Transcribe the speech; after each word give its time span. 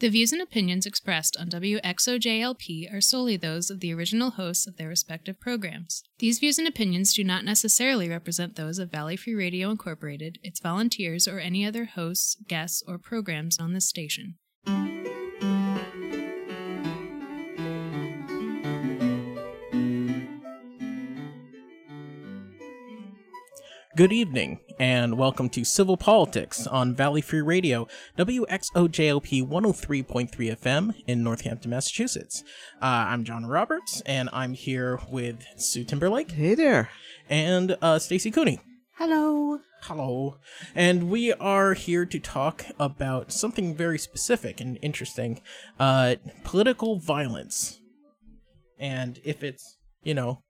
The 0.00 0.08
views 0.08 0.32
and 0.32 0.40
opinions 0.40 0.86
expressed 0.86 1.36
on 1.36 1.50
WXOJLP 1.50 2.90
are 2.90 3.02
solely 3.02 3.36
those 3.36 3.68
of 3.68 3.80
the 3.80 3.92
original 3.92 4.30
hosts 4.30 4.66
of 4.66 4.78
their 4.78 4.88
respective 4.88 5.38
programs. 5.38 6.02
These 6.20 6.38
views 6.38 6.58
and 6.58 6.66
opinions 6.66 7.12
do 7.12 7.22
not 7.22 7.44
necessarily 7.44 8.08
represent 8.08 8.56
those 8.56 8.78
of 8.78 8.90
Valley 8.90 9.18
Free 9.18 9.34
Radio 9.34 9.70
Incorporated, 9.70 10.38
its 10.42 10.58
volunteers, 10.58 11.28
or 11.28 11.38
any 11.38 11.66
other 11.66 11.84
hosts, 11.84 12.38
guests, 12.48 12.82
or 12.88 12.96
programs 12.96 13.58
on 13.58 13.74
this 13.74 13.86
station. 13.86 14.36
Good 24.00 24.14
evening, 24.14 24.60
and 24.78 25.18
welcome 25.18 25.50
to 25.50 25.62
Civil 25.62 25.98
Politics 25.98 26.66
on 26.66 26.94
Valley 26.94 27.20
Free 27.20 27.42
Radio, 27.42 27.86
WXOJLP 28.16 29.46
103.3 29.46 30.30
FM 30.30 30.94
in 31.06 31.22
Northampton, 31.22 31.70
Massachusetts. 31.70 32.42
Uh, 32.80 32.86
I'm 33.08 33.24
John 33.24 33.44
Roberts, 33.44 34.00
and 34.06 34.30
I'm 34.32 34.54
here 34.54 35.00
with 35.10 35.44
Sue 35.58 35.84
Timberlake 35.84 36.30
Hey 36.30 36.54
there. 36.54 36.88
and 37.28 37.76
uh, 37.82 37.98
Stacy 37.98 38.30
Cooney. 38.30 38.60
Hello. 38.94 39.58
Hello. 39.82 40.38
And 40.74 41.10
we 41.10 41.34
are 41.34 41.74
here 41.74 42.06
to 42.06 42.18
talk 42.18 42.64
about 42.78 43.32
something 43.32 43.74
very 43.74 43.98
specific 43.98 44.62
and 44.62 44.78
interesting 44.80 45.42
uh, 45.78 46.14
political 46.42 46.98
violence. 46.98 47.80
And 48.78 49.20
if 49.24 49.44
it's, 49.44 49.76
you 50.02 50.14
know, 50.14 50.40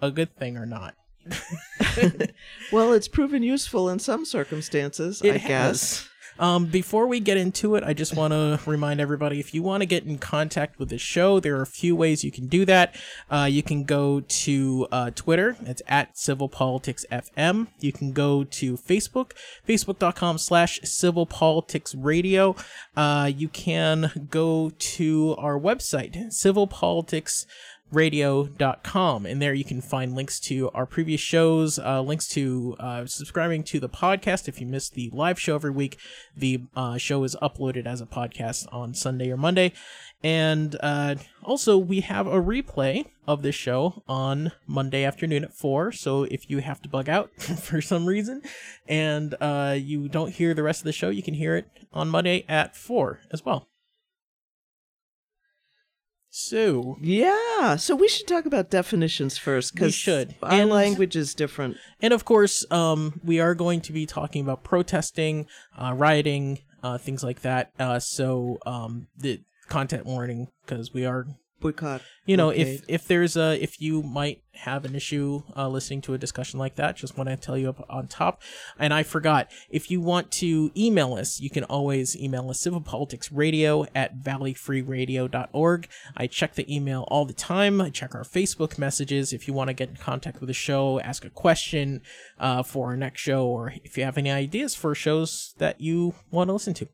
a 0.00 0.10
good 0.10 0.34
thing 0.38 0.56
or 0.56 0.64
not. 0.64 0.94
Well, 2.72 2.92
it's 2.92 3.08
proven 3.08 3.42
useful 3.42 3.88
in 3.88 3.98
some 3.98 4.24
circumstances, 4.24 5.20
It 5.22 5.34
I 5.34 5.38
has. 5.38 5.48
guess. 5.48 6.08
Um, 6.36 6.66
before 6.66 7.06
we 7.06 7.20
get 7.20 7.36
into 7.36 7.76
it, 7.76 7.84
I 7.84 7.92
just 7.92 8.16
want 8.16 8.32
to 8.32 8.58
remind 8.68 9.00
everybody 9.00 9.38
if 9.38 9.54
you 9.54 9.62
want 9.62 9.82
to 9.82 9.86
get 9.86 10.04
in 10.04 10.18
contact 10.18 10.80
with 10.80 10.88
the 10.88 10.98
show, 10.98 11.38
there 11.38 11.56
are 11.56 11.62
a 11.62 11.66
few 11.66 11.94
ways 11.94 12.24
you 12.24 12.32
can 12.32 12.48
do 12.48 12.64
that. 12.64 12.96
Uh, 13.30 13.46
you 13.48 13.62
can 13.62 13.84
go 13.84 14.18
to 14.18 14.88
uh, 14.90 15.10
Twitter, 15.14 15.56
it's 15.64 15.80
at 15.86 16.18
Civil 16.18 16.48
Politics 16.48 17.06
FM. 17.12 17.68
You 17.78 17.92
can 17.92 18.10
go 18.12 18.42
to 18.42 18.76
Facebook, 18.76 19.30
facebook.com 19.68 20.38
slash 20.38 20.80
Civil 20.82 21.26
Politics 21.26 21.94
Radio. 21.94 22.56
Uh, 22.96 23.30
you 23.32 23.48
can 23.48 24.26
go 24.28 24.72
to 24.76 25.36
our 25.38 25.56
website, 25.56 26.32
Civil 26.32 26.66
Politics 26.66 27.46
radio.com 27.94 29.26
and 29.26 29.40
there 29.40 29.54
you 29.54 29.64
can 29.64 29.80
find 29.80 30.14
links 30.14 30.40
to 30.40 30.70
our 30.70 30.86
previous 30.86 31.20
shows 31.20 31.78
uh, 31.78 32.02
links 32.02 32.26
to 32.28 32.76
uh, 32.78 33.06
subscribing 33.06 33.62
to 33.62 33.80
the 33.80 33.88
podcast 33.88 34.48
if 34.48 34.60
you 34.60 34.66
missed 34.66 34.94
the 34.94 35.10
live 35.12 35.38
show 35.38 35.54
every 35.54 35.70
week. 35.70 35.98
The 36.36 36.62
uh, 36.74 36.98
show 36.98 37.24
is 37.24 37.36
uploaded 37.40 37.86
as 37.86 38.00
a 38.00 38.06
podcast 38.06 38.66
on 38.72 38.94
sunday 38.94 39.30
or 39.30 39.36
monday. 39.36 39.72
And 40.22 40.76
uh, 40.82 41.16
also 41.42 41.78
we 41.78 42.00
have 42.00 42.26
a 42.26 42.40
replay 42.40 43.06
of 43.26 43.42
this 43.42 43.54
show 43.54 44.02
on 44.06 44.52
monday 44.66 45.04
afternoon 45.04 45.44
at 45.44 45.54
4 45.54 45.92
so 45.92 46.24
if 46.24 46.50
you 46.50 46.58
have 46.58 46.82
to 46.82 46.88
bug 46.88 47.08
out 47.08 47.30
for 47.40 47.80
some 47.80 48.06
reason 48.06 48.42
and 48.86 49.34
uh, 49.40 49.76
you 49.78 50.08
don't 50.08 50.32
hear 50.32 50.52
the 50.54 50.62
rest 50.62 50.80
of 50.80 50.84
the 50.84 50.92
show 50.92 51.08
you 51.08 51.22
can 51.22 51.34
hear 51.34 51.56
it 51.56 51.66
on 51.92 52.08
monday 52.08 52.44
at 52.48 52.76
4 52.76 53.20
as 53.30 53.44
well 53.44 53.66
so 56.36 56.98
Yeah. 57.00 57.76
So 57.76 57.94
we 57.94 58.08
should 58.08 58.26
talk 58.26 58.44
about 58.44 58.68
definitions 58.68 59.38
first 59.38 59.72
We 59.72 59.76
because 59.78 59.94
should. 59.94 60.34
our 60.42 60.52
And- 60.62 60.70
language 60.70 61.14
is 61.14 61.32
different. 61.34 61.76
And 62.02 62.12
of 62.12 62.24
course, 62.24 62.66
um, 62.72 63.20
we 63.24 63.38
are 63.38 63.54
going 63.54 63.80
to 63.82 63.92
be 63.92 64.04
talking 64.04 64.42
about 64.42 64.64
protesting, 64.64 65.46
uh, 65.78 65.94
rioting, 65.96 66.58
uh, 66.82 66.98
things 66.98 67.22
like 67.22 67.42
that. 67.42 67.70
Uh, 67.78 68.00
so 68.00 68.58
um, 68.66 69.06
the 69.16 69.40
content 69.68 70.06
warning 70.06 70.48
because 70.66 70.92
we 70.92 71.06
are, 71.06 71.26
Boycott. 71.64 72.02
you 72.26 72.36
know, 72.36 72.48
blockade. 72.48 72.66
if 72.66 72.84
if 72.88 73.08
there's 73.08 73.36
a 73.36 73.60
if 73.62 73.80
you 73.80 74.02
might 74.02 74.42
have 74.52 74.84
an 74.84 74.94
issue 74.94 75.42
uh, 75.56 75.66
listening 75.66 76.02
to 76.02 76.12
a 76.12 76.18
discussion 76.18 76.58
like 76.58 76.76
that, 76.76 76.96
just 76.96 77.16
want 77.16 77.30
to 77.30 77.36
tell 77.36 77.56
you 77.56 77.70
up 77.70 77.84
on 77.88 78.06
top. 78.06 78.42
And 78.78 78.92
I 78.92 79.02
forgot, 79.02 79.50
if 79.70 79.90
you 79.90 80.00
want 80.00 80.30
to 80.32 80.70
email 80.76 81.14
us, 81.14 81.40
you 81.40 81.48
can 81.48 81.64
always 81.64 82.16
email 82.16 82.50
us 82.50 82.62
civilpoliticsradio 82.62 83.88
at 83.94 84.18
valleyfreeradio.org. 84.18 85.88
I 86.16 86.26
check 86.26 86.54
the 86.54 86.74
email 86.74 87.06
all 87.08 87.24
the 87.24 87.32
time. 87.32 87.80
I 87.80 87.88
check 87.88 88.14
our 88.14 88.24
Facebook 88.24 88.78
messages. 88.78 89.32
If 89.32 89.48
you 89.48 89.54
want 89.54 89.68
to 89.68 89.74
get 89.74 89.88
in 89.88 89.96
contact 89.96 90.40
with 90.40 90.48
the 90.48 90.54
show, 90.54 91.00
ask 91.00 91.24
a 91.24 91.30
question 91.30 92.02
uh, 92.38 92.62
for 92.62 92.88
our 92.88 92.96
next 92.96 93.22
show, 93.22 93.46
or 93.46 93.72
if 93.82 93.96
you 93.96 94.04
have 94.04 94.18
any 94.18 94.30
ideas 94.30 94.74
for 94.74 94.94
shows 94.94 95.54
that 95.58 95.80
you 95.80 96.14
want 96.30 96.48
to 96.48 96.52
listen 96.52 96.74
to. 96.74 96.88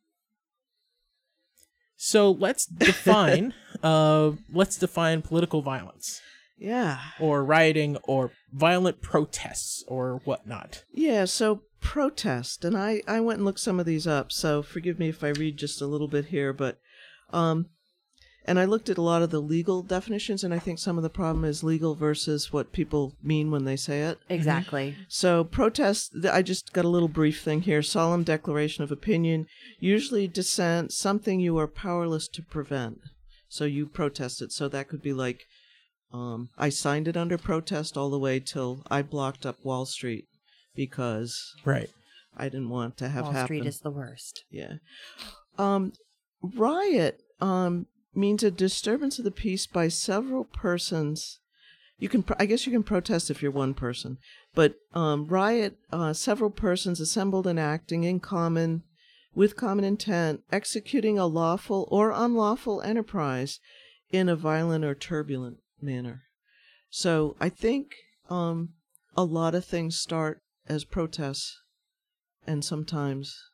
So 2.02 2.30
let's 2.30 2.64
define 2.88 3.52
uh, 3.82 4.32
let's 4.50 4.78
define 4.78 5.20
political 5.20 5.60
violence 5.60 6.22
yeah. 6.56 6.98
or 7.20 7.44
rioting 7.44 7.98
or 8.04 8.32
violent 8.50 9.02
protests 9.02 9.84
or 9.86 10.22
whatnot. 10.24 10.84
Yeah. 10.94 11.26
So 11.26 11.62
protest, 11.80 12.64
and 12.64 12.74
I 12.74 13.02
I 13.06 13.20
went 13.20 13.40
and 13.40 13.44
looked 13.44 13.60
some 13.60 13.78
of 13.78 13.84
these 13.84 14.06
up. 14.06 14.32
So 14.32 14.62
forgive 14.62 14.98
me 14.98 15.10
if 15.10 15.22
I 15.22 15.28
read 15.28 15.58
just 15.58 15.82
a 15.82 15.86
little 15.86 16.08
bit 16.08 16.26
here, 16.26 16.54
but 16.54 16.78
um, 17.34 17.66
and 18.46 18.58
I 18.58 18.64
looked 18.64 18.88
at 18.88 18.98
a 18.98 19.02
lot 19.02 19.22
of 19.22 19.30
the 19.30 19.40
legal 19.40 19.82
definitions, 19.82 20.42
and 20.42 20.52
I 20.54 20.58
think 20.58 20.78
some 20.78 20.96
of 20.96 21.02
the 21.02 21.10
problem 21.10 21.44
is 21.44 21.62
legal 21.62 21.94
versus 21.94 22.52
what 22.52 22.72
people 22.72 23.14
mean 23.22 23.50
when 23.50 23.64
they 23.64 23.76
say 23.76 24.02
it. 24.02 24.18
Exactly. 24.28 24.96
So, 25.08 25.44
protest, 25.44 26.14
I 26.30 26.42
just 26.42 26.72
got 26.72 26.84
a 26.84 26.88
little 26.88 27.08
brief 27.08 27.42
thing 27.42 27.62
here. 27.62 27.82
Solemn 27.82 28.22
declaration 28.24 28.82
of 28.82 28.90
opinion, 28.90 29.46
usually 29.78 30.26
dissent, 30.26 30.92
something 30.92 31.40
you 31.40 31.58
are 31.58 31.68
powerless 31.68 32.28
to 32.28 32.42
prevent. 32.42 33.00
So, 33.48 33.64
you 33.64 33.86
protest 33.86 34.42
it. 34.42 34.52
So, 34.52 34.68
that 34.68 34.88
could 34.88 35.02
be 35.02 35.12
like, 35.12 35.44
um, 36.12 36.48
I 36.58 36.70
signed 36.70 37.08
it 37.08 37.16
under 37.16 37.38
protest 37.38 37.96
all 37.96 38.10
the 38.10 38.18
way 38.18 38.40
till 38.40 38.82
I 38.90 39.02
blocked 39.02 39.46
up 39.46 39.64
Wall 39.64 39.86
Street 39.86 40.26
because 40.74 41.54
Right. 41.64 41.90
I 42.36 42.44
didn't 42.44 42.70
want 42.70 42.96
to 42.98 43.08
have 43.08 43.24
Wall 43.24 43.32
happen. 43.32 43.56
Wall 43.56 43.62
Street 43.62 43.68
is 43.68 43.80
the 43.80 43.90
worst. 43.90 44.44
Yeah. 44.50 44.74
Um, 45.58 45.92
riot 46.42 47.20
um, 47.40 47.86
means 48.14 48.42
a 48.42 48.50
disturbance 48.50 49.18
of 49.18 49.24
the 49.24 49.30
peace 49.30 49.66
by 49.66 49.88
several 49.88 50.44
persons. 50.44 51.38
You 51.98 52.08
can, 52.08 52.24
I 52.38 52.46
guess, 52.46 52.66
you 52.66 52.72
can 52.72 52.82
protest 52.82 53.30
if 53.30 53.42
you're 53.42 53.50
one 53.50 53.74
person, 53.74 54.18
but 54.54 54.76
um, 54.94 55.26
riot, 55.26 55.76
uh, 55.92 56.12
several 56.12 56.50
persons 56.50 56.98
assembled 56.98 57.46
and 57.46 57.60
acting 57.60 58.04
in 58.04 58.20
common, 58.20 58.82
with 59.34 59.56
common 59.56 59.84
intent, 59.84 60.42
executing 60.50 61.18
a 61.18 61.26
lawful 61.26 61.86
or 61.90 62.10
unlawful 62.10 62.80
enterprise 62.80 63.60
in 64.10 64.28
a 64.28 64.36
violent 64.36 64.84
or 64.84 64.94
turbulent 64.94 65.58
manner. 65.80 66.22
So 66.88 67.36
I 67.38 67.48
think 67.48 67.94
um, 68.28 68.70
a 69.16 69.22
lot 69.22 69.54
of 69.54 69.64
things 69.64 69.98
start 69.98 70.42
as 70.68 70.84
protests, 70.84 71.60
and 72.46 72.64
sometimes 72.64 73.49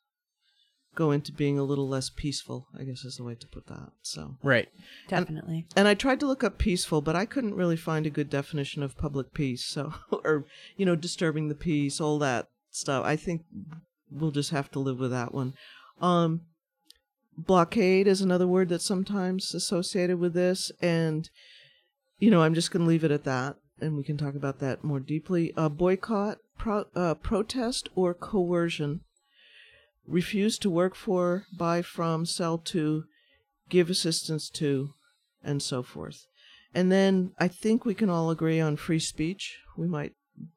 go 0.96 1.12
into 1.12 1.30
being 1.30 1.58
a 1.58 1.62
little 1.62 1.88
less 1.88 2.10
peaceful, 2.10 2.66
I 2.76 2.82
guess 2.82 3.04
is 3.04 3.18
the 3.18 3.22
way 3.24 3.36
to 3.36 3.46
put 3.46 3.68
that. 3.68 3.92
So, 4.02 4.36
Right. 4.42 4.68
Definitely. 5.06 5.66
and 5.76 5.86
I 5.86 5.94
tried 5.94 6.18
to 6.20 6.26
look 6.26 6.42
up 6.42 6.58
peaceful, 6.58 7.00
but 7.02 7.14
I 7.14 7.26
couldn't 7.26 7.54
really 7.54 7.76
find 7.76 8.06
a 8.06 8.10
good 8.10 8.28
definition 8.30 8.82
of 8.82 8.96
public 8.98 9.32
peace. 9.32 9.64
So, 9.64 9.94
or, 10.10 10.46
you 10.76 10.84
know, 10.84 10.96
disturbing 10.96 11.48
the 11.48 11.54
peace, 11.54 12.00
all 12.00 12.18
that 12.18 12.48
stuff. 12.70 13.04
I 13.04 13.14
think 13.14 13.44
we'll 14.10 14.30
just 14.32 14.50
have 14.50 14.70
to 14.72 14.80
live 14.80 14.98
with 14.98 15.10
that 15.12 15.32
one. 15.32 15.54
Um, 16.00 16.40
blockade 17.36 18.06
is 18.08 18.20
another 18.20 18.46
word 18.46 18.70
that's 18.70 18.84
sometimes 18.84 19.54
associated 19.54 20.18
with 20.18 20.32
this. 20.34 20.72
And, 20.80 21.28
you 22.18 22.30
know, 22.30 22.42
I'm 22.42 22.54
just 22.54 22.70
going 22.70 22.82
to 22.84 22.88
leave 22.88 23.04
it 23.04 23.10
at 23.10 23.24
that. 23.24 23.56
And 23.80 23.96
we 23.96 24.04
can 24.04 24.16
talk 24.16 24.34
about 24.34 24.58
that 24.60 24.82
more 24.82 25.00
deeply. 25.00 25.52
Uh, 25.56 25.68
boycott, 25.68 26.38
pro- 26.56 26.86
uh, 26.94 27.12
protest, 27.14 27.90
or 27.94 28.14
coercion 28.14 29.02
refuse 30.06 30.58
to 30.58 30.70
work 30.70 30.94
for, 30.94 31.44
buy 31.56 31.82
from, 31.82 32.26
sell 32.26 32.58
to, 32.58 33.04
give 33.68 33.90
assistance 33.90 34.48
to, 34.50 34.90
and 35.42 35.62
so 35.62 35.82
forth. 35.82 36.26
And 36.74 36.92
then 36.92 37.32
I 37.38 37.48
think 37.48 37.84
we 37.84 37.94
can 37.94 38.10
all 38.10 38.30
agree 38.30 38.60
on 38.60 38.76
free 38.76 38.98
speech. 38.98 39.58
We 39.76 39.86
might 39.86 40.12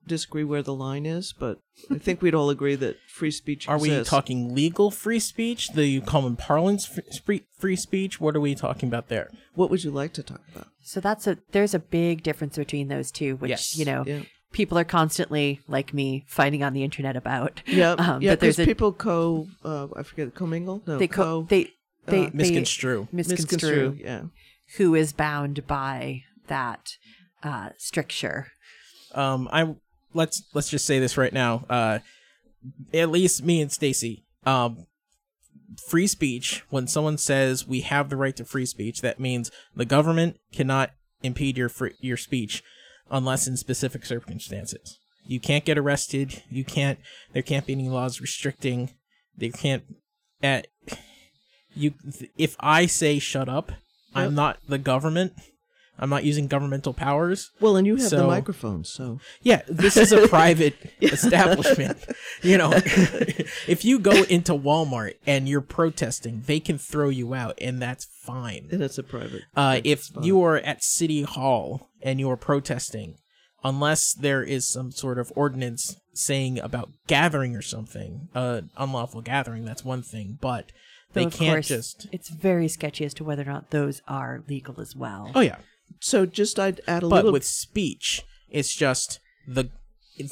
disagree 0.06 0.44
where 0.44 0.62
the 0.62 0.74
line 0.74 1.06
is, 1.06 1.34
but 1.38 1.60
I 1.90 1.98
think 1.98 2.22
we'd 2.22 2.36
all 2.36 2.50
agree 2.50 2.76
that 2.76 2.98
free 3.08 3.32
speech 3.32 3.68
Are 3.68 3.78
we 3.78 4.04
talking 4.04 4.54
legal 4.54 4.92
free 4.92 5.20
speech, 5.20 5.70
the 5.70 6.02
common 6.02 6.36
parlance 6.36 6.86
free, 7.24 7.46
free 7.58 7.76
speech? 7.78 8.20
What 8.20 8.36
are 8.36 8.42
we 8.42 8.56
talking 8.56 8.90
about 8.90 9.08
there? 9.08 9.32
What 9.56 9.70
would 9.70 9.84
you 9.84 9.92
like 9.92 10.12
to 10.14 10.24
talk 10.24 10.42
about? 10.54 10.68
So 10.82 11.00
that's 11.00 11.28
a 11.28 11.38
there's 11.52 11.74
a 11.74 11.80
big 11.80 12.24
difference 12.24 12.58
between 12.58 12.90
those 12.90 13.12
two, 13.12 13.38
which 13.38 13.52
Yes. 13.52 13.78
you 13.78 13.86
know 13.86 14.04
Yeah. 14.06 14.24
People 14.52 14.78
are 14.78 14.84
constantly 14.84 15.60
like 15.68 15.94
me 15.94 16.26
fighting 16.28 16.64
on 16.64 16.74
the 16.74 16.84
internet 16.84 17.16
about. 17.16 17.62
Yeah, 17.68 17.92
Um, 17.94 18.22
yeah, 18.22 18.32
but 18.32 18.40
there's 18.40 18.58
because 18.58 18.60
a 18.60 18.66
people 18.66 18.94
co, 18.94 19.48
uh, 19.64 19.88
I 19.96 20.04
forget, 20.04 20.34
commingle? 20.36 20.82
No, 20.86 20.98
they 20.98 21.08
co- 21.08 21.24
co, 21.24 21.42
they 21.44 21.72
they, 22.06 22.26
uh, 22.26 22.30
they 22.34 22.38
Misconstrue. 22.38 23.08
misconstrue, 23.12 23.98
yeah. 24.00 24.24
who 24.78 24.96
is 24.96 25.14
bound 25.14 25.68
by 25.68 26.24
that 26.48 26.98
uh, 27.44 27.70
stricture. 27.78 28.48
Um, 29.14 29.48
I 29.52 29.76
let's 30.14 30.44
let's 30.54 30.70
just 30.70 30.86
say 30.86 31.00
this 31.00 31.18
right 31.18 31.34
now. 31.34 31.66
Uh, 31.70 32.00
at 32.94 33.10
least 33.10 33.44
me 33.44 33.62
and 33.62 33.72
Stacy, 33.72 34.26
um, 34.46 34.88
free 35.88 36.08
speech, 36.08 36.64
when 36.70 36.88
someone 36.88 37.18
says 37.18 37.68
we 37.68 37.82
have 37.82 38.10
the 38.10 38.18
right 38.18 38.36
to 38.36 38.46
free 38.46 38.66
speech, 38.66 39.02
that 39.02 39.20
means 39.20 39.52
the 39.76 39.86
government 39.86 40.40
cannot 40.52 40.92
impede 41.24 41.58
your 41.58 41.70
free, 41.70 41.94
your 42.00 42.18
speech 42.18 42.64
unless 43.12 43.48
in 43.48 43.58
specific 43.58 44.06
circumstances. 44.06 44.98
You 45.26 45.40
can't 45.40 45.66
get 45.66 45.78
arrested. 45.78 46.42
You 46.50 46.64
can't. 46.64 47.00
There 47.34 47.44
can't 47.44 47.66
be 47.66 47.74
any 47.74 47.90
laws 47.90 48.20
restricting. 48.20 48.92
There 49.38 49.52
can't. 49.52 49.84
At 50.42 50.68
you, 51.76 51.94
if 52.38 52.56
I 52.60 52.86
say 52.86 53.20
shut 53.20 53.50
up, 53.50 53.72
I'm 54.16 54.34
not 54.34 54.58
the 54.68 54.78
government. 54.78 55.34
I'm 56.02 56.10
not 56.10 56.24
using 56.24 56.48
governmental 56.48 56.94
powers. 56.94 57.52
Well, 57.60 57.76
and 57.76 57.86
you 57.86 57.98
have 57.98 58.10
the 58.10 58.26
microphone, 58.26 58.86
so 58.86 59.20
Yeah, 59.42 59.62
this 59.68 59.98
is 59.98 60.14
a 60.14 60.28
private 60.30 60.76
establishment. 61.02 61.98
You 62.42 62.58
know, 62.58 62.72
if 62.76 63.84
you 63.84 64.00
go 64.00 64.24
into 64.24 64.54
Walmart 64.54 65.16
and 65.28 65.50
you're 65.50 65.60
protesting, 65.60 66.44
they 66.46 66.62
can 66.62 66.78
throw 66.78 67.10
you 67.10 67.34
out, 67.34 67.58
and 67.60 67.82
that's 67.82 68.06
fine. 68.24 68.70
and 68.72 68.82
it's 68.82 68.98
a 68.98 69.04
private. 69.04 69.42
Uh, 69.56 69.82
if 69.84 70.10
you 70.22 70.42
are 70.42 70.58
at 70.58 70.84
City 70.84 71.24
Hall 71.24 71.89
and 72.02 72.20
you 72.20 72.30
are 72.30 72.38
protesting, 72.38 73.16
unless 73.64 74.14
there 74.14 74.44
is 74.44 74.68
some 74.68 74.92
sort 74.92 75.20
of 75.20 75.32
ordinance 75.36 75.96
saying 76.14 76.60
about 76.60 76.90
gathering 77.08 77.56
or 77.56 77.62
something, 77.62 78.30
uh, 78.36 78.62
unlawful 78.78 79.22
gathering, 79.22 79.66
that's 79.66 79.84
one 79.86 80.02
thing, 80.02 80.38
but 80.42 80.72
they 81.14 81.26
of 81.26 81.34
can't 81.34 81.56
course, 81.58 81.68
just. 81.68 82.08
It's 82.12 82.30
very 82.30 82.68
sketchy 82.68 83.06
as 83.06 83.14
to 83.16 83.24
whether 83.24 83.42
or 83.44 83.46
not 83.46 83.72
those 83.72 84.02
are 84.08 84.44
legal 84.48 84.80
as 84.80 84.96
well. 84.96 85.32
Oh 85.34 85.40
yeah, 85.42 85.58
So 86.00 86.26
just 86.26 86.60
I'd 86.60 86.82
add 86.88 87.04
a 87.04 87.08
but 87.08 87.16
little. 87.16 87.32
But 87.32 87.34
with 87.34 87.46
speech, 87.46 88.24
it's 88.50 88.74
just 88.76 89.20
the 89.48 89.70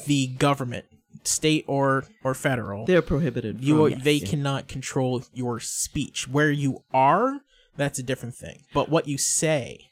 the 0.06 0.26
government, 0.28 0.84
state 1.24 1.64
or 1.66 2.04
or 2.22 2.34
federal. 2.34 2.84
they're 2.86 3.02
prohibited. 3.02 3.62
you 3.64 3.76
from, 3.88 3.98
are, 3.98 4.02
they 4.02 4.14
yeah. 4.14 4.26
cannot 4.28 4.68
control 4.68 5.24
your 5.32 5.58
speech 5.60 6.28
where 6.28 6.50
you 6.50 6.84
are 6.92 7.40
that's 7.76 7.98
a 7.98 8.02
different 8.02 8.34
thing 8.34 8.64
but 8.74 8.88
what 8.90 9.08
you 9.08 9.16
say 9.16 9.88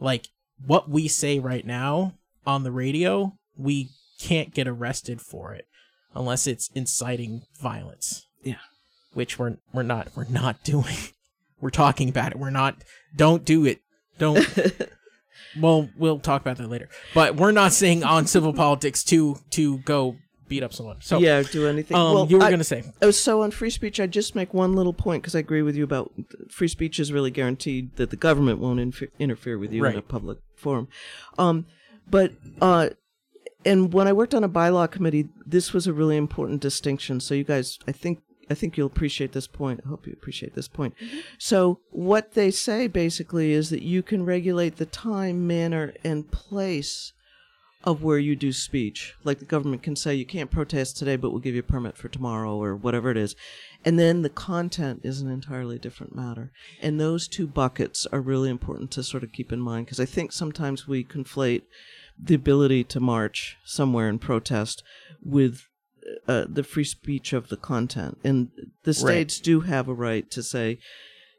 like 0.00 0.28
what 0.66 0.88
we 0.90 1.08
say 1.08 1.38
right 1.38 1.64
now 1.66 2.14
on 2.46 2.62
the 2.64 2.70
radio 2.72 3.34
we 3.56 3.88
can't 4.20 4.52
get 4.54 4.66
arrested 4.68 5.20
for 5.20 5.52
it 5.54 5.66
unless 6.14 6.46
it's 6.46 6.70
inciting 6.74 7.42
violence. 7.60 8.26
Yeah. 8.42 8.56
which 9.14 9.38
we're 9.38 9.56
we're 9.72 9.82
not 9.82 10.08
we're 10.16 10.24
not 10.28 10.62
doing. 10.64 10.96
We're 11.60 11.70
talking 11.70 12.08
about 12.08 12.32
it. 12.32 12.38
We're 12.38 12.50
not 12.50 12.76
don't 13.16 13.44
do 13.44 13.64
it. 13.66 13.80
Don't 14.18 14.46
well 15.60 15.88
we'll 15.96 16.18
talk 16.20 16.40
about 16.42 16.56
that 16.58 16.68
later. 16.68 16.88
But 17.14 17.36
we're 17.36 17.52
not 17.52 17.72
saying 17.72 18.04
on 18.04 18.26
civil 18.26 18.52
politics 18.52 19.02
to 19.04 19.38
to 19.50 19.78
go 19.78 20.16
beat 20.48 20.62
up 20.62 20.72
someone. 20.72 20.96
So 21.00 21.18
yeah, 21.18 21.42
do 21.42 21.66
anything. 21.66 21.96
um 21.96 22.14
well, 22.14 22.26
you 22.26 22.38
were 22.38 22.44
I- 22.44 22.50
gonna 22.50 22.64
say. 22.64 22.84
Oh, 23.02 23.10
so 23.10 23.42
on 23.42 23.50
free 23.50 23.70
speech, 23.70 24.00
I 24.00 24.06
just 24.06 24.34
make 24.34 24.54
one 24.54 24.74
little 24.74 24.92
point 24.94 25.22
because 25.22 25.34
I 25.34 25.40
agree 25.40 25.62
with 25.62 25.76
you 25.76 25.84
about 25.84 26.12
free 26.50 26.68
speech 26.68 26.98
is 26.98 27.12
really 27.12 27.30
guaranteed 27.30 27.96
that 27.96 28.10
the 28.10 28.16
government 28.16 28.58
won't 28.58 28.80
inf- 28.80 29.02
interfere 29.18 29.58
with 29.58 29.72
you 29.72 29.84
in 29.84 29.92
a 29.92 29.96
Right. 29.96 30.08
Forum. 30.58 30.88
Um, 31.38 31.66
but 32.10 32.32
uh, 32.60 32.90
and 33.64 33.92
when 33.92 34.08
I 34.08 34.12
worked 34.12 34.34
on 34.34 34.44
a 34.44 34.48
bylaw 34.48 34.90
committee, 34.90 35.28
this 35.44 35.72
was 35.72 35.86
a 35.86 35.92
really 35.92 36.16
important 36.16 36.60
distinction. 36.60 37.20
So 37.20 37.34
you 37.34 37.44
guys, 37.44 37.78
I 37.86 37.92
think. 37.92 38.20
I 38.50 38.54
think 38.54 38.78
you'll 38.78 38.86
appreciate 38.86 39.32
this 39.32 39.46
point. 39.46 39.82
I 39.84 39.90
hope 39.90 40.06
you 40.06 40.14
appreciate 40.14 40.54
this 40.54 40.68
point. 40.68 40.94
So, 41.36 41.80
what 41.90 42.32
they 42.32 42.50
say 42.50 42.86
basically 42.86 43.52
is 43.52 43.68
that 43.68 43.82
you 43.82 44.02
can 44.02 44.24
regulate 44.24 44.76
the 44.76 44.86
time, 44.86 45.46
manner, 45.46 45.92
and 46.02 46.30
place 46.30 47.12
of 47.84 48.02
where 48.02 48.18
you 48.18 48.34
do 48.34 48.52
speech. 48.52 49.14
Like 49.24 49.38
the 49.38 49.44
government 49.44 49.82
can 49.82 49.96
say 49.96 50.14
you 50.14 50.26
can't 50.26 50.50
protest 50.50 50.96
today, 50.96 51.16
but 51.16 51.30
we'll 51.30 51.40
give 51.40 51.54
you 51.54 51.60
a 51.60 51.64
permit 51.64 51.96
for 51.96 52.08
tomorrow 52.08 52.56
or 52.56 52.74
whatever 52.74 53.10
it 53.10 53.16
is. 53.16 53.36
And 53.84 53.98
then 53.98 54.22
the 54.22 54.28
content 54.28 55.00
is 55.04 55.20
an 55.20 55.30
entirely 55.30 55.78
different 55.78 56.14
matter. 56.14 56.50
And 56.82 57.00
those 57.00 57.28
two 57.28 57.46
buckets 57.46 58.06
are 58.12 58.20
really 58.20 58.50
important 58.50 58.90
to 58.92 59.02
sort 59.02 59.22
of 59.22 59.32
keep 59.32 59.52
in 59.52 59.60
mind 59.60 59.86
because 59.86 60.00
I 60.00 60.04
think 60.04 60.32
sometimes 60.32 60.88
we 60.88 61.04
conflate 61.04 61.62
the 62.20 62.34
ability 62.34 62.84
to 62.84 63.00
march 63.00 63.56
somewhere 63.64 64.08
and 64.08 64.20
protest 64.20 64.82
with 65.22 65.62
uh, 66.26 66.46
the 66.48 66.64
free 66.64 66.84
speech 66.84 67.32
of 67.32 67.48
the 67.48 67.56
content. 67.56 68.18
And 68.24 68.48
the 68.82 68.94
states 68.94 69.40
do 69.40 69.60
have 69.60 69.88
a 69.88 69.94
right 69.94 70.28
to 70.30 70.42
say, 70.42 70.78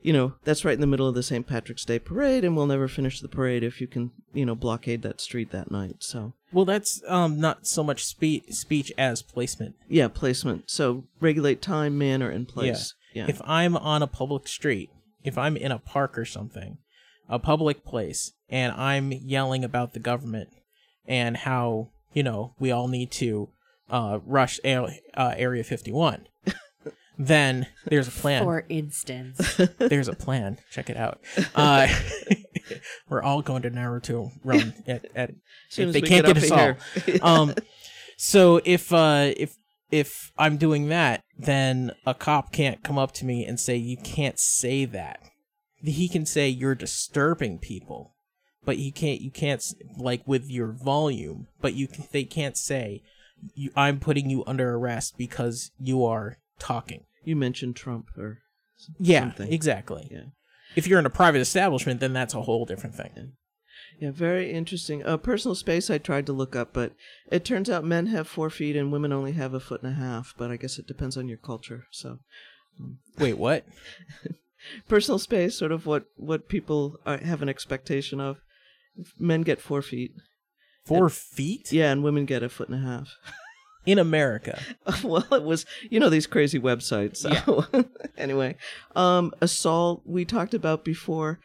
you 0.01 0.13
know, 0.13 0.33
that's 0.43 0.63
right 0.63 0.73
in 0.75 0.81
the 0.81 0.87
middle 0.87 1.07
of 1.07 1.15
the 1.15 1.23
St. 1.23 1.45
Patrick's 1.47 1.85
Day 1.85 1.99
parade, 1.99 2.43
and 2.45 2.55
we'll 2.55 2.65
never 2.65 2.87
finish 2.87 3.19
the 3.19 3.27
parade 3.27 3.63
if 3.63 3.81
you 3.81 3.87
can, 3.87 4.11
you 4.33 4.45
know, 4.45 4.55
blockade 4.55 5.01
that 5.01 5.19
street 5.21 5.51
that 5.51 5.69
night. 5.71 5.97
So, 5.99 6.33
Well, 6.53 6.65
that's 6.65 7.01
um 7.07 7.39
not 7.39 7.67
so 7.67 7.83
much 7.83 8.05
spe- 8.05 8.49
speech 8.51 8.91
as 8.97 9.21
placement. 9.21 9.75
yeah, 9.87 10.07
placement. 10.07 10.69
So, 10.71 11.03
regulate 11.19 11.61
time, 11.61 11.97
manner, 11.97 12.29
and 12.29 12.47
place. 12.47 12.93
Yeah. 13.13 13.23
yeah. 13.23 13.29
If 13.29 13.41
I'm 13.45 13.75
on 13.77 14.01
a 14.01 14.07
public 14.07 14.47
street, 14.47 14.89
if 15.23 15.37
I'm 15.37 15.57
in 15.57 15.71
a 15.71 15.79
park 15.79 16.17
or 16.17 16.25
something, 16.25 16.77
a 17.27 17.37
public 17.39 17.83
place, 17.83 18.31
and 18.49 18.71
I'm 18.73 19.11
yelling 19.11 19.63
about 19.63 19.93
the 19.93 19.99
government 19.99 20.49
and 21.07 21.37
how 21.37 21.89
you 22.13 22.23
know 22.23 22.53
we 22.59 22.71
all 22.71 22.87
need 22.87 23.11
to 23.11 23.49
uh, 23.89 24.19
rush 24.25 24.59
a- 24.63 24.99
uh, 25.15 25.33
Area 25.35 25.63
51, 25.63 26.27
then 27.19 27.67
there's 27.85 28.07
a 28.07 28.11
plan. 28.11 28.43
For 28.43 28.65
instance, 28.69 29.55
there's 29.77 30.07
a 30.07 30.15
plan. 30.15 30.57
Check 30.71 30.89
it 30.89 30.95
out. 30.95 31.19
Uh, 31.53 31.87
we're 33.09 33.21
all 33.21 33.41
going 33.41 33.61
to 33.63 33.69
Naruto 33.69 34.31
run 34.43 34.73
at, 34.87 35.05
at 35.13 35.31
if 35.75 35.91
they 35.91 36.01
can't 36.01 36.25
get 36.25 36.35
get, 36.37 36.51
us 36.51 37.19
all. 37.21 37.41
um, 37.41 37.53
so 38.15 38.61
if 38.63 38.93
uh, 38.93 39.33
if 39.35 39.57
if 39.91 40.31
I'm 40.37 40.55
doing 40.55 40.87
that, 40.89 41.23
then 41.37 41.91
a 42.05 42.13
cop 42.13 42.53
can't 42.53 42.83
come 42.83 42.97
up 42.97 43.11
to 43.13 43.25
me 43.25 43.45
and 43.45 43.59
say 43.59 43.75
you 43.75 43.97
can't 43.97 44.39
say 44.39 44.85
that. 44.85 45.19
He 45.83 46.07
can 46.07 46.25
say 46.25 46.47
you're 46.47 46.75
disturbing 46.75 47.59
people, 47.59 48.15
but 48.63 48.77
you 48.77 48.93
can't 48.93 49.19
you 49.19 49.29
can't 49.29 49.61
like 49.97 50.25
with 50.25 50.49
your 50.49 50.71
volume. 50.71 51.47
But 51.59 51.73
you 51.73 51.89
can, 51.89 52.05
they 52.13 52.23
can't 52.23 52.55
say 52.55 53.03
you, 53.55 53.71
I'm 53.75 53.99
putting 53.99 54.29
you 54.29 54.45
under 54.47 54.73
arrest 54.75 55.17
because 55.17 55.71
you 55.77 56.05
are 56.05 56.37
talking. 56.59 57.03
You 57.29 57.35
mentioned 57.35 57.75
Trump 57.75 58.07
or 58.17 58.39
Yeah, 58.99 59.21
something. 59.25 59.53
exactly. 59.53 60.07
Yeah. 60.11 60.25
If 60.75 60.87
you're 60.87 60.99
in 60.99 61.05
a 61.05 61.11
private 61.11 61.41
establishment, 61.41 61.99
then 61.99 62.11
that's 62.13 62.33
a 62.33 62.41
whole 62.41 62.65
different 62.65 62.95
thing. 62.95 63.33
Yeah, 63.99 64.11
very 64.11 64.51
interesting. 64.51 65.05
Uh, 65.05 65.17
personal 65.17 65.53
space 65.55 65.89
I 65.91 65.97
tried 65.99 66.25
to 66.25 66.33
look 66.33 66.55
up, 66.55 66.73
but 66.73 66.93
it 67.31 67.45
turns 67.45 67.69
out 67.69 67.83
men 67.83 68.07
have 68.07 68.27
four 68.27 68.49
feet 68.49 68.75
and 68.75 68.91
women 68.91 69.11
only 69.11 69.33
have 69.33 69.53
a 69.53 69.59
foot 69.59 69.83
and 69.83 69.91
a 69.91 69.95
half. 69.95 70.33
But 70.37 70.49
I 70.51 70.57
guess 70.57 70.79
it 70.79 70.87
depends 70.87 71.17
on 71.17 71.27
your 71.27 71.37
culture. 71.37 71.85
So, 71.91 72.19
Wait, 73.19 73.37
what? 73.37 73.65
personal 74.87 75.19
space, 75.19 75.55
sort 75.55 75.71
of 75.71 75.85
what 75.85 76.05
what 76.15 76.49
people 76.49 76.97
are, 77.05 77.17
have 77.17 77.41
an 77.41 77.49
expectation 77.49 78.19
of. 78.19 78.37
Men 79.19 79.41
get 79.43 79.61
four 79.61 79.81
feet. 79.81 80.11
Four 80.85 81.09
feet 81.09 81.71
Yeah, 81.71 81.91
and 81.91 82.03
women 82.03 82.25
get 82.25 82.41
a 82.43 82.49
foot 82.49 82.69
and 82.69 82.83
a 82.83 82.87
half. 82.87 83.09
in 83.91 83.97
America. 83.99 84.59
well, 85.03 85.25
it 85.31 85.43
was 85.43 85.65
you 85.89 85.99
know 85.99 86.09
these 86.09 86.27
crazy 86.27 86.59
websites. 86.59 87.17
So 87.17 87.65
anyway, 88.17 88.55
um, 88.95 89.33
assault 89.41 90.01
we 90.05 90.25
talked 90.25 90.53
about 90.53 90.83
before, 90.85 91.39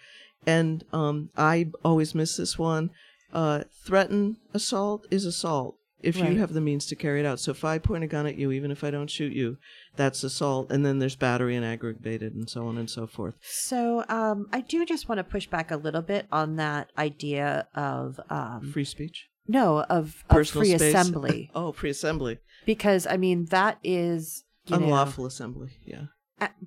and 0.46 0.84
um, 0.92 1.30
I 1.36 1.70
always 1.84 2.14
miss 2.14 2.36
this 2.36 2.58
one. 2.58 2.90
Uh, 3.32 3.64
threaten 3.84 4.36
assault 4.52 5.06
is 5.10 5.24
assault 5.24 5.76
if 6.02 6.16
Right. 6.20 6.32
you 6.32 6.38
have 6.38 6.52
the 6.52 6.60
means 6.60 6.84
to 6.86 6.94
carry 6.94 7.18
it 7.20 7.26
out. 7.26 7.40
So 7.40 7.50
if 7.50 7.64
I 7.64 7.78
point 7.78 8.04
a 8.04 8.06
gun 8.06 8.26
at 8.26 8.36
you, 8.36 8.52
even 8.52 8.70
if 8.70 8.84
I 8.84 8.90
don't 8.90 9.10
shoot 9.10 9.32
you, 9.32 9.56
that's 9.96 10.22
assault. 10.22 10.70
And 10.70 10.84
then 10.84 10.98
there's 10.98 11.16
battery 11.16 11.56
and 11.56 11.64
aggravated, 11.64 12.34
and 12.34 12.48
so 12.48 12.66
on 12.68 12.76
and 12.78 12.88
so 12.90 13.06
forth. 13.06 13.34
so 13.40 14.04
um, 14.08 14.48
I 14.52 14.60
do 14.60 14.84
just 14.84 15.08
want 15.08 15.18
to 15.18 15.24
push 15.24 15.46
back 15.46 15.70
a 15.70 15.76
little 15.76 16.02
bit 16.02 16.26
on 16.30 16.56
that 16.56 16.90
idea 16.98 17.66
of 17.74 18.20
um, 18.30 18.70
Free 18.72 18.84
speech, 18.84 19.28
no 19.46 19.80
of, 19.80 19.88
of 19.88 20.24
personal 20.28 20.62
free 20.62 20.78
space. 20.78 20.94
assembly 20.94 21.50
oh, 21.54 21.72
free 21.72 21.90
assembly, 21.90 22.38
because 22.66 23.06
I 23.06 23.16
mean 23.16 23.46
that 23.46 23.78
is 23.82 24.44
you 24.66 24.76
know, 24.78 24.84
unlawful 24.84 25.26
assembly. 25.26 25.70
Yeah. 25.84 26.06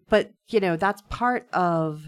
But 0.10 0.32
you 0.48 0.60
know 0.60 0.76
that's 0.78 1.02
part 1.10 1.48
of 1.54 2.06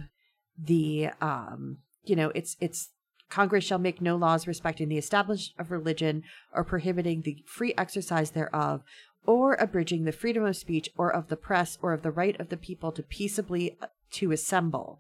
the 0.58 1.10
um 1.22 1.78
you 2.04 2.16
know 2.16 2.32
it's 2.36 2.58
it's 2.60 2.90
congress 3.30 3.64
shall 3.64 3.80
make 3.80 4.02
no 4.02 4.16
laws 4.16 4.48
respecting 4.48 4.90
the 4.90 4.98
establishment 4.98 5.60
of 5.60 5.72
religion 5.72 6.24
or 6.54 6.64
prohibiting 6.64 7.22
the 7.22 7.44
free 7.46 7.74
exercise 7.78 8.32
thereof 8.32 8.82
or 9.26 9.54
abridging 9.56 10.04
the 10.04 10.12
freedom 10.12 10.44
of 10.44 10.56
speech 10.56 10.90
or 10.98 11.14
of 11.14 11.28
the 11.28 11.38
press 11.38 11.78
or 11.82 11.94
of 11.94 12.02
the 12.02 12.12
right 12.12 12.40
of 12.40 12.50
the 12.50 12.58
people 12.58 12.92
to 12.92 13.04
peaceably 13.04 13.78
uh, 13.82 13.88
to 14.12 14.32
assemble 14.32 15.00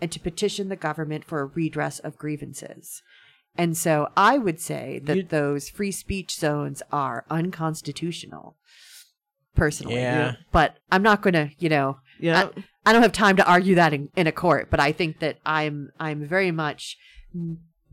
and 0.00 0.10
to 0.10 0.20
petition 0.20 0.68
the 0.68 0.76
government 0.76 1.24
for 1.24 1.40
a 1.40 1.46
redress 1.46 1.98
of 1.98 2.18
grievances 2.18 3.02
and 3.58 3.76
so 3.76 4.08
i 4.16 4.36
would 4.38 4.60
say 4.60 5.00
that 5.04 5.16
You- 5.16 5.22
those 5.22 5.68
free 5.68 5.92
speech 5.92 6.34
zones 6.34 6.82
are 6.92 7.24
unconstitutional 7.30 8.56
personally 9.54 9.94
Yeah. 9.96 10.36
but 10.52 10.76
i'm 10.92 11.02
not 11.02 11.22
going 11.22 11.34
to 11.34 11.50
you 11.58 11.68
know 11.68 11.98
Yeah. 12.20 12.48
I, 12.56 12.64
I 12.88 12.92
don't 12.92 13.02
have 13.02 13.12
time 13.12 13.36
to 13.36 13.46
argue 13.50 13.74
that 13.74 13.92
in, 13.92 14.10
in 14.14 14.28
a 14.28 14.32
court, 14.32 14.70
but 14.70 14.78
I 14.78 14.92
think 14.92 15.18
that 15.18 15.38
I'm 15.44 15.90
I'm 15.98 16.24
very 16.24 16.52
much 16.52 16.96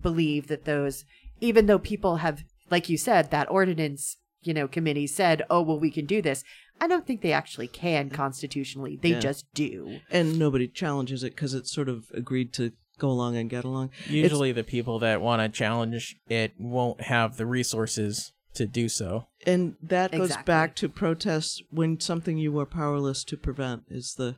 believe 0.01 0.47
that 0.47 0.65
those 0.65 1.03
even 1.41 1.65
though 1.65 1.79
people 1.79 2.17
have 2.17 2.43
like 2.69 2.89
you 2.89 2.97
said 2.97 3.31
that 3.31 3.49
ordinance 3.49 4.17
you 4.43 4.53
know 4.53 4.67
committee 4.67 5.07
said 5.07 5.41
oh 5.49 5.61
well 5.63 5.79
we 5.79 5.89
can 5.91 6.05
do 6.05 6.21
this 6.21 6.43
I 6.81 6.87
don't 6.87 7.07
think 7.07 7.21
they 7.21 7.31
actually 7.33 7.67
can 7.67 8.09
constitutionally. 8.09 8.97
They 9.01 9.11
Yeah. 9.11 9.19
just 9.19 9.45
do. 9.53 9.99
and 10.11 10.37
nobody 10.37 10.67
challenges 10.67 11.23
it 11.23 11.33
because 11.35 11.53
it's 11.53 11.71
sort 11.71 11.87
of 11.89 12.05
agreed 12.13 12.51
to 12.53 12.73
go 12.99 13.09
along 13.09 13.35
and 13.37 13.49
get 13.49 13.63
along. 13.63 13.91
Usually, 14.07 14.51
the 14.51 14.63
people 14.63 14.99
that 14.99 15.21
want 15.21 15.41
to 15.41 15.49
challenge 15.49 16.15
it 16.27 16.53
won't 16.57 17.01
have 17.01 17.37
the 17.37 17.45
resources 17.45 18.31
to 18.55 18.65
do 18.67 18.87
so. 18.87 19.27
and 19.47 19.75
that 19.81 20.11
goes 20.11 20.37
back 20.45 20.75
to 20.75 20.87
protests 20.87 21.61
when 21.71 21.99
something 21.99 22.37
you 22.37 22.57
are 22.59 22.67
powerless 22.67 23.23
to 23.23 23.35
prevent 23.35 23.83
is 23.89 24.13
the 24.15 24.35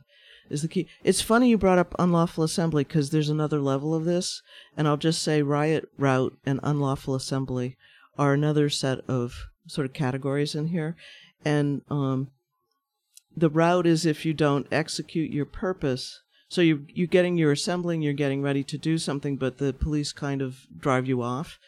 is 0.48 0.62
the 0.62 0.68
key. 0.68 0.88
It's 1.04 1.20
funny 1.20 1.50
you 1.50 1.58
brought 1.58 1.78
up 1.78 1.94
unlawful 1.98 2.44
assembly 2.44 2.84
because 2.84 3.10
there's 3.10 3.28
another 3.28 3.60
level 3.60 3.94
of 3.94 4.04
this, 4.04 4.42
and 4.76 4.86
I'll 4.88 4.96
just 4.96 5.22
say 5.22 5.42
riot 5.42 5.88
rout 5.98 6.34
and 6.46 6.60
unlawful 6.62 7.14
assembly 7.14 7.76
are 8.16 8.32
another 8.32 8.70
set 8.70 9.00
of 9.08 9.34
sort 9.66 9.86
of 9.86 9.92
categories 9.92 10.54
in 10.54 10.68
here, 10.68 10.96
and 11.44 11.82
um, 11.90 12.30
the 13.36 13.50
rout 13.50 13.86
is 13.86 14.06
if 14.06 14.24
you 14.24 14.32
don't 14.32 14.66
execute 14.72 15.30
your 15.30 15.46
purpose. 15.46 16.22
So 16.48 16.60
you 16.60 16.86
you're 16.88 17.08
getting 17.08 17.36
your 17.36 17.50
assembling, 17.50 18.02
you're 18.02 18.12
getting 18.12 18.40
ready 18.40 18.62
to 18.64 18.78
do 18.78 18.98
something, 18.98 19.36
but 19.36 19.58
the 19.58 19.72
police 19.72 20.12
kind 20.12 20.40
of 20.40 20.66
drive 20.78 21.06
you 21.06 21.20
off. 21.20 21.58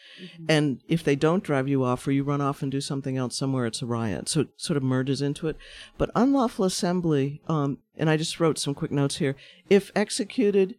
And 0.47 0.81
if 0.87 1.03
they 1.03 1.17
don't 1.17 1.43
drive 1.43 1.67
you 1.67 1.83
off 1.83 2.07
or 2.07 2.11
you 2.11 2.23
run 2.23 2.39
off 2.39 2.61
and 2.61 2.71
do 2.71 2.79
something 2.79 3.17
else 3.17 3.37
somewhere, 3.37 3.65
it's 3.65 3.81
a 3.81 3.85
riot. 3.85 4.29
So 4.29 4.41
it 4.41 4.47
sort 4.55 4.77
of 4.77 4.83
merges 4.83 5.21
into 5.21 5.49
it. 5.49 5.57
But 5.97 6.11
unlawful 6.15 6.63
assembly, 6.63 7.41
um, 7.47 7.79
and 7.97 8.09
I 8.09 8.15
just 8.15 8.39
wrote 8.39 8.57
some 8.57 8.73
quick 8.73 8.91
notes 8.91 9.17
here, 9.17 9.35
if 9.69 9.91
executed, 9.95 10.75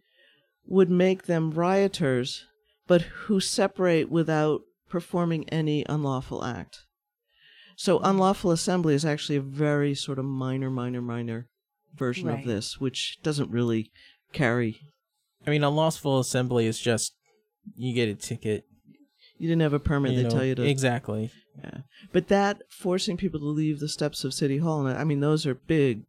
would 0.65 0.89
make 0.89 1.25
them 1.25 1.51
rioters, 1.51 2.45
but 2.87 3.01
who 3.01 3.39
separate 3.39 4.09
without 4.09 4.61
performing 4.89 5.47
any 5.49 5.85
unlawful 5.87 6.43
act. 6.43 6.85
So 7.75 7.99
unlawful 7.99 8.51
assembly 8.51 8.95
is 8.95 9.05
actually 9.05 9.37
a 9.37 9.41
very 9.41 9.93
sort 9.93 10.17
of 10.17 10.25
minor, 10.25 10.71
minor, 10.71 11.01
minor 11.01 11.50
version 11.95 12.27
Right. 12.27 12.39
of 12.39 12.45
this, 12.45 12.79
which 12.79 13.17
doesn't 13.23 13.49
really 13.51 13.91
carry. 14.33 14.79
I 15.45 15.49
mean, 15.49 15.63
unlawful 15.63 16.19
assembly 16.19 16.65
is 16.67 16.79
just 16.79 17.13
you 17.75 17.93
get 17.93 18.09
a 18.09 18.15
ticket. 18.15 18.65
You 19.37 19.47
didn't 19.47 19.61
have 19.63 19.73
a 19.73 19.79
permit. 19.79 20.11
you 20.11 20.17
they 20.17 20.23
know, 20.23 20.29
tell 20.29 20.45
you 20.45 20.55
to 20.55 20.63
exactly. 20.63 21.31
Yeah. 21.63 21.79
But 22.13 22.27
that 22.27 22.61
forcing 22.69 23.17
people 23.17 23.39
to 23.39 23.45
leave 23.45 23.79
the 23.79 23.89
steps 23.89 24.23
of 24.23 24.33
City 24.33 24.57
Hall, 24.59 24.85
and 24.85 24.97
I 24.97 25.03
mean, 25.03 25.19
those 25.19 25.45
are 25.47 25.55
big 25.55 26.03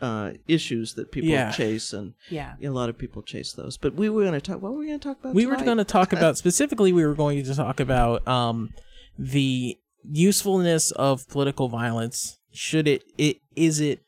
uh, 0.00 0.32
issues 0.46 0.94
that 0.94 1.10
people 1.10 1.28
Yeah. 1.30 1.50
chase, 1.50 1.92
and 1.92 2.14
Yeah. 2.30 2.54
a 2.62 2.68
lot 2.68 2.88
of 2.88 2.96
people 2.96 3.20
chase 3.22 3.52
those. 3.52 3.76
But 3.76 3.94
we 3.96 4.08
were 4.08 4.22
going 4.22 4.32
to 4.34 4.40
talk. 4.40 4.62
What 4.62 4.72
were 4.72 4.78
we 4.78 4.86
going 4.86 5.00
to 5.00 5.08
talk 5.08 5.18
about? 5.20 5.34
we 5.34 5.44
were 5.44 5.56
going 5.56 5.78
to 5.78 5.84
talk 5.84 6.12
about 6.18 6.38
specifically 6.38 6.92
we 6.92 7.04
were 7.04 7.14
going 7.16 7.42
to 7.44 7.54
talk 7.54 7.80
about 7.80 8.26
um 8.28 8.70
the 9.18 9.76
usefulness 10.08 10.90
of 10.92 11.26
political 11.28 11.68
violence 11.68 12.38
should 12.52 12.86
it 12.88 13.02
it 13.18 13.38
is 13.56 13.80
it 13.80 14.00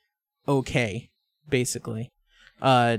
okay 0.49 1.11
basically 1.49 2.11
uh 2.63 2.99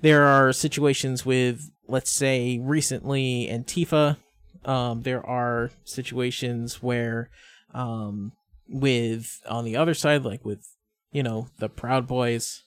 there 0.00 0.24
are 0.24 0.52
situations 0.52 1.24
with 1.24 1.70
let's 1.88 2.10
say 2.10 2.58
recently 2.62 3.48
antifa 3.50 4.16
um 4.64 5.02
there 5.02 5.24
are 5.24 5.70
situations 5.84 6.82
where 6.82 7.30
um 7.74 8.32
with 8.68 9.40
on 9.48 9.64
the 9.64 9.76
other 9.76 9.94
side 9.94 10.24
like 10.24 10.44
with 10.44 10.66
you 11.12 11.22
know 11.22 11.48
the 11.58 11.68
proud 11.68 12.06
boys 12.06 12.62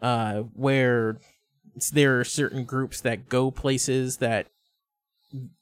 uh 0.00 0.40
where 0.54 1.18
there 1.92 2.20
are 2.20 2.24
certain 2.24 2.64
groups 2.64 3.00
that 3.00 3.28
go 3.28 3.50
places 3.50 4.18
that 4.18 4.46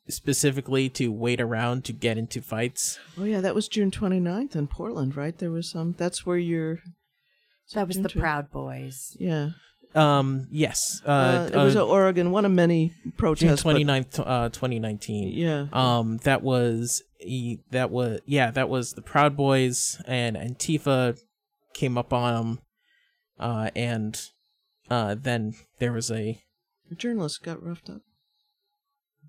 specifically 0.08 0.88
to 0.88 1.08
wait 1.12 1.40
around 1.40 1.84
to 1.84 1.92
get 1.92 2.18
into 2.18 2.42
fights. 2.42 2.98
Oh 3.18 3.24
yeah, 3.24 3.40
that 3.40 3.54
was 3.54 3.68
June 3.68 3.90
29th 3.90 4.56
in 4.56 4.66
Portland, 4.66 5.16
right? 5.16 5.36
There 5.36 5.50
was 5.50 5.70
some. 5.70 5.94
That's 5.96 6.26
where 6.26 6.38
you're. 6.38 6.80
That 7.74 7.86
was 7.88 8.00
the 8.00 8.08
Proud 8.08 8.50
Boys. 8.50 9.16
Yeah. 9.20 9.50
Um, 9.94 10.46
yes. 10.50 11.02
Uh, 11.04 11.10
Uh, 11.10 11.50
it 11.52 11.56
was 11.56 11.76
uh, 11.76 11.84
uh, 11.84 11.88
Oregon, 11.88 12.30
one 12.30 12.44
of 12.44 12.52
many 12.52 12.92
June 13.02 13.12
protests. 13.16 13.62
but- 13.64 13.74
29th, 13.76 14.20
uh, 14.20 14.48
2019. 14.50 15.32
yeah. 15.32 15.66
Um, 15.72 16.18
that 16.18 16.42
was 16.42 17.02
e- 17.20 17.58
that 17.70 17.90
was 17.90 18.20
yeah, 18.26 18.50
that 18.52 18.68
was 18.68 18.92
the 18.92 19.02
Proud 19.02 19.36
Boys 19.36 20.00
and 20.06 20.36
Antifa 20.36 21.18
came 21.74 21.98
up 21.98 22.12
on 22.12 22.34
them, 22.34 22.58
uh, 23.38 23.70
and 23.74 24.20
uh, 24.88 25.16
then 25.20 25.54
there 25.80 25.92
was 25.92 26.10
a 26.10 26.40
a 26.90 26.94
journalist 26.94 27.42
got 27.42 27.62
roughed 27.62 27.88
up. 27.90 28.02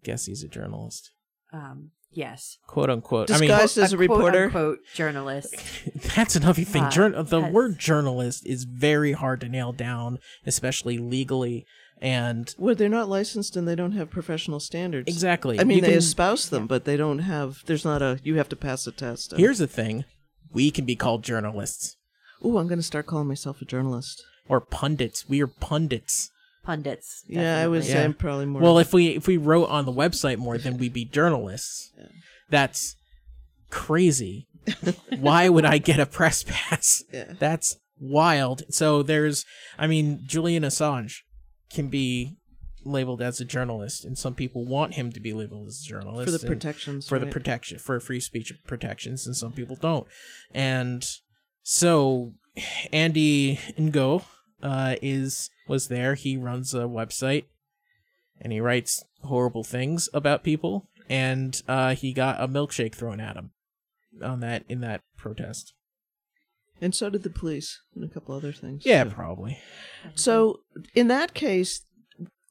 guess 0.04 0.26
he's 0.26 0.44
a 0.44 0.48
journalist, 0.48 1.12
Um, 1.54 1.92
yes. 2.12 2.58
quote 2.68 2.90
unquote. 2.90 3.30
I 3.32 3.40
mean, 3.40 3.50
Disguised 3.50 3.78
as 3.78 3.94
a, 3.94 3.98
reporter. 3.98 4.50
quote 4.50 4.80
journalist. 4.94 5.56
That's 6.16 6.36
another 6.36 6.64
thing. 6.64 6.84
Uh, 6.84 6.90
Jour- 6.92 7.24
the 7.24 7.42
has- 7.42 7.54
word 7.54 7.80
journalist 7.80 8.46
is 8.46 8.64
very 8.66 9.14
hard 9.14 9.42
to 9.42 9.50
nail 9.50 9.72
down, 9.72 10.20
especially 10.46 10.98
legally. 10.98 11.66
And 12.04 12.54
Well, 12.58 12.74
they're 12.74 12.90
not 12.90 13.10
licensed 13.10 13.56
and 13.56 13.68
they 13.68 13.76
don't 13.76 13.92
have 13.92 14.10
professional 14.10 14.60
standards. 14.60 15.08
exactly, 15.08 15.60
I 15.60 15.64
mean, 15.64 15.78
you 15.78 15.82
they 15.82 15.90
can- 15.90 15.98
espouse 16.00 16.50
them, 16.50 16.66
but 16.66 16.86
they 16.86 16.98
don't 16.98 17.20
have. 17.20 17.64
There's 17.68 17.86
not 17.86 18.02
a. 18.02 18.20
You 18.24 18.38
have 18.38 18.50
to 18.50 18.56
pass 18.56 18.88
a 18.88 18.92
test. 18.92 19.34
here's 19.38 19.60
the 19.60 19.68
thing: 19.68 20.06
we 20.52 20.72
can 20.72 20.86
be 20.86 20.96
called 20.96 21.24
journalists 21.24 21.96
Ooh, 22.44 22.58
I'm 22.58 22.68
going 22.68 22.80
to 22.80 22.84
start 22.84 23.06
calling 23.06 23.28
myself 23.28 23.62
a 23.62 23.66
journalist. 23.66 24.24
or 24.50 24.60
pundits. 24.60 25.30
We 25.30 25.44
are 25.44 25.48
pundits. 25.48 26.32
Pundits. 26.64 27.24
Yeah, 27.28 27.60
I 27.60 27.68
would 27.68 27.80
definitely. 27.80 27.94
say 27.94 28.00
Yeah. 28.00 28.06
I'm 28.06 28.14
probably 28.14 28.46
more. 28.46 28.62
Well, 28.62 28.78
if 28.78 28.94
we 28.94 29.10
if 29.10 29.28
we 29.28 29.38
wrote 29.38 29.70
on 29.70 29.86
the 29.86 29.92
website 29.92 30.38
more, 30.38 30.58
then 30.58 30.78
we'd 30.78 30.94
be 30.94 31.06
journalists. 31.06 31.92
That's 32.50 32.96
crazy. 33.70 34.48
Why 35.18 35.50
would 35.50 35.66
I 35.66 35.80
get 35.80 36.00
a 36.00 36.06
press 36.06 36.44
pass? 36.48 37.04
Yeah. 37.12 37.34
That's 37.40 37.78
wild. 38.00 38.64
So 38.70 39.02
there's, 39.02 39.46
I 39.78 39.88
mean, 39.88 40.22
Julian 40.26 40.64
Assange 40.64 41.20
can 41.72 41.88
be 41.88 42.38
labeled 42.84 43.22
as 43.22 43.40
a 43.40 43.46
journalist, 43.46 44.04
and 44.04 44.18
some 44.18 44.36
people 44.36 44.66
want 44.66 44.96
him 44.96 45.12
to 45.12 45.20
be 45.20 45.34
labeled 45.34 45.68
as 45.68 45.82
a 45.84 45.88
journalist 45.88 46.26
for 46.26 46.38
the 46.38 46.46
protections. 46.46 47.08
for 47.08 47.20
the 47.20 47.28
protection 47.28 47.80
for 47.80 48.00
free 48.00 48.20
speech 48.20 48.54
protections, 48.68 49.26
and 49.26 49.36
some 49.36 49.52
people 49.54 49.76
don't. 49.76 50.08
And 50.54 51.06
so 51.64 52.34
Andy 52.94 53.60
Ngo 53.80 54.24
uh, 54.62 54.96
is 55.02 55.50
was 55.72 55.88
there. 55.88 56.14
He 56.14 56.38
runs 56.38 56.76
a 56.76 56.82
website, 56.82 57.46
and 58.40 58.54
he 58.54 58.60
writes 58.60 59.04
horrible 59.24 59.64
things 59.64 60.08
about 60.14 60.44
people. 60.44 60.88
And 61.10 61.60
uh, 61.68 61.96
he 61.96 62.14
got 62.14 62.40
a 62.40 62.48
milkshake 62.48 62.94
thrown 62.94 63.20
at 63.20 63.36
him 63.36 63.52
on 64.24 64.42
that 64.42 64.64
in 64.70 64.82
that 64.82 65.02
protest. 65.18 65.74
and 66.80 66.94
so 66.94 67.10
did 67.10 67.24
the 67.24 67.30
police 67.30 67.80
and 67.96 68.04
a 68.04 68.08
couple 68.14 68.36
other 68.36 68.52
things. 68.54 68.84
Yeah, 68.86 69.06
probably. 69.06 69.58
So 70.16 70.60
in 70.94 71.08
that 71.08 71.34
case, 71.34 71.82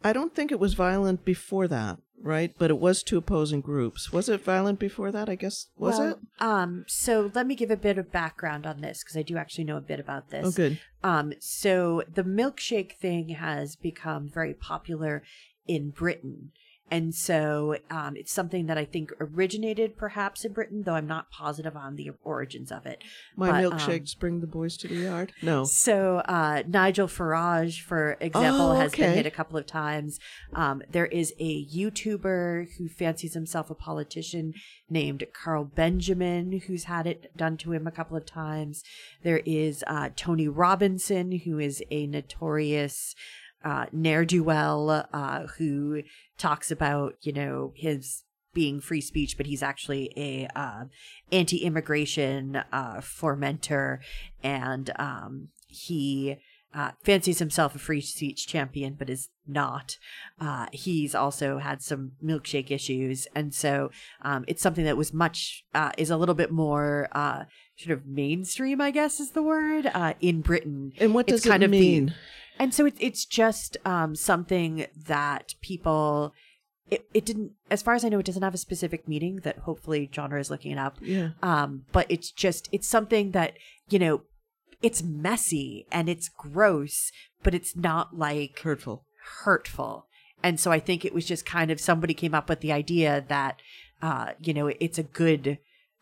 I 0.02 0.12
don't 0.12 0.34
think 0.34 0.50
it 0.50 0.60
was 0.60 0.74
violent 0.74 1.24
before 1.24 1.68
that, 1.68 1.98
right? 2.22 2.54
But 2.58 2.70
it 2.70 2.78
was 2.78 3.02
two 3.02 3.18
opposing 3.18 3.60
groups. 3.60 4.12
Was 4.12 4.28
it 4.28 4.44
violent 4.44 4.78
before 4.78 5.10
that? 5.12 5.28
I 5.28 5.34
guess 5.34 5.66
was 5.76 5.98
well, 5.98 6.10
it? 6.10 6.18
Um, 6.38 6.84
so 6.86 7.30
let 7.34 7.46
me 7.46 7.54
give 7.54 7.70
a 7.70 7.76
bit 7.76 7.98
of 7.98 8.12
background 8.12 8.66
on 8.66 8.80
this 8.80 9.02
because 9.02 9.16
I 9.16 9.22
do 9.22 9.36
actually 9.36 9.64
know 9.64 9.76
a 9.76 9.82
bit 9.82 10.00
about 10.00 10.30
this. 10.30 10.46
Oh, 10.46 10.50
good. 10.50 10.78
Um, 11.02 11.32
so 11.40 12.02
the 12.12 12.24
milkshake 12.24 12.96
thing 12.96 13.30
has 13.30 13.76
become 13.76 14.28
very 14.28 14.54
popular 14.54 15.22
in 15.66 15.90
Britain. 15.90 16.52
And 16.90 17.14
so 17.14 17.76
um, 17.90 18.16
it's 18.16 18.32
something 18.32 18.66
that 18.66 18.76
I 18.76 18.84
think 18.84 19.12
originated 19.20 19.96
perhaps 19.96 20.44
in 20.44 20.52
Britain, 20.52 20.82
though 20.84 20.94
I'm 20.94 21.06
not 21.06 21.30
positive 21.30 21.76
on 21.76 21.96
the 21.96 22.10
origins 22.24 22.72
of 22.72 22.86
it. 22.86 23.02
My 23.36 23.50
But, 23.50 23.64
um, 23.64 23.78
milkshakes 23.78 24.18
bring 24.18 24.40
the 24.40 24.46
boys 24.46 24.76
to 24.78 24.88
the 24.88 24.96
yard. 24.96 25.32
No. 25.42 25.64
So 25.64 26.18
uh, 26.18 26.62
Nigel 26.66 27.06
Farage, 27.06 27.80
for 27.82 28.16
example, 28.20 28.72
Oh, 28.72 28.74
has 28.74 28.92
been 28.92 29.04
okay. 29.10 29.14
hit 29.16 29.26
a 29.26 29.30
couple 29.30 29.56
of 29.56 29.66
times. 29.66 30.18
Um, 30.52 30.82
there 30.90 31.06
is 31.06 31.32
a 31.38 31.66
YouTuber 31.66 32.68
who 32.78 32.88
fancies 32.88 33.34
himself 33.34 33.70
a 33.70 33.74
politician 33.74 34.54
named 34.88 35.24
Carl 35.32 35.64
Benjamin, 35.64 36.60
who's 36.66 36.84
had 36.84 37.06
it 37.06 37.36
done 37.36 37.56
to 37.58 37.72
him 37.72 37.86
a 37.86 37.90
couple 37.92 38.16
of 38.16 38.26
times. 38.26 38.82
There 39.22 39.42
is 39.46 39.84
uh, 39.86 40.10
Tony 40.16 40.48
Robinson, 40.48 41.32
who 41.44 41.58
is 41.58 41.82
a 41.90 42.06
notorious 42.06 43.14
uh, 43.64 43.86
ne'er 43.92 44.24
do 44.24 44.42
well 44.42 45.06
uh, 45.12 45.46
who 45.58 46.02
talks 46.38 46.70
about 46.70 47.14
you 47.20 47.32
know 47.32 47.72
his 47.76 48.24
being 48.52 48.80
free 48.80 49.00
speech, 49.00 49.36
but 49.36 49.46
he's 49.46 49.62
actually 49.62 50.12
a 50.16 50.48
uh, 50.58 50.84
anti-immigration 51.30 52.56
uh, 52.72 52.96
fomenter, 52.96 53.98
and 54.42 54.90
um, 54.98 55.48
he 55.68 56.36
uh, 56.74 56.92
fancies 57.02 57.38
himself 57.40 57.74
a 57.74 57.78
free 57.78 58.00
speech 58.00 58.46
champion, 58.46 58.94
but 58.94 59.10
is 59.10 59.28
not. 59.46 59.98
Uh, 60.40 60.66
he's 60.72 61.14
also 61.14 61.58
had 61.58 61.82
some 61.82 62.12
milkshake 62.24 62.70
issues, 62.70 63.26
and 63.34 63.52
so 63.54 63.90
um, 64.22 64.44
it's 64.48 64.62
something 64.62 64.84
that 64.84 64.96
was 64.96 65.12
much 65.12 65.64
uh, 65.74 65.92
is 65.98 66.10
a 66.10 66.16
little 66.16 66.34
bit 66.34 66.50
more 66.50 67.08
uh, 67.12 67.44
sort 67.76 67.96
of 67.98 68.06
mainstream, 68.06 68.80
I 68.80 68.90
guess 68.90 69.20
is 69.20 69.30
the 69.32 69.42
word 69.42 69.86
uh, 69.86 70.14
in 70.20 70.40
Britain. 70.42 70.92
And 70.98 71.14
what 71.14 71.26
does 71.26 71.44
kind 71.44 71.62
it 71.62 71.66
of 71.66 71.72
the- 71.72 71.78
mean? 71.80 72.14
And 72.60 72.72
so 72.72 72.86
it, 72.86 72.94
it's 73.00 73.24
just 73.24 73.76
um, 73.84 74.14
something 74.14 74.86
that 75.06 75.54
people. 75.60 76.32
It, 76.90 77.06
it 77.14 77.24
didn't, 77.24 77.52
as 77.70 77.82
far 77.82 77.94
as 77.94 78.04
I 78.04 78.08
know, 78.08 78.18
it 78.18 78.26
doesn't 78.26 78.42
have 78.42 78.52
a 78.52 78.58
specific 78.58 79.06
meaning 79.06 79.36
that 79.44 79.58
hopefully 79.58 80.10
genre 80.12 80.40
is 80.40 80.50
looking 80.50 80.72
it 80.72 80.78
up. 80.78 80.96
yeah. 81.00 81.30
Um, 81.40 81.84
but 81.92 82.04
it's 82.08 82.32
just, 82.32 82.68
it's 82.72 82.88
something 82.88 83.30
that, 83.30 83.52
you 83.88 84.00
know, 84.00 84.22
it's 84.82 85.00
messy 85.00 85.86
and 85.92 86.08
it's 86.08 86.28
gross, 86.28 87.12
but 87.44 87.54
it's 87.54 87.76
not 87.76 88.18
like 88.18 88.58
Hurtful. 88.58 89.04
hurtful. 89.44 90.06
And 90.42 90.58
so 90.58 90.72
I 90.72 90.80
think 90.80 91.04
it 91.04 91.14
was 91.14 91.26
just 91.26 91.46
kind 91.46 91.70
of 91.70 91.80
somebody 91.80 92.12
came 92.12 92.34
up 92.34 92.48
with 92.48 92.58
the 92.58 92.72
idea 92.72 93.24
that, 93.28 93.62
uh, 94.02 94.32
you 94.40 94.52
know, 94.52 94.66
it's 94.66 94.98
a 94.98 95.04
good 95.04 95.58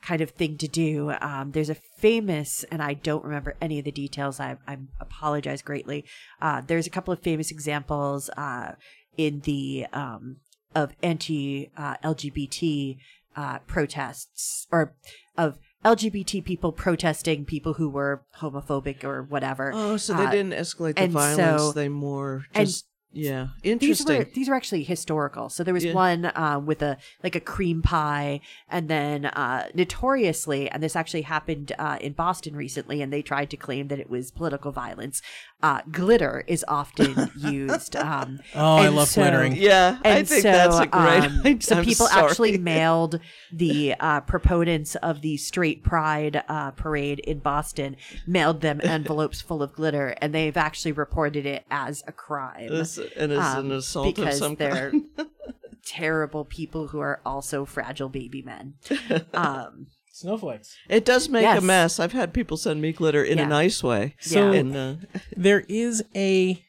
kind 0.08 0.22
of 0.22 0.30
thing 0.30 0.56
to 0.56 0.66
do. 0.84 1.12
Um, 1.20 1.50
there's 1.52 1.68
a 1.68 1.74
famous, 1.74 2.64
and 2.72 2.80
I 2.82 2.94
don't 2.94 3.24
remember 3.24 3.52
any 3.60 3.78
of 3.78 3.84
the 3.84 3.92
details. 3.92 4.40
I, 4.40 4.56
I 4.66 4.78
apologize 5.00 5.60
greatly. 5.60 6.04
Uh, 6.40 6.62
there's 6.66 6.86
a 6.86 6.90
couple 6.96 7.12
of 7.12 7.20
famous 7.20 7.50
examples 7.50 8.30
uh, 8.30 8.72
in 9.18 9.40
the 9.40 9.86
um, 9.92 10.36
of 10.74 10.92
anti 11.02 11.70
uh, 11.76 11.96
LGBT 12.02 12.96
uh, 13.36 13.58
protests 13.66 14.66
or 14.72 14.94
of 15.36 15.58
LGBT 15.84 16.42
people 16.42 16.72
protesting 16.72 17.44
people 17.44 17.74
who 17.74 17.88
were 17.90 18.22
homophobic 18.40 19.04
or 19.04 19.22
whatever. 19.22 19.72
Oh, 19.74 19.96
so 19.98 20.14
they 20.14 20.24
Uh, 20.26 20.30
didn't 20.30 20.52
escalate 20.54 20.96
the 20.96 21.06
violence. 21.08 21.62
so- 21.62 21.72
they 21.72 21.88
more 21.88 22.46
just 22.54 22.86
yeah, 23.12 23.48
these 23.62 23.72
interesting. 23.72 24.18
were 24.18 24.24
these 24.34 24.48
were 24.48 24.54
actually 24.54 24.82
historical. 24.84 25.48
So 25.48 25.64
there 25.64 25.74
was 25.74 25.84
Yeah. 25.84 25.94
one 25.94 26.24
uh, 26.26 26.60
with 26.64 26.82
a 26.82 26.98
like 27.24 27.34
a 27.34 27.40
cream 27.40 27.82
pie, 27.82 28.40
and 28.68 28.88
then 28.88 29.24
uh, 29.26 29.68
notoriously, 29.74 30.70
and 30.70 30.82
this 30.82 30.94
actually 30.94 31.22
happened 31.22 31.72
uh, 31.78 31.98
in 32.00 32.12
Boston 32.12 32.54
recently, 32.54 33.02
and 33.02 33.12
they 33.12 33.22
tried 33.22 33.50
to 33.50 33.56
claim 33.56 33.88
that 33.88 33.98
it 33.98 34.08
was 34.10 34.30
political 34.30 34.72
violence. 34.72 35.20
Uh, 35.60 35.80
glitter 35.90 36.44
is 36.46 36.64
often 36.68 37.30
used. 37.36 37.96
Um, 37.96 38.38
Oh, 38.54 38.76
I 38.76 38.88
love 38.88 39.08
so- 39.08 39.22
glittering. 39.22 39.56
yeah, 39.56 39.98
I 40.04 40.22
think 40.22 40.42
so, 40.42 40.52
that's 40.52 40.78
a 40.78 40.86
great. 40.86 41.24
um, 41.24 41.60
so 41.60 41.76
I'm 41.78 41.84
people 41.84 42.06
sorry. 42.06 42.24
actually 42.30 42.58
mailed 42.58 43.18
the 43.52 43.94
uh, 43.98 44.20
proponents 44.20 44.94
of 44.96 45.20
the 45.22 45.36
straight 45.36 45.82
pride 45.82 46.44
uh, 46.48 46.70
parade 46.72 47.18
in 47.20 47.40
Boston 47.40 47.96
mailed 48.26 48.60
them 48.60 48.80
envelopes 48.84 49.40
full 49.40 49.62
of 49.62 49.72
glitter, 49.72 50.14
and 50.20 50.32
they've 50.34 50.56
actually 50.56 50.92
reported 50.92 51.44
it 51.46 51.64
as 51.70 52.04
a 52.06 52.12
crime 52.12 52.68
As- 52.98 53.12
and 53.16 53.32
as 53.32 53.38
um, 53.56 53.66
an 53.66 53.72
assault 53.72 54.08
of 54.08 54.14
because 54.14 54.38
some 54.38 54.54
they're 54.56 54.90
kind. 54.90 55.04
terrible 55.86 56.44
people 56.44 56.88
who 56.88 56.98
are 57.00 57.20
also 57.24 57.64
fragile 57.64 58.08
baby 58.08 58.42
men. 58.42 58.74
Um, 59.34 59.86
Snowflakes. 60.12 60.76
It 60.88 61.04
does 61.04 61.28
make 61.28 61.42
Yes. 61.42 61.58
a 61.62 61.64
mess. 61.64 62.00
I've 62.00 62.12
had 62.12 62.34
people 62.34 62.56
send 62.56 62.82
me 62.82 62.92
glitter 62.92 63.22
in 63.22 63.38
a 63.38 63.46
nice 63.46 63.84
way. 63.84 64.16
So- 64.20 64.50
and, 64.52 64.76
uh, 64.76 64.94
There 65.36 65.64
is 65.68 66.02
a 66.14 66.64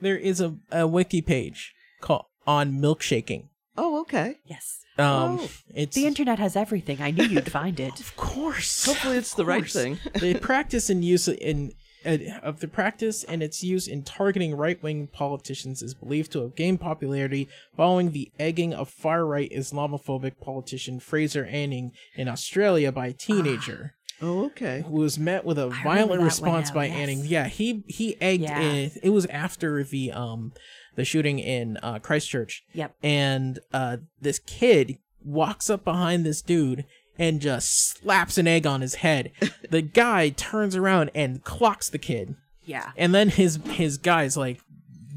there 0.00 0.16
is 0.16 0.40
a, 0.40 0.56
a 0.72 0.86
wiki 0.86 1.20
page 1.22 1.74
called 2.00 2.24
on 2.46 2.72
milkshaking. 2.80 3.48
oh, 3.76 4.00
okay. 4.02 4.36
yes, 4.46 4.80
Um, 4.98 5.38
Oh. 5.40 5.48
it's 5.74 5.94
the 5.94 6.06
internet 6.06 6.38
has 6.38 6.56
everything. 6.56 7.00
I 7.02 7.10
knew 7.10 7.24
you'd 7.24 7.50
find 7.52 7.78
it. 7.78 8.00
Of 8.00 8.16
course. 8.16 8.86
Hopefully, 8.86 9.16
it's 9.18 9.34
the 9.34 9.44
right 9.44 9.68
thing. 9.70 9.98
the 10.20 10.34
practice 10.38 10.88
and 10.90 11.04
use 11.04 11.28
it 11.28 11.38
in 11.40 11.72
of 12.04 12.60
the 12.60 12.68
practice 12.68 13.24
and 13.24 13.42
its 13.42 13.62
use 13.62 13.86
in 13.86 14.02
targeting 14.02 14.54
right-wing 14.54 15.08
politicians 15.08 15.82
is 15.82 15.94
believed 15.94 16.32
to 16.32 16.42
have 16.42 16.54
gained 16.54 16.80
popularity 16.80 17.48
following 17.76 18.12
the 18.12 18.30
egging 18.38 18.74
of 18.74 18.88
far-right 18.88 19.50
Islamophobic 19.50 20.40
politician 20.40 21.00
Fraser 21.00 21.44
Anning 21.46 21.92
in 22.14 22.28
Australia 22.28 22.92
by 22.92 23.08
a 23.08 23.12
teenager. 23.12 23.94
Oh, 24.22 24.46
okay. 24.46 24.84
Who 24.86 24.92
was 24.92 25.18
met 25.18 25.44
with 25.44 25.58
a 25.58 25.68
violent 25.68 26.22
response 26.22 26.70
by 26.70 26.86
yes. 26.86 26.96
Anning? 26.96 27.24
Yeah, 27.24 27.48
he 27.48 27.84
he 27.88 28.16
egged. 28.20 28.44
Yeah. 28.44 28.60
It, 28.60 28.98
it 29.02 29.10
was 29.10 29.26
after 29.26 29.82
the 29.82 30.12
um 30.12 30.52
the 30.94 31.04
shooting 31.04 31.40
in 31.40 31.76
uh, 31.82 31.98
Christchurch, 31.98 32.62
Yep. 32.72 32.94
and 33.02 33.58
uh, 33.72 33.96
this 34.20 34.38
kid 34.38 34.98
walks 35.24 35.68
up 35.68 35.82
behind 35.84 36.24
this 36.24 36.40
dude 36.40 36.84
and 37.18 37.40
just 37.40 37.98
slaps 37.98 38.38
an 38.38 38.46
egg 38.46 38.66
on 38.66 38.80
his 38.80 38.96
head. 38.96 39.30
the 39.70 39.82
guy 39.82 40.30
turns 40.30 40.74
around 40.76 41.10
and 41.14 41.42
clocks 41.44 41.88
the 41.88 41.98
kid, 41.98 42.34
Yeah. 42.64 42.92
and 42.96 43.14
then 43.14 43.28
his 43.30 43.56
his 43.70 43.98
guys 43.98 44.36
like 44.36 44.60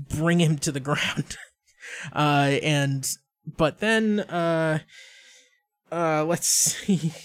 bring 0.10 0.40
him 0.40 0.58
to 0.60 0.72
the 0.72 0.80
ground. 0.90 1.38
uh, 2.14 2.58
and 2.64 3.08
but 3.58 3.80
then 3.80 4.20
uh, 4.22 4.80
uh, 5.92 6.24
let's 6.26 6.48
see. 6.48 7.14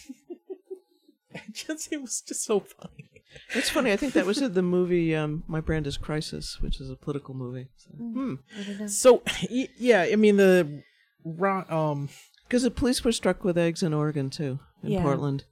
It 1.35 1.55
just 1.55 1.91
it 1.93 2.01
was 2.03 2.21
just 2.21 2.45
so 2.45 2.61
funny. 2.61 3.09
It's 3.55 3.71
funny. 3.71 3.91
I 3.91 3.97
think 3.97 4.13
that 4.13 4.27
was 4.27 4.43
in 4.43 4.53
the 4.53 4.61
movie 4.63 5.17
um, 5.17 5.45
My 5.47 5.61
Brand 5.63 5.87
is 5.87 5.97
Crisis, 5.97 6.59
which 6.61 6.79
is 6.79 6.91
a 6.91 6.95
political 6.97 7.35
movie. 7.35 7.69
Mm. 7.99 8.39
Hmm. 8.77 8.87
So 8.87 9.23
y- 9.51 9.69
yeah, 9.79 10.03
I 10.13 10.17
mean 10.17 10.37
the 10.37 10.83
ro- 11.25 11.65
um 11.71 12.11
Because 12.53 12.65
the 12.65 12.71
police 12.71 13.03
were 13.03 13.13
struck 13.13 13.45
with 13.45 13.57
eggs 13.57 13.83
in 13.83 13.95
Oregon 13.95 14.29
too, 14.29 14.59
in 14.83 14.93
Yeah. 14.93 15.01
Portland. 15.01 15.45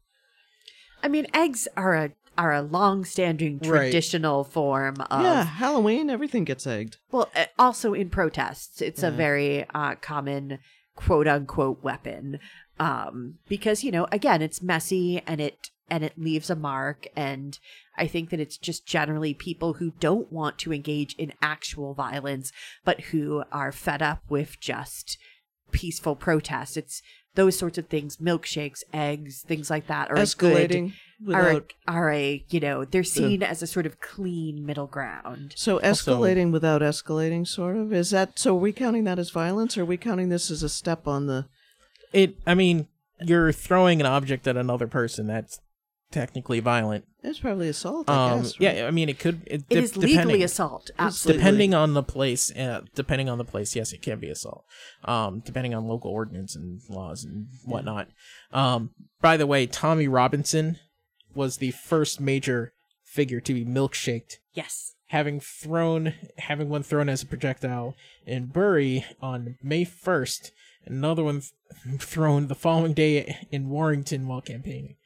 I 1.02 1.08
mean, 1.08 1.26
eggs 1.32 1.66
are 1.74 1.94
a 1.94 2.10
are 2.36 2.52
a 2.52 2.60
long-standing 2.60 3.58
Right. 3.60 3.68
traditional 3.90 4.44
form 4.44 4.96
of 5.10 5.22
yeah, 5.22 5.44
Halloween, 5.44 6.10
everything 6.10 6.44
gets 6.44 6.66
egged. 6.66 6.98
Well, 7.10 7.30
uh, 7.34 7.46
also 7.58 7.94
in 7.94 8.10
protests, 8.10 8.82
it's 8.82 9.02
a 9.02 9.10
very 9.10 9.64
uh, 9.74 9.94
common 9.94 10.58
quote 10.94 11.26
unquote 11.26 11.82
weapon 11.82 12.38
um, 12.78 13.38
because 13.48 13.82
you 13.82 13.90
know 13.90 14.06
again 14.12 14.42
it's 14.42 14.60
messy 14.60 15.22
and 15.26 15.40
it 15.40 15.70
and 15.88 16.04
it 16.04 16.18
leaves 16.18 16.50
a 16.50 16.54
mark 16.56 17.08
and 17.16 17.58
I 17.96 18.06
think 18.08 18.28
that 18.28 18.40
it's 18.40 18.58
just 18.58 18.86
generally 18.86 19.32
people 19.32 19.74
who 19.74 19.92
don't 20.00 20.30
want 20.30 20.58
to 20.58 20.72
engage 20.74 21.14
in 21.14 21.32
actual 21.40 21.94
violence 21.94 22.52
but 22.84 23.00
who 23.12 23.42
are 23.50 23.72
fed 23.72 24.02
up 24.02 24.22
with 24.28 24.60
just 24.60 25.16
peaceful 25.70 26.16
protest. 26.16 26.76
It's 26.76 27.02
those 27.34 27.56
sorts 27.56 27.78
of 27.78 27.86
things, 27.86 28.16
milkshakes, 28.16 28.82
eggs, 28.92 29.42
things 29.42 29.70
like 29.70 29.86
that 29.86 30.10
are 30.10 30.14
a 30.16 30.26
good 30.36 30.70
Escalating 30.70 30.92
are 31.32 31.50
a, 31.50 31.62
are 31.86 32.12
a 32.12 32.44
you 32.48 32.60
know 32.60 32.84
they're 32.84 33.04
seen 33.04 33.42
as 33.42 33.62
a 33.62 33.66
sort 33.66 33.86
of 33.86 34.00
clean 34.00 34.64
middle 34.64 34.86
ground. 34.86 35.54
So 35.56 35.80
Also- 35.80 36.16
escalating 36.16 36.50
without 36.50 36.82
escalating, 36.82 37.46
sort 37.46 37.76
of. 37.76 37.92
Is 37.92 38.10
that 38.10 38.38
so? 38.38 38.56
Are 38.56 38.60
we 38.60 38.72
counting 38.72 39.04
that 39.04 39.18
as 39.18 39.30
violence, 39.30 39.76
or 39.78 39.82
are 39.82 39.86
we 39.86 39.96
counting 39.96 40.28
this 40.28 40.50
as 40.50 40.62
a 40.62 40.68
step 40.68 41.06
on 41.06 41.26
the? 41.26 41.46
it 42.12 42.36
I 42.46 42.54
mean 42.54 42.88
you're 43.20 43.52
throwing 43.52 44.00
an 44.00 44.06
object 44.06 44.48
at 44.48 44.56
another 44.56 44.88
person 44.88 45.26
that's 45.26 45.60
technically 46.10 46.58
violent. 46.58 47.04
It's 47.22 47.38
probably 47.38 47.68
assault. 47.68 48.08
I 48.08 48.30
Um 48.32 48.42
guess. 48.42 48.60
right? 48.60 48.76
yeah, 48.76 48.86
I 48.86 48.90
mean 48.90 49.08
it 49.08 49.18
could 49.18 49.42
it, 49.46 49.62
It 49.68 49.68
de- 49.68 49.78
is 49.78 49.96
legally 49.96 50.42
assault. 50.42 50.90
Absolutely. 50.98 51.38
Depending 51.38 51.74
on 51.74 51.94
the 51.94 52.02
place, 52.02 52.50
uh, 52.56 52.80
depending 52.94 53.28
on 53.28 53.36
the 53.38 53.44
place, 53.44 53.76
yes, 53.76 53.92
it 53.92 54.00
can 54.02 54.18
be 54.20 54.28
assault. 54.30 54.64
Um, 55.04 55.40
depending 55.44 55.74
on 55.74 55.86
local 55.86 56.10
ordinance 56.10 56.56
and 56.56 56.80
laws 56.88 57.24
and 57.24 57.48
whatnot. 57.64 58.08
Um, 58.52 58.90
by 59.20 59.36
the 59.36 59.46
way, 59.46 59.66
Tommy 59.66 60.08
Robinson 60.08 60.78
was 61.34 61.58
the 61.58 61.70
first 61.72 62.20
major 62.20 62.72
figure 63.04 63.40
to 63.40 63.52
be 63.54 63.64
milkshaked, 63.64 64.36
Yes. 64.54 64.94
having 65.08 65.40
thrown, 65.40 66.14
having 66.38 66.68
one 66.68 66.82
thrown 66.82 67.08
as 67.08 67.22
a 67.22 67.26
projectile 67.26 67.94
in 68.26 68.46
Bury 68.46 69.04
on 69.20 69.56
May 69.62 69.84
first, 69.84 70.52
another 70.86 71.22
one 71.24 71.42
th- 71.42 72.00
thrown 72.00 72.46
the 72.46 72.54
following 72.54 72.94
day 72.94 73.36
in 73.50 73.68
Warrington 73.68 74.26
while 74.26 74.40
campaigning. 74.40 74.96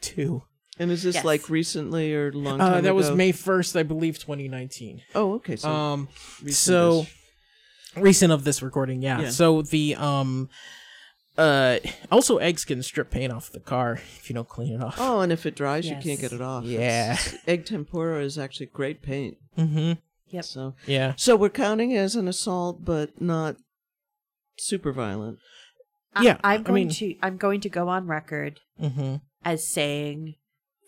Two. 0.00 0.42
And 0.78 0.90
is 0.90 1.02
this 1.02 1.14
Yes. 1.16 1.24
like 1.24 1.48
recently 1.48 2.14
or 2.14 2.32
long 2.32 2.58
time 2.58 2.72
Uh, 2.74 2.80
that 2.82 2.94
was? 2.94 3.10
May 3.10 3.32
first, 3.32 3.76
I 3.76 3.82
believe, 3.82 4.18
2019. 4.18 5.02
Oh, 5.14 5.34
okay. 5.34 5.56
So 5.56 5.70
um 5.70 6.08
recent 6.42 6.54
so 6.54 7.06
recent 7.96 8.32
of 8.32 8.44
this 8.44 8.62
recording 8.62 9.00
yeah. 9.02 9.20
Yeah. 9.22 9.30
so 9.30 9.62
the 9.62 9.94
um 9.96 10.48
uh 11.38 11.78
also 12.10 12.38
eggs 12.38 12.64
can 12.64 12.82
strip 12.82 13.10
paint 13.10 13.32
off 13.32 13.50
the 13.50 13.60
car 13.60 13.94
if 14.18 14.28
you 14.28 14.34
don't 14.34 14.48
clean 14.48 14.72
it 14.74 14.82
off 14.82 14.96
Oh, 14.98 15.20
and 15.20 15.32
if 15.32 15.44
it 15.46 15.54
dries, 15.54 15.86
you 15.88 15.96
can't 15.96 16.20
get 16.20 16.32
it 16.32 16.40
off. 16.42 16.64
Yeah. 16.64 17.12
It's- 17.14 17.36
egg 17.46 17.64
tempera 17.66 18.22
is 18.22 18.38
actually 18.38 18.66
great 18.66 19.02
paint. 19.02 19.36
mm-hmm 19.56 19.92
Yep. 20.28 20.44
So, 20.44 20.74
yeah 20.86 21.12
so 21.16 21.36
we're 21.36 21.50
counting 21.50 21.96
as 21.96 22.16
an 22.16 22.26
assault, 22.28 22.84
but 22.84 23.20
not 23.20 23.56
super 24.58 24.92
violent. 24.92 25.38
I- 26.14 26.22
Yeah, 26.24 26.38
I'm 26.42 26.60
I 26.60 26.62
going 26.64 26.74
mean- 26.88 26.94
to 26.96 27.14
I'm 27.22 27.36
going 27.36 27.60
to 27.62 27.68
go 27.68 27.88
on 27.88 28.06
record 28.06 28.60
mm-hmm 28.80 29.16
as 29.44 29.66
saying 29.66 30.34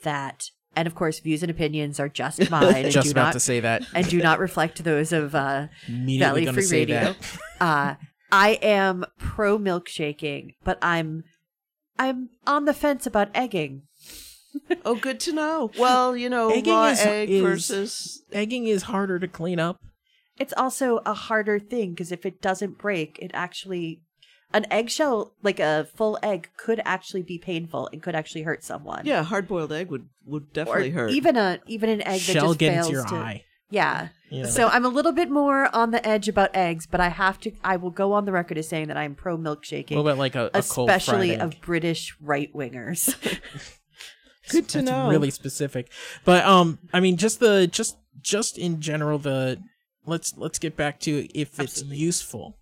that 0.04 0.50
and 0.76 0.87
of 0.87 0.94
course 0.94 1.18
views 1.20 1.42
and 1.42 1.50
opinions 1.50 1.98
are 1.98 2.08
just 2.08 2.50
mine 2.50 2.84
and 2.84 2.90
just 2.92 3.06
do 3.06 3.11
about 3.12 3.24
not 3.26 3.32
to 3.32 3.40
say 3.40 3.61
that 3.61 3.82
and 3.94 4.08
do 4.08 4.18
not 4.20 4.38
reflect 4.38 4.84
those 4.84 5.12
of 5.12 5.34
uh 5.34 5.66
immediately 5.87 6.44
Valley 6.44 6.54
Free 6.54 6.62
say 6.62 6.78
Radio. 6.80 7.00
that 7.00 7.16
uh 7.61 7.94
I 8.30 8.58
am 8.61 9.06
pro 9.18 9.58
milkshaking, 9.58 10.54
but 10.62 10.78
I'm 10.82 11.24
I'm 11.98 12.28
on 12.46 12.66
the 12.66 12.74
fence 12.74 13.06
about 13.06 13.30
egging. 13.34 13.82
Oh, 14.84 14.94
good 14.96 15.18
to 15.20 15.32
know. 15.32 15.70
Well, 15.78 16.16
you 16.16 16.28
know, 16.28 16.50
Egging 16.50 16.72
raw 16.74 16.87
is- 16.88 17.00
egg 17.00 17.30
is- 17.30 17.42
versus 17.42 18.22
egging 18.32 18.66
is 18.66 18.82
harder 18.84 19.18
to 19.18 19.28
clean 19.28 19.58
up 19.58 19.78
It's 20.38 20.52
also 20.56 21.00
a 21.06 21.14
harder 21.14 21.58
thing 21.58 21.90
because 21.90 22.12
if 22.12 22.26
it 22.26 22.40
doesn't 22.42 22.76
break, 22.78 23.18
it 23.20 23.30
actually 23.34 24.02
an 24.52 24.66
eggshell 24.70 25.34
like 25.42 25.61
a 25.61 25.88
full 25.94 26.18
egg 26.22 26.50
could 26.56 26.80
actually 26.84 27.22
be 27.22 27.38
painful 27.38 27.88
and 27.92 28.02
could 28.02 28.14
actually 28.14 28.42
hurt 28.42 28.64
someone. 28.64 29.04
yeah, 29.04 29.22
hard 29.22 29.48
boiled 29.48 29.72
egg 29.72 29.90
would 29.90 30.08
would 30.24 30.44
or 30.44 30.46
definitely 30.52 30.90
hurt. 30.90 31.11
even 31.11 31.37
a 31.37 31.61
even 31.66 31.90
an 31.90 32.02
egg 32.02 32.20
that 32.20 32.34
just 32.34 32.58
get 32.58 32.74
fails 32.74 32.87
into 32.87 32.98
your 32.98 33.06
to 33.06 33.14
eye 33.14 33.44
yeah. 33.70 34.08
you 34.30 34.42
know? 34.42 34.48
So 34.48 34.68
I'm 34.68 34.84
a 34.84 34.88
little 34.88 35.12
bit 35.12 35.30
more 35.30 35.74
on 35.74 35.90
the 35.90 36.06
edge 36.06 36.28
about 36.28 36.54
eggs, 36.54 36.87
but 36.87 37.00
I 37.00 37.08
have 37.08 37.38
to. 37.40 37.52
I 37.62 37.76
will 37.76 37.90
go 37.90 38.12
on 38.12 38.24
the 38.24 38.32
record 38.32 38.58
as 38.58 38.68
saying 38.68 38.88
that 38.88 38.96
I'm 38.96 39.14
pro 39.14 39.37
milkshaking, 39.37 39.96
what 39.96 40.02
about 40.02 40.18
like 40.18 40.34
a, 40.34 40.50
a 40.54 40.62
cold 40.62 40.90
especially 40.90 41.28
fried 41.28 41.40
egg? 41.40 41.54
of 41.54 41.61
British 41.61 42.16
right 42.20 42.52
wingers. 42.54 43.14
Good 44.50 44.68
to 44.68 44.78
that's 44.78 44.90
know. 44.90 45.11
really 45.11 45.30
specific. 45.30 45.90
But 46.24 46.44
um, 46.44 46.78
I 46.92 47.00
mean, 47.00 47.16
just 47.16 47.40
the 47.40 47.66
just 47.66 47.98
just 48.20 48.56
in 48.56 48.80
general, 48.80 49.18
the 49.18 49.62
let's 50.06 50.37
let's 50.37 50.58
get 50.58 50.76
back 50.76 51.00
to 51.00 51.28
if 51.38 51.61
it's 51.61 51.78
Absolutely. 51.78 51.98
useful. 51.98 52.58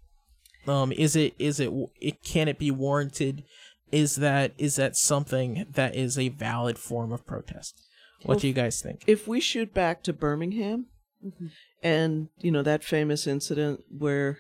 Um, 0.69 0.93
is 0.93 1.17
it 1.17 1.35
is 1.39 1.61
it 1.61 1.71
it 2.01 2.23
can 2.23 2.49
it 2.49 2.59
be 2.59 2.71
warranted? 2.71 3.45
Is 3.93 4.17
that 4.17 4.53
is 4.59 4.77
that 4.77 4.97
something 4.97 5.67
that 5.73 5.95
is 5.95 6.19
a 6.19 6.29
valid 6.29 6.79
form 6.79 7.13
of 7.13 7.25
protest? 7.27 7.81
What 8.23 8.29
Well, 8.29 8.39
do 8.41 8.49
you 8.49 8.53
guys 8.55 8.81
think? 8.81 9.05
if 9.07 9.29
we 9.29 9.41
shoot 9.41 9.73
back 9.73 10.03
to 10.05 10.13
Birmingham, 10.13 10.87
Mhm. 11.25 11.51
and 11.83 12.29
you 12.41 12.51
know 12.51 12.63
that 12.63 12.83
famous 12.83 13.27
incident 13.27 13.85
where, 13.97 14.39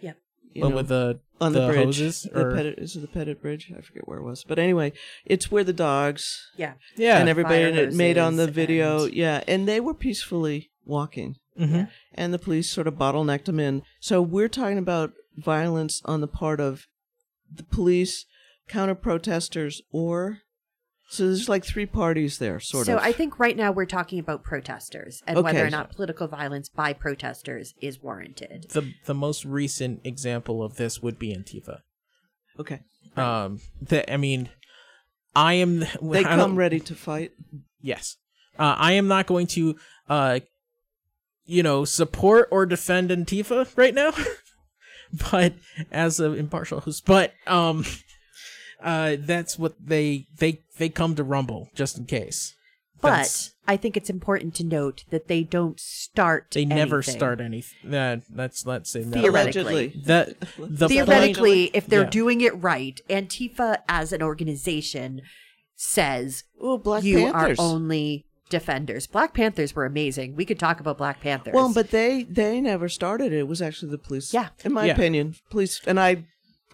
Yeah. 0.00 0.12
But 0.54 0.68
know, 0.70 0.76
with 0.76 0.88
the 0.88 1.20
on 1.40 1.52
the 1.52 1.60
the, 1.60 1.66
bridge, 1.68 1.84
hoses, 1.98 2.22
the 2.32 2.40
or- 2.46 2.54
Pettus, 2.54 2.78
is 2.78 2.96
it 2.96 3.00
the 3.00 3.06
Pettus 3.08 3.36
Bridge? 3.40 3.70
I 3.76 3.80
forget 3.82 4.08
where 4.08 4.18
it 4.18 4.24
was, 4.24 4.42
but 4.44 4.58
anyway, 4.58 4.92
it's 5.26 5.50
where 5.50 5.62
the 5.64 5.72
dogs 5.74 6.50
Yeah. 6.56 6.74
yeah, 6.96 7.18
and 7.20 7.28
everybody 7.28 7.56
fire 7.62 7.68
in 7.68 7.76
it 7.76 7.94
made 7.94 8.16
on 8.18 8.36
the 8.36 8.46
video, 8.50 9.04
and- 9.04 9.14
yeah, 9.14 9.44
and 9.46 9.68
they 9.68 9.80
were 9.80 9.94
peacefully 9.94 10.70
walking, 10.86 11.36
hmm 11.56 11.82
and 12.14 12.32
the 12.34 12.38
police 12.38 12.68
sort 12.70 12.86
of 12.88 12.94
bottlenecked 12.94 13.44
them 13.44 13.60
in. 13.60 13.82
So 14.00 14.20
we're 14.22 14.48
talking 14.48 14.78
about 14.78 15.12
violence 15.38 16.02
on 16.04 16.20
the 16.20 16.28
part 16.28 16.60
of 16.60 16.86
the 17.52 17.62
police, 17.62 18.26
counter 18.68 18.94
protesters, 18.94 19.80
or 19.90 20.40
so 21.10 21.26
there's 21.26 21.48
like 21.48 21.64
three 21.64 21.86
parties 21.86 22.38
there, 22.38 22.60
sort 22.60 22.86
so 22.86 22.96
of. 22.96 23.00
So 23.00 23.04
I 23.04 23.12
think 23.12 23.38
right 23.38 23.56
now 23.56 23.72
we're 23.72 23.86
talking 23.86 24.18
about 24.18 24.44
protesters 24.44 25.22
and 25.26 25.42
whether 25.42 25.64
or 25.64 25.70
not 25.70 25.90
political 25.90 26.28
violence 26.28 26.68
by 26.68 26.92
protesters 26.92 27.72
is 27.80 28.02
warranted. 28.02 28.66
the 28.70 28.92
the 29.06 29.14
most 29.14 29.46
recent 29.46 30.02
example 30.04 30.62
of 30.62 30.76
this 30.76 31.00
would 31.00 31.18
be 31.18 31.34
Antifa. 31.34 31.80
okay, 32.60 32.80
Um, 33.16 33.60
that 33.80 34.12
I 34.12 34.18
mean, 34.18 34.50
I 35.34 35.54
am. 35.54 35.80
they 36.02 36.20
I 36.20 36.36
come 36.36 36.56
ready 36.56 36.80
to 36.80 36.94
fight. 36.94 37.32
Yes. 37.80 38.16
Uh, 38.58 38.74
I 38.76 38.92
am 38.92 39.06
not 39.06 39.26
going 39.26 39.46
to, 39.48 39.76
uh, 40.08 40.40
you 41.46 41.62
know, 41.62 41.84
support 41.84 42.48
or 42.50 42.66
defend 42.66 43.10
Antifa 43.10 43.68
right 43.76 43.94
now, 43.94 44.10
but 45.30 45.54
as 45.90 46.20
an 46.20 46.34
impartial 46.36 46.80
host, 46.80 47.04
but 47.06 47.32
um, 47.46 47.84
uh, 48.82 49.16
that's 49.18 49.58
what 49.58 49.74
they 49.84 50.26
they 50.38 50.62
they 50.78 50.88
come 50.88 51.14
to 51.16 51.24
Rumble 51.24 51.68
just 51.74 51.98
in 51.98 52.04
case. 52.06 52.54
That's- 53.00 53.52
But 53.64 53.72
I 53.72 53.76
think 53.76 53.96
it's 53.96 54.10
important 54.10 54.54
to 54.56 54.64
note 54.64 55.04
that 55.10 55.28
they 55.28 55.42
don't 55.44 55.78
start. 55.78 56.48
they 56.52 56.64
never 56.64 57.00
start 57.02 57.40
anything. 57.40 57.90
That 57.90 58.22
that's 58.28 58.66
let's 58.66 58.90
say 58.90 59.04
no. 59.04 59.20
Theoretically. 59.20 59.92
That 60.06 60.40
the 60.58 60.88
Theoretically, 60.88 61.70
if 61.74 61.86
they're 61.86 62.02
Yeah. 62.04 62.10
doing 62.10 62.40
it 62.40 62.60
right, 62.60 63.00
Antifa 63.08 63.78
as 63.88 64.12
an 64.12 64.22
organization 64.22 65.20
says 65.76 66.42
Oh, 66.60 66.76
Black 66.78 67.04
you 67.04 67.18
Panthers. 67.30 67.58
are 67.58 67.62
only 67.62 68.26
defenders. 68.48 69.06
Black 69.06 69.34
Panthers 69.34 69.74
were 69.74 69.84
amazing. 69.86 70.36
We 70.36 70.44
could 70.44 70.58
talk 70.58 70.80
about 70.80 70.98
Black 70.98 71.20
Panthers. 71.20 71.54
Well, 71.54 71.72
but 71.72 71.90
they 71.90 72.24
they 72.24 72.60
never 72.60 72.88
started 72.88 73.32
it. 73.32 73.38
It 73.38 73.48
was 73.48 73.60
actually 73.62 73.90
the 73.90 73.98
police. 73.98 74.32
Yeah. 74.32 74.48
in 74.64 74.72
my 74.72 74.86
Yeah. 74.86 74.92
opinion, 74.94 75.34
police. 75.50 75.80
And 75.86 75.98
I 76.00 76.24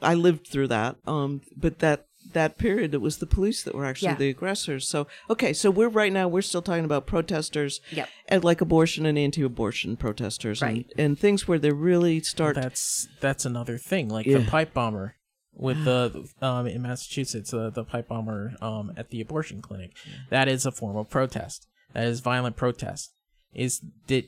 I 0.02 0.14
lived 0.14 0.46
through 0.48 0.68
that. 0.68 0.96
Um, 1.06 1.40
but 1.56 1.78
that 1.80 2.06
that 2.32 2.56
period, 2.58 2.94
it 2.94 3.00
was 3.02 3.18
the 3.18 3.26
police 3.26 3.62
that 3.62 3.74
were 3.74 3.84
actually 3.84 4.08
Yeah. 4.08 4.14
the 4.16 4.28
aggressors. 4.30 4.88
So 4.88 5.06
okay, 5.28 5.52
so 5.52 5.70
we're 5.70 5.88
right 5.90 6.12
now 6.12 6.26
we're 6.26 6.42
still 6.42 6.62
talking 6.62 6.84
about 6.84 7.06
protesters. 7.06 7.80
Yep. 7.92 8.08
And 8.28 8.42
like 8.44 8.60
abortion 8.60 9.04
and 9.06 9.18
anti-abortion 9.18 9.96
protesters, 9.98 10.62
Right. 10.62 10.86
And, 10.96 11.04
and 11.06 11.18
things 11.18 11.46
where 11.46 11.58
they 11.58 11.70
really 11.70 12.20
start. 12.22 12.56
that's 12.56 13.08
that's 13.20 13.44
another 13.44 13.76
thing. 13.78 14.08
Like 14.08 14.26
Yeah. 14.26 14.38
the 14.38 14.44
pipe 14.46 14.72
bomber 14.72 15.16
with 15.56 15.84
the 15.90 16.28
um 16.42 16.66
in 16.66 16.82
Massachusetts, 16.82 17.52
uh, 17.54 17.70
the 17.70 17.84
pipe 17.84 18.08
bomber 18.08 18.54
um 18.60 18.92
at 18.96 19.10
the 19.10 19.20
abortion 19.20 19.62
clinic. 19.62 19.92
That 20.30 20.48
is 20.48 20.66
a 20.66 20.72
form 20.72 20.96
of 20.96 21.10
protest. 21.10 21.66
That 21.92 22.04
is 22.06 22.20
violent 22.20 22.56
protest. 22.56 23.12
Is 23.54 23.80
did 24.06 24.26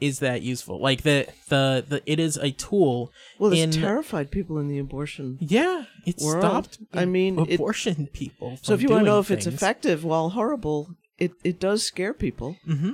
is 0.00 0.18
that 0.18 0.42
useful? 0.42 0.80
Like 0.80 1.02
the 1.02 1.28
the 1.48 1.84
the 1.88 2.02
it 2.06 2.18
is 2.18 2.36
a 2.36 2.50
tool. 2.50 3.12
well, 3.38 3.52
in 3.52 3.68
it's 3.68 3.76
terrified 3.76 4.30
people 4.32 4.58
in 4.58 4.66
the 4.68 4.78
abortion. 4.78 5.38
yeah, 5.40 5.84
it 6.06 6.18
world. 6.20 6.42
stopped. 6.42 6.78
I 6.92 7.04
mean, 7.04 7.38
it- 7.38 7.54
abortion 7.54 8.08
people. 8.12 8.58
So 8.62 8.74
if 8.74 8.82
you 8.82 8.88
want 8.88 9.02
to 9.02 9.10
know 9.10 9.20
if 9.20 9.30
it's 9.30 9.46
effective, 9.46 10.02
while 10.04 10.30
horrible, 10.30 10.96
it 11.18 11.32
it 11.44 11.60
does 11.60 11.84
scare 11.84 12.14
people. 12.14 12.56
hmm 12.64 12.92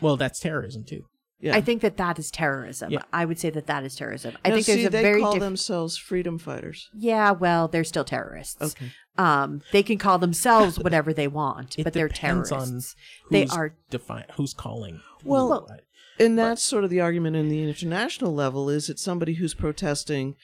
well, 0.00 0.16
that's 0.16 0.40
terrorism 0.40 0.84
too. 0.84 1.04
Yeah. 1.40 1.54
I 1.56 1.60
think 1.60 1.82
that 1.82 1.96
that 1.98 2.18
is 2.18 2.30
terrorism. 2.30 2.90
Yeah. 2.90 3.02
I 3.12 3.24
would 3.26 3.38
say 3.38 3.50
that 3.50 3.66
that 3.66 3.84
is 3.84 3.94
terrorism. 3.94 4.34
I 4.44 4.48
Now, 4.48 4.54
think 4.54 4.66
see, 4.66 4.74
there's 4.76 4.86
a 4.86 4.90
they 4.90 5.02
very 5.02 5.20
call 5.20 5.32
diff- 5.32 5.40
themselves 5.40 5.96
freedom 5.98 6.38
fighters. 6.38 6.88
Yeah, 6.94 7.32
well, 7.32 7.68
they're 7.68 7.84
still 7.84 8.04
terrorists. 8.04 8.62
Okay. 8.62 8.92
Um, 9.18 9.60
they 9.72 9.82
can 9.82 9.98
call 9.98 10.18
themselves 10.18 10.78
whatever 10.78 11.12
they 11.12 11.28
want, 11.28 11.74
It 11.78 11.84
but 11.84 11.92
they're 11.92 12.08
depends 12.08 12.48
terrorists. 12.48 12.94
on 13.26 13.30
They 13.30 13.46
are 13.46 13.74
define 13.90 14.24
who's 14.36 14.54
calling. 14.54 15.00
Well, 15.22 15.48
what. 15.48 15.82
And 16.18 16.38
that's 16.38 16.62
sort 16.62 16.84
of 16.84 16.90
the 16.90 17.00
argument 17.00 17.34
in 17.36 17.48
the 17.48 17.62
international 17.62 18.32
level 18.34 18.70
is 18.70 18.88
it 18.88 18.98
somebody 19.00 19.34
who's 19.34 19.52
protesting 19.54 20.36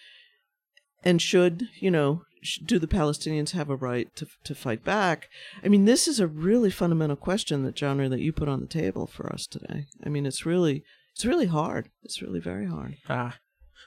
and 1.04 1.22
should, 1.22 1.68
you 1.80 1.90
know, 1.90 2.22
sh- 2.22 2.29
do 2.64 2.78
the 2.78 2.86
Palestinians 2.86 3.50
have 3.50 3.70
a 3.70 3.76
right 3.76 4.14
to 4.16 4.26
to 4.44 4.54
fight 4.54 4.84
back? 4.84 5.28
I 5.64 5.68
mean, 5.68 5.84
this 5.84 6.08
is 6.08 6.20
a 6.20 6.26
really 6.26 6.70
fundamental 6.70 7.16
question 7.16 7.64
that 7.64 7.78
genre 7.78 8.08
that 8.08 8.20
you 8.20 8.32
put 8.32 8.48
on 8.48 8.60
the 8.60 8.66
table 8.66 9.06
for 9.06 9.32
us 9.32 9.46
today. 9.46 9.86
I 10.04 10.08
mean, 10.08 10.26
it's 10.26 10.46
really 10.46 10.84
it's 11.12 11.24
really 11.24 11.46
hard. 11.46 11.90
It's 12.02 12.22
really 12.22 12.40
very 12.40 12.66
hard. 12.66 12.96
ah, 13.08 13.36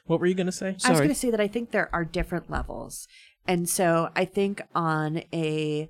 what 0.06 0.20
were 0.20 0.26
you 0.28 0.36
gonna 0.36 0.52
say? 0.52 0.76
I 0.86 0.92
was 0.92 1.00
going 1.00 1.10
to 1.10 1.16
say 1.16 1.32
that 1.32 1.40
I 1.40 1.48
think 1.48 1.72
there 1.72 1.90
are 1.94 2.04
different 2.06 2.50
levels. 2.50 3.08
And 3.48 3.68
so 3.68 4.10
I 4.16 4.26
think 4.26 4.62
on 4.74 5.24
a 5.34 5.90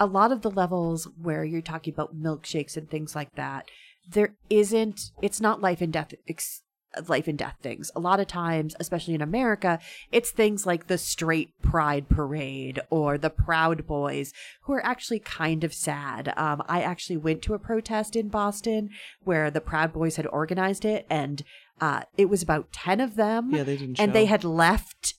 a 0.00 0.06
lot 0.06 0.32
of 0.32 0.42
the 0.42 0.50
levels 0.50 1.08
where 1.20 1.44
you're 1.44 1.62
talking 1.62 1.92
about 1.94 2.16
milkshakes 2.16 2.76
and 2.76 2.90
things 2.90 3.14
like 3.14 3.34
that, 3.36 3.70
there 4.08 4.34
isn't 4.50 5.10
it's 5.22 5.40
not 5.40 5.60
life 5.62 5.80
and 5.80 5.92
death 5.92 6.12
ex- 6.28 6.62
life 7.08 7.28
and 7.28 7.38
death 7.38 7.56
things. 7.62 7.90
A 7.96 8.00
lot 8.00 8.20
of 8.20 8.26
times, 8.26 8.74
especially 8.80 9.14
in 9.14 9.22
America, 9.22 9.78
it's 10.12 10.30
things 10.30 10.66
like 10.66 10.86
the 10.86 10.98
straight 10.98 11.50
pride 11.62 12.08
parade 12.08 12.80
or 12.90 13.18
the 13.18 13.30
proud 13.30 13.86
boys 13.86 14.32
who 14.62 14.72
are 14.72 14.84
actually 14.84 15.20
kind 15.20 15.64
of 15.64 15.74
sad. 15.74 16.32
Um, 16.36 16.62
I 16.68 16.82
actually 16.82 17.16
went 17.16 17.42
to 17.42 17.54
a 17.54 17.58
protest 17.58 18.16
in 18.16 18.28
Boston 18.28 18.90
where 19.22 19.50
the 19.50 19.60
proud 19.60 19.92
boys 19.92 20.16
had 20.16 20.26
organized 20.26 20.84
it 20.84 21.06
and 21.10 21.42
uh, 21.80 22.02
it 22.16 22.26
was 22.26 22.42
about 22.42 22.72
10 22.72 23.00
of 23.00 23.16
them 23.16 23.50
Yeah, 23.52 23.64
they 23.64 23.76
didn't 23.76 23.98
and 23.98 24.12
they 24.12 24.26
had 24.26 24.44
left 24.44 25.14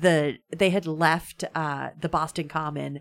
the 0.00 0.38
they 0.50 0.70
had 0.70 0.86
left 0.86 1.44
uh 1.54 1.90
the 2.00 2.08
Boston 2.08 2.48
Common 2.48 2.98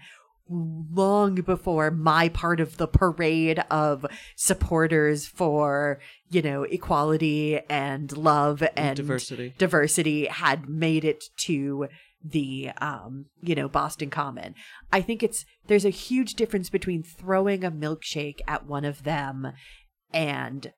long 0.51 1.35
before 1.35 1.91
my 1.91 2.29
part 2.29 2.59
of 2.59 2.77
the 2.77 2.87
parade 2.87 3.63
of 3.71 4.05
supporters 4.35 5.25
for 5.25 5.99
you 6.29 6.41
know 6.41 6.63
equality 6.63 7.59
and 7.69 8.15
love 8.17 8.63
and 8.75 8.97
diversity. 8.97 9.53
diversity 9.57 10.25
had 10.25 10.67
made 10.67 11.05
it 11.05 11.23
to 11.37 11.87
the 12.23 12.71
um 12.79 13.25
you 13.41 13.55
know 13.55 13.67
Boston 13.67 14.09
Common. 14.09 14.53
I 14.91 15.01
think 15.01 15.23
it's 15.23 15.45
there's 15.67 15.85
a 15.85 15.89
huge 15.89 16.35
difference 16.35 16.69
between 16.69 17.03
throwing 17.03 17.63
a 17.63 17.71
milkshake 17.71 18.41
at 18.47 18.65
one 18.65 18.85
of 18.85 19.03
them 19.03 19.53
and 20.13 20.73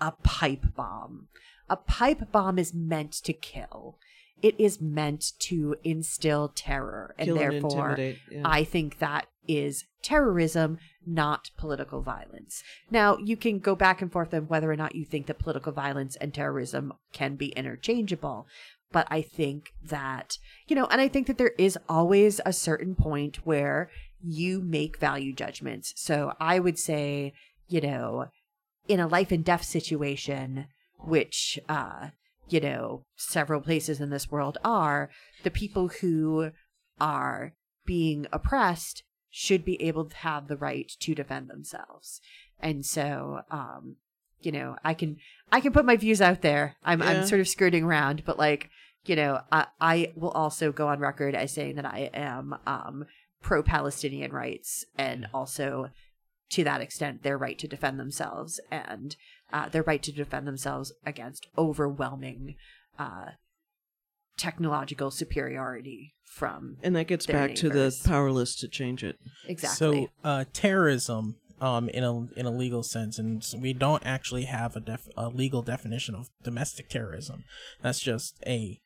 a 0.00 0.12
pipe 0.12 0.74
bomb. 0.76 1.28
A 1.68 1.76
pipe 1.76 2.30
bomb 2.30 2.58
is 2.58 2.74
meant 2.74 3.12
to 3.24 3.32
kill. 3.32 3.98
It 4.42 4.58
is 4.60 4.80
meant 4.80 5.32
to 5.40 5.76
instill 5.82 6.52
terror 6.54 7.14
and 7.18 7.26
Kill 7.26 7.36
therefore 7.36 7.90
intimidate, 7.90 8.18
yeah. 8.30 8.42
I 8.44 8.64
think 8.64 8.98
that 8.98 9.26
is 9.48 9.84
terrorism, 10.02 10.78
not 11.06 11.50
political 11.56 12.02
violence. 12.02 12.62
Now, 12.90 13.16
you 13.16 13.36
can 13.36 13.58
go 13.58 13.74
back 13.74 14.02
and 14.02 14.12
forth 14.12 14.34
on 14.34 14.48
whether 14.48 14.70
or 14.70 14.76
not 14.76 14.94
you 14.94 15.04
think 15.04 15.26
that 15.26 15.38
political 15.38 15.72
violence 15.72 16.16
and 16.16 16.34
terrorism 16.34 16.92
can 17.12 17.36
be 17.36 17.48
interchangeable. 17.48 18.46
But 18.92 19.08
I 19.10 19.20
think 19.22 19.72
that, 19.84 20.38
you 20.68 20.76
know, 20.76 20.86
and 20.86 21.00
I 21.00 21.08
think 21.08 21.26
that 21.26 21.38
there 21.38 21.54
is 21.58 21.78
always 21.88 22.40
a 22.46 22.52
certain 22.52 22.94
point 22.94 23.44
where 23.46 23.90
you 24.22 24.60
make 24.60 24.98
value 24.98 25.32
judgments. 25.32 25.92
So 25.96 26.34
I 26.38 26.58
would 26.60 26.78
say, 26.78 27.32
you 27.68 27.80
know, 27.80 28.26
in 28.86 29.00
a 29.00 29.08
life 29.08 29.32
and 29.32 29.44
death 29.44 29.64
situation, 29.64 30.66
which, 30.98 31.58
uh, 31.68 32.08
you 32.48 32.60
know, 32.60 33.04
several 33.16 33.60
places 33.60 34.00
in 34.00 34.10
this 34.10 34.30
world 34.30 34.58
are, 34.64 35.10
the 35.42 35.50
people 35.50 35.88
who 35.88 36.50
are 37.00 37.54
being 37.84 38.26
oppressed 38.32 39.02
should 39.30 39.64
be 39.64 39.80
able 39.82 40.06
to 40.06 40.16
have 40.16 40.48
the 40.48 40.56
right 40.56 40.90
to 41.00 41.14
defend 41.14 41.48
themselves. 41.48 42.20
And 42.60 42.86
so, 42.86 43.40
um, 43.50 43.96
you 44.40 44.52
know, 44.52 44.76
I 44.84 44.94
can 44.94 45.16
I 45.52 45.60
can 45.60 45.72
put 45.72 45.84
my 45.84 45.96
views 45.96 46.20
out 46.20 46.42
there. 46.42 46.76
I'm 46.84 47.00
Yeah. 47.00 47.10
I'm 47.10 47.26
sort 47.26 47.40
of 47.40 47.48
skirting 47.48 47.84
around, 47.84 48.24
but 48.24 48.38
like, 48.38 48.70
you 49.04 49.16
know, 49.16 49.40
I 49.52 49.66
I 49.80 50.12
will 50.16 50.30
also 50.30 50.72
go 50.72 50.88
on 50.88 51.00
record 51.00 51.34
as 51.34 51.52
saying 51.52 51.76
that 51.76 51.86
I 51.86 52.10
am 52.14 52.56
um 52.66 53.06
pro 53.42 53.62
Palestinian 53.62 54.32
rights 54.32 54.84
and 54.96 55.26
also 55.34 55.90
to 56.50 56.64
that 56.64 56.80
extent 56.80 57.22
their 57.22 57.36
right 57.36 57.58
to 57.58 57.68
defend 57.68 57.98
themselves 57.98 58.60
and 58.70 59.16
uh, 59.52 59.68
their 59.68 59.82
right 59.82 60.02
to 60.02 60.12
defend 60.12 60.46
themselves 60.46 60.92
against 61.04 61.46
overwhelming 61.56 62.56
uh, 62.98 63.30
technological 64.36 65.10
superiority 65.10 66.14
from 66.24 66.76
And 66.82 66.94
that 66.96 67.06
gets 67.06 67.26
Their 67.26 67.48
back 67.48 67.54
to 67.56 67.70
the 67.70 67.96
powerless 68.04 68.56
to 68.56 68.68
change 68.68 69.02
it. 69.02 69.18
exactly. 69.46 70.06
So 70.06 70.28
uh, 70.28 70.44
terrorism, 70.52 71.36
um, 71.60 71.88
in 71.88 72.04
a 72.04 72.14
in 72.38 72.44
a 72.44 72.50
legal 72.50 72.82
sense, 72.82 73.18
and 73.18 73.42
s- 73.42 73.54
we 73.54 73.72
don't 73.72 74.04
actually 74.04 74.44
have 74.44 74.76
a 74.76 74.80
def- 74.80 75.08
a 75.16 75.28
legal 75.28 75.62
definition 75.62 76.14
of 76.14 76.28
domestic 76.42 76.90
terrorism. 76.90 77.44
That's 77.80 78.00
just 78.00 78.36
a 78.46 78.78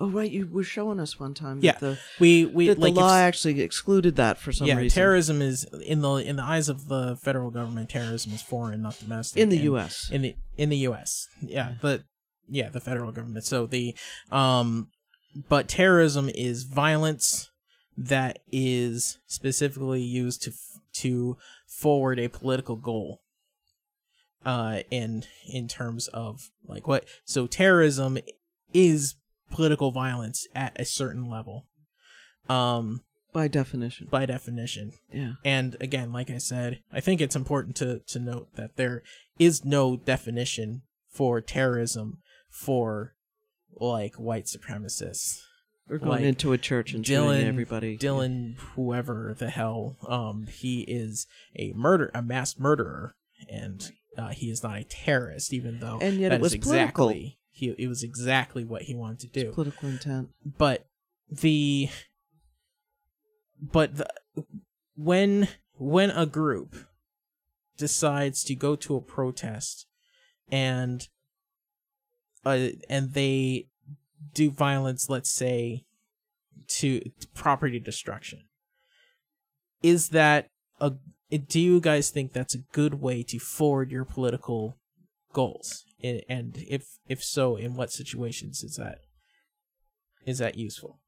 Oh 0.00 0.10
right, 0.10 0.30
you 0.30 0.48
were 0.48 0.64
showing 0.64 0.98
us 0.98 1.20
one 1.20 1.34
time 1.34 1.60
Yeah, 1.62 1.72
that 1.72 1.80
the 1.80 1.98
we 2.18 2.46
we 2.46 2.66
that 2.68 2.78
like 2.78 2.94
the 2.94 3.00
law 3.00 3.16
actually 3.16 3.60
excluded 3.60 4.16
that 4.16 4.38
for 4.38 4.50
some 4.52 4.64
reason. 4.66 4.76
yeah, 4.78 4.82
reason 4.82 4.94
terrorism 4.94 5.42
is 5.42 5.64
in 5.86 6.00
the 6.00 6.14
in 6.16 6.36
the 6.36 6.42
eyes 6.42 6.68
of 6.68 6.88
the 6.88 7.16
federal 7.22 7.50
government. 7.50 7.90
Terrorism 7.90 8.32
is 8.32 8.42
foreign, 8.42 8.82
not 8.82 8.98
domestic. 8.98 9.40
in 9.40 9.50
the 9.50 9.56
and- 9.56 9.64
U.S. 9.64 10.10
in 10.10 10.22
the 10.22 10.36
in 10.56 10.68
the 10.68 10.78
U.S. 10.78 11.28
Yeah, 11.40 11.74
but 11.80 12.02
yeah, 12.48 12.70
the 12.70 12.80
federal 12.80 13.12
government. 13.12 13.44
So 13.44 13.66
the 13.66 13.94
um, 14.32 14.88
but 15.48 15.68
terrorism 15.68 16.28
is 16.34 16.64
violence 16.64 17.50
that 17.96 18.40
is 18.50 19.18
specifically 19.26 20.02
used 20.02 20.42
to 20.42 20.52
to 20.94 21.36
forward 21.68 22.18
a 22.18 22.28
political 22.28 22.74
goal. 22.76 23.20
Uh, 24.44 24.80
and 24.92 25.26
in 25.48 25.68
terms 25.68 26.08
of 26.08 26.50
like 26.66 26.86
what, 26.86 27.06
so 27.24 27.46
terrorism 27.46 28.18
is 28.74 29.14
political 29.50 29.90
violence 29.90 30.46
at 30.54 30.78
a 30.80 30.84
certain 30.84 31.28
level. 31.28 31.66
Um, 32.48 33.02
by 33.32 33.48
definition. 33.48 34.06
by 34.10 34.26
definition, 34.26 34.92
Yeah. 35.12 35.32
and 35.44 35.76
again, 35.80 36.12
like 36.12 36.30
I 36.30 36.38
said, 36.38 36.80
I 36.92 37.00
think 37.00 37.20
it's 37.20 37.34
important 37.34 37.74
to 37.76 38.00
to 38.06 38.18
note 38.20 38.54
that 38.54 38.76
there 38.76 39.02
is 39.38 39.64
no 39.64 39.96
definition 39.96 40.82
for 41.08 41.40
terrorism 41.40 42.18
for 42.48 43.14
like 43.72 44.14
white 44.14 44.44
supremacists. 44.44 45.40
We're 45.88 45.98
going 45.98 46.10
Like, 46.10 46.22
into 46.22 46.52
a 46.52 46.58
church 46.58 46.94
and 46.94 47.04
Dylan, 47.04 47.44
everybody. 47.44 47.98
Dylan, 47.98 48.56
whoever 48.74 49.34
the 49.38 49.50
hell, 49.50 49.96
um, 50.08 50.46
he 50.46 50.82
is 50.82 51.26
a 51.56 51.72
murder, 51.74 52.10
a 52.14 52.22
mass 52.22 52.58
murderer, 52.58 53.16
and 53.50 53.90
uh, 54.16 54.28
he 54.28 54.48
is 54.48 54.62
not 54.62 54.78
a 54.78 54.84
terrorist, 54.84 55.52
even 55.52 55.80
though 55.80 55.98
And 56.00 56.16
yet 56.18 56.28
that 56.30 56.36
it 56.36 56.40
was 56.40 56.54
is 56.54 56.60
political. 56.64 57.12
He. 57.54 57.74
It 57.78 57.88
was 57.88 58.02
exactly 58.02 58.64
what 58.64 58.82
he 58.82 58.94
wanted 58.94 59.20
to 59.20 59.44
do 59.44 59.52
Political 59.52 59.88
intent. 59.88 60.28
but 60.58 60.86
the 61.30 61.88
but 63.60 63.96
the, 63.96 64.08
when 64.96 65.48
when 65.76 66.10
a 66.10 66.26
group 66.26 66.76
decides 67.76 68.44
to 68.44 68.54
go 68.54 68.76
to 68.76 68.96
a 68.96 69.00
protest 69.00 69.86
and 70.50 71.08
uh, 72.44 72.68
and 72.88 73.14
they 73.14 73.68
do 74.32 74.50
violence 74.50 75.08
let's 75.08 75.30
say 75.30 75.84
to, 76.66 77.00
to 77.00 77.28
property 77.34 77.78
destruction 77.78 78.44
is 79.82 80.10
that 80.10 80.48
a 80.80 80.92
do 81.48 81.60
you 81.60 81.80
guys 81.80 82.10
think 82.10 82.32
that's 82.32 82.54
a 82.54 82.64
good 82.72 83.00
way 83.00 83.22
to 83.22 83.38
forward 83.38 83.90
your 83.90 84.04
political 84.04 84.76
goals 85.34 85.84
and 86.02 86.56
if 86.56 86.98
if 87.08 87.22
so 87.22 87.56
in 87.56 87.74
what 87.74 87.92
situations 87.92 88.62
is 88.62 88.76
that 88.76 89.00
is 90.24 90.38
that 90.38 90.56
useful 90.56 91.00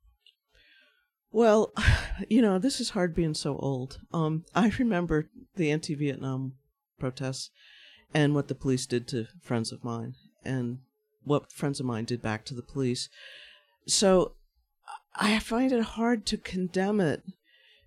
Well, 1.32 1.72
you 2.28 2.42
know, 2.42 2.58
this 2.58 2.80
is 2.80 2.90
hard 2.90 3.14
being 3.14 3.34
so 3.34 3.56
old. 3.58 4.00
Um, 4.12 4.44
I 4.54 4.72
remember 4.78 5.28
the 5.56 5.70
anti-Vietnam 5.70 6.54
protests 6.98 7.50
and 8.14 8.34
what 8.34 8.48
the 8.48 8.54
police 8.54 8.86
did 8.86 9.06
to 9.08 9.26
friends 9.42 9.72
of 9.72 9.84
mine, 9.84 10.14
and 10.44 10.78
what 11.24 11.52
friends 11.52 11.80
of 11.80 11.86
mine 11.86 12.04
did 12.04 12.22
back 12.22 12.44
to 12.46 12.54
the 12.54 12.62
police. 12.62 13.08
So 13.86 14.32
I 15.14 15.38
find 15.38 15.72
it 15.72 15.82
hard 15.82 16.24
to 16.26 16.36
condemn 16.36 17.00
it 17.00 17.22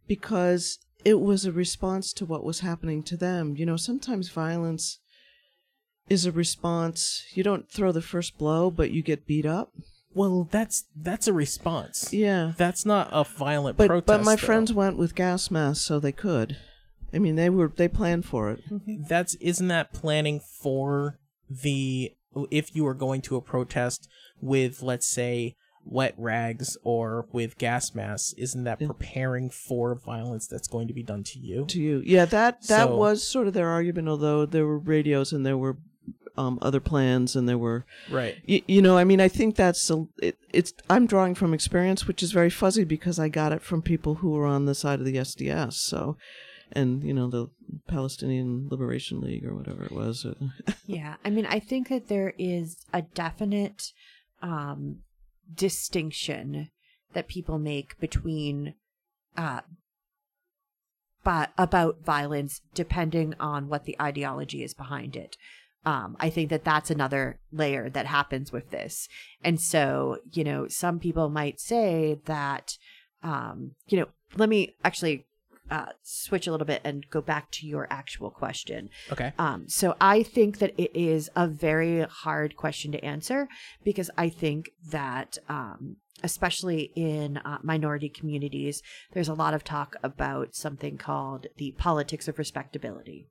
because 0.07 0.79
it 1.05 1.19
was 1.21 1.45
a 1.45 1.51
response 1.51 2.13
to 2.13 2.25
what 2.25 2.43
was 2.43 2.59
happening 2.59 3.01
to 3.03 3.17
them. 3.17 3.55
You 3.55 3.65
know, 3.65 3.77
sometimes 3.77 4.29
violence 4.29 4.98
is 6.09 6.25
a 6.25 6.31
response. 6.31 7.23
You 7.33 7.43
don't 7.43 7.69
throw 7.69 7.91
the 7.91 8.01
first 8.01 8.37
blow, 8.37 8.69
but 8.71 8.91
you 8.91 9.01
get 9.03 9.27
beat 9.27 9.45
up. 9.45 9.71
well 10.13 10.47
that's 10.51 10.85
that's 10.95 11.27
a 11.27 11.33
response 11.33 12.11
Yeah. 12.11 12.53
that's 12.57 12.83
not 12.85 13.09
a 13.11 13.23
violent 13.23 13.77
But 13.77 13.87
protest 13.87 14.07
but 14.07 14.23
my 14.23 14.35
though. 14.35 14.45
friends 14.47 14.73
went 14.73 14.97
with 14.97 15.13
gas 15.15 15.51
masks 15.51 15.85
so 15.85 15.99
they 15.99 16.11
could. 16.11 16.57
I 17.13 17.19
mean, 17.19 17.35
they 17.35 17.49
were 17.49 17.71
they 17.75 17.87
planned 17.87 18.25
for 18.25 18.49
it. 18.51 18.59
Mm-hmm. 18.69 19.03
that's 19.07 19.35
isn't 19.35 19.67
that 19.67 19.93
planning 19.93 20.39
for 20.61 21.19
the 21.49 22.11
if 22.51 22.75
you 22.75 22.85
are 22.87 22.93
going 22.93 23.21
to 23.23 23.35
a 23.35 23.41
protest 23.41 24.07
with 24.41 24.81
let's 24.81 25.07
say 25.07 25.55
wet 25.85 26.13
rags 26.17 26.77
or 26.83 27.25
with 27.31 27.57
gas 27.57 27.95
masks 27.95 28.33
isn't 28.37 28.63
that 28.65 28.79
preparing 28.79 29.49
for 29.49 29.95
violence 29.95 30.45
that's 30.47 30.67
going 30.67 30.87
to 30.87 30.93
be 30.93 31.01
done 31.03 31.23
to 31.23 31.39
you 31.39 31.65
To 31.65 31.79
you, 31.81 32.01
yeah, 32.05 32.25
that 32.25 32.67
that 32.67 32.87
So- 32.89 32.95
was 32.95 33.23
sort 33.23 33.47
of 33.47 33.53
their 33.53 33.69
argument. 33.69 34.07
Although 34.07 34.45
there 34.45 34.65
were 34.67 34.77
radios 34.79 35.33
and 35.33 35.43
there 35.45 35.57
were 35.57 35.77
um, 36.39 36.57
other 36.61 36.79
plans 36.79 37.35
and 37.35 37.49
there 37.49 37.57
were, 37.57 37.85
right 38.09 38.37
you, 38.45 38.61
you 38.65 38.81
know, 38.81 38.97
I 38.97 39.03
mean, 39.03 39.19
I 39.19 39.27
think 39.27 39.55
that's 39.55 39.89
a, 39.89 40.05
it, 40.21 40.37
it's. 40.53 40.73
I'm 40.89 41.05
drawing 41.05 41.35
from 41.35 41.53
experience, 41.53 42.07
which 42.07 42.23
is 42.23 42.31
very 42.31 42.49
fuzzy 42.49 42.85
because 42.85 43.19
I 43.19 43.27
got 43.27 43.51
it 43.51 43.61
from 43.61 43.81
people 43.81 44.15
who 44.15 44.31
were 44.31 44.45
on 44.45 44.65
the 44.65 44.73
side 44.73 44.99
of 44.99 45.05
the 45.05 45.15
SDS. 45.15 45.73
So, 45.73 46.15
and 46.71 47.03
you 47.03 47.13
know, 47.13 47.29
the 47.29 47.49
Palestinian 47.87 48.69
Liberation 48.69 49.19
League 49.19 49.45
or 49.45 49.53
whatever 49.53 49.83
it 49.83 49.91
was. 49.91 50.25
Yeah, 50.87 51.15
I 51.23 51.29
mean, 51.29 51.45
I 51.45 51.59
think 51.59 51.89
that 51.89 52.07
there 52.07 52.33
is 52.39 52.77
a 52.91 53.03
definite 53.03 53.91
um, 54.41 54.99
distinction 55.53 56.71
that 57.13 57.27
people 57.27 57.59
make 57.59 57.99
between, 57.99 58.73
uh, 59.37 59.61
but 61.23 61.51
about 61.59 62.03
violence 62.03 62.61
depending 62.73 63.35
on 63.39 63.67
what 63.67 63.85
the 63.85 63.95
ideology 64.01 64.63
is 64.63 64.73
behind 64.73 65.15
it. 65.15 65.37
Um, 65.85 66.17
I 66.19 66.29
think 66.29 66.49
that 66.49 66.65
that's 66.65 66.91
another 66.91 67.39
layer 67.51 67.89
that 67.89 68.05
happens 68.05 68.51
with 68.51 68.69
this, 68.69 69.07
and 69.43 69.59
so 69.59 70.19
you 70.31 70.43
know, 70.43 70.67
some 70.67 70.99
people 70.99 71.29
might 71.29 71.59
say 71.59 72.19
that, 72.25 72.77
um, 73.23 73.71
you 73.87 73.97
know, 73.99 74.07
let 74.35 74.49
me 74.49 74.75
actually 74.83 75.25
uh, 75.71 75.87
switch 76.01 76.47
a 76.47 76.51
little 76.51 76.65
bit 76.65 76.81
and 76.83 77.09
go 77.09 77.21
back 77.21 77.51
to 77.51 77.67
your 77.67 77.87
actual 77.89 78.29
question. 78.29 78.89
okay 79.11 79.31
Um, 79.37 79.67
so 79.67 79.95
I 80.01 80.23
think 80.23 80.59
that 80.59 80.73
it 80.77 80.91
is 80.95 81.29
a 81.35 81.47
very 81.47 82.01
hard 82.01 82.55
question 82.55 82.91
to 82.93 83.05
answer 83.05 83.47
because 83.83 84.09
I 84.17 84.29
think 84.29 84.71
that, 84.89 85.37
um, 85.47 85.97
especially 86.23 86.91
in 86.95 87.37
uh, 87.37 87.59
minority 87.61 88.09
communities, 88.09 88.81
there's 89.13 89.29
a 89.29 89.33
lot 89.33 89.53
of 89.53 89.63
talk 89.63 89.95
about 90.03 90.55
something 90.55 90.97
called 90.97 91.47
the 91.57 91.71
politics 91.77 92.27
of 92.27 92.37
respectability. 92.37 93.27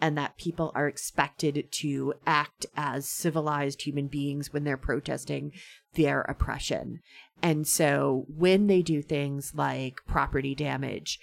And 0.00 0.16
that 0.16 0.38
people 0.38 0.72
are 0.74 0.88
expected 0.88 1.68
to 1.70 2.14
act 2.26 2.66
as 2.76 3.08
civilized 3.08 3.82
human 3.82 4.06
beings 4.06 4.52
when 4.52 4.64
they're 4.64 4.76
protesting 4.76 5.52
their 5.94 6.22
oppression. 6.22 7.00
And 7.42 7.66
so 7.66 8.24
when 8.28 8.66
they 8.66 8.82
do 8.82 9.02
things 9.02 9.52
like 9.54 9.96
property 10.06 10.54
damage, 10.54 11.18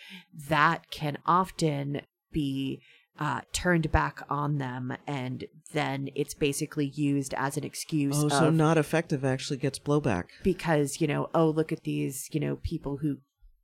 that 0.47 0.89
can 0.91 1.17
often 1.25 2.01
be 2.31 2.81
uh, 3.19 3.41
turned 3.51 3.91
back 3.91 4.21
on 4.29 4.57
them, 4.57 4.95
and 5.07 5.45
then 5.73 6.09
it's 6.15 6.33
basically 6.33 6.85
used 6.85 7.33
as 7.35 7.57
an 7.57 7.63
excuse. 7.63 8.23
oh, 8.23 8.29
so 8.29 8.49
not 8.49 8.77
effective 8.77 9.25
actually 9.25 9.57
gets 9.57 9.79
blowback. 9.79 10.25
because 10.43 11.01
you 11.01 11.07
know, 11.07 11.29
oh, 11.33 11.49
look 11.49 11.71
at 11.71 11.83
these, 11.83 12.29
you 12.31 12.39
know, 12.39 12.57
people 12.57 12.97
who 12.97 13.17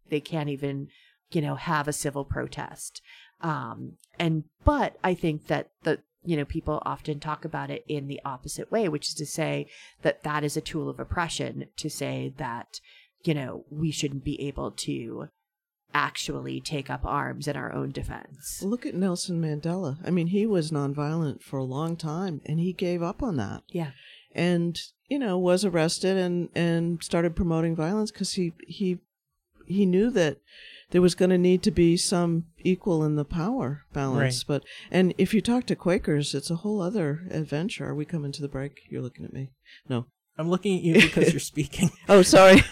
they 0.09 0.19
can't 0.19 0.49
even, 0.49 0.87
you 1.31 1.41
know, 1.41 1.55
have 1.55 1.87
a 1.87 1.93
civil 1.93 2.25
protest. 2.25 3.01
Um, 3.43 3.97
and 4.17 4.45
but 4.63 4.97
I 5.03 5.13
think 5.13 5.47
that 5.47 5.69
the 5.83 5.99
you 6.25 6.37
know 6.37 6.45
people 6.45 6.81
often 6.85 7.19
talk 7.19 7.43
about 7.45 7.69
it 7.69 7.83
in 7.87 8.07
the 8.07 8.21
opposite 8.25 8.71
way, 8.71 8.87
which 8.89 9.09
is 9.09 9.13
to 9.15 9.25
say 9.25 9.67
that 10.01 10.23
that 10.23 10.43
is 10.43 10.57
a 10.57 10.61
tool 10.61 10.89
of 10.89 10.99
oppression. 10.99 11.65
To 11.77 11.89
say 11.89 12.33
that 12.37 12.79
you 13.23 13.33
know 13.33 13.65
we 13.69 13.91
shouldn't 13.91 14.23
be 14.23 14.41
able 14.47 14.71
to 14.71 15.27
actually 15.93 16.59
take 16.59 16.89
up 16.89 17.05
arms 17.05 17.47
in 17.47 17.55
our 17.55 17.71
own 17.71 17.91
defense. 17.91 18.63
Look 18.63 18.85
at 18.85 18.95
Nelson 18.95 19.39
Mandela. 19.39 19.97
I 20.03 20.09
mean, 20.09 20.27
he 20.27 20.47
was 20.47 20.71
nonviolent 20.71 21.43
for 21.43 21.57
a 21.57 21.63
long 21.63 21.95
time, 21.95 22.41
and 22.47 22.59
he 22.59 22.73
gave 22.73 23.03
up 23.03 23.21
on 23.21 23.35
that. 23.37 23.61
Yeah. 23.69 23.91
and 24.33 24.79
you 25.09 25.19
know 25.19 25.37
was 25.37 25.63
arrested 25.65 26.17
and 26.17 26.49
and 26.55 27.03
started 27.03 27.35
promoting 27.35 27.75
violence 27.75 28.11
because 28.11 28.33
he 28.33 28.53
he 28.67 28.99
he 29.67 29.85
knew 29.85 30.09
that 30.11 30.37
there 30.93 31.01
was 31.01 31.15
going 31.15 31.29
to 31.31 31.37
need 31.37 31.61
to 31.63 31.71
be 31.71 31.97
some 31.97 32.45
equal 32.59 33.03
in 33.03 33.15
the 33.17 33.25
power 33.25 33.83
balance 33.93 34.45
Right. 34.47 34.47
but 34.47 34.63
and 34.91 35.13
if 35.17 35.33
you 35.33 35.41
talk 35.41 35.65
to 35.65 35.75
quakers 35.75 36.33
it's 36.33 36.49
a 36.51 36.55
whole 36.63 36.81
other 36.81 37.27
adventure. 37.31 37.87
Are 37.89 37.95
we 37.95 38.05
coming 38.05 38.31
to 38.31 38.41
the 38.41 38.47
break? 38.47 38.73
You're 38.89 39.01
looking 39.01 39.25
at 39.25 39.33
me. 39.33 39.49
No. 39.89 40.05
I'm 40.37 40.49
looking 40.49 40.77
at 40.77 40.83
you 40.83 40.93
because 40.95 41.31
you're 41.33 41.39
speaking. 41.53 41.91
Oh 42.09 42.21
sorry. 42.21 42.61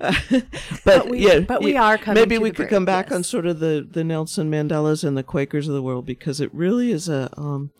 But, 0.00 0.44
But 0.84 1.08
we- 1.10 1.18
yeah 1.26 1.40
but 1.40 1.62
we 1.62 1.74
yeah, 1.74 1.84
are 1.84 1.98
coming 1.98 2.20
maybe 2.22 2.36
to 2.36 2.40
we 2.42 2.50
the 2.50 2.56
could 2.56 2.62
break, 2.64 2.70
come 2.70 2.84
back 2.84 3.06
yes. 3.10 3.16
on 3.16 3.22
sort 3.24 3.46
of 3.46 3.58
the 3.60 3.86
the 3.88 4.04
nelson 4.04 4.50
mandelas 4.50 5.04
and 5.04 5.16
the 5.16 5.22
quakers 5.22 5.68
of 5.68 5.74
the 5.74 5.82
world 5.82 6.06
because 6.06 6.40
it 6.40 6.52
really 6.54 6.90
is 6.92 7.08
a 7.08 7.30
um 7.36 7.70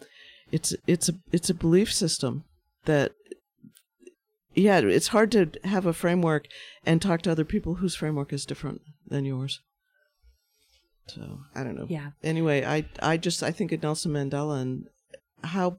it's 0.52 0.74
it's 0.86 1.08
a 1.08 1.14
it's 1.32 1.48
a 1.50 1.54
belief 1.54 1.92
system 1.92 2.44
that 2.84 3.12
yeah, 4.60 4.80
it's 4.80 5.08
hard 5.08 5.32
to 5.32 5.50
have 5.64 5.86
a 5.86 5.92
framework 5.92 6.46
and 6.84 7.00
talk 7.00 7.22
to 7.22 7.30
other 7.30 7.44
people 7.44 7.76
whose 7.76 7.94
framework 7.94 8.32
is 8.32 8.46
different 8.46 8.82
than 9.06 9.24
yours. 9.24 9.60
So 11.06 11.40
I 11.54 11.64
don't 11.64 11.76
know. 11.76 11.86
Yeah. 11.88 12.10
Anyway, 12.22 12.64
I 12.64 12.84
I 13.02 13.16
just 13.16 13.42
I 13.42 13.50
think 13.50 13.72
of 13.72 13.82
Nelson 13.82 14.12
Mandela 14.12 14.60
and 14.60 14.86
how 15.42 15.78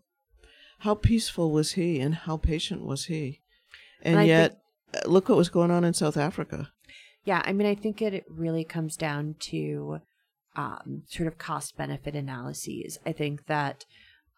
how 0.79 0.95
peaceful 0.95 1.51
was 1.51 1.73
he 1.73 1.99
and 1.99 2.15
how 2.15 2.37
patient 2.37 2.83
was 2.83 3.05
he, 3.05 3.41
and, 4.01 4.19
And 4.19 4.27
yet 4.27 4.61
uh, 4.93 5.07
look 5.07 5.29
what 5.29 5.37
was 5.37 5.49
going 5.49 5.71
on 5.71 5.83
in 5.83 5.93
South 5.93 6.17
Africa. 6.17 6.71
Yeah, 7.23 7.41
I 7.45 7.53
mean, 7.53 7.67
I 7.67 7.75
think 7.75 8.01
it 8.01 8.25
really 8.27 8.63
comes 8.63 8.97
down 8.97 9.35
to 9.41 10.01
um, 10.55 11.03
sort 11.07 11.27
of 11.27 11.37
cost 11.37 11.77
benefit 11.77 12.15
analyses. 12.15 12.97
I 13.05 13.11
think 13.11 13.45
that, 13.45 13.85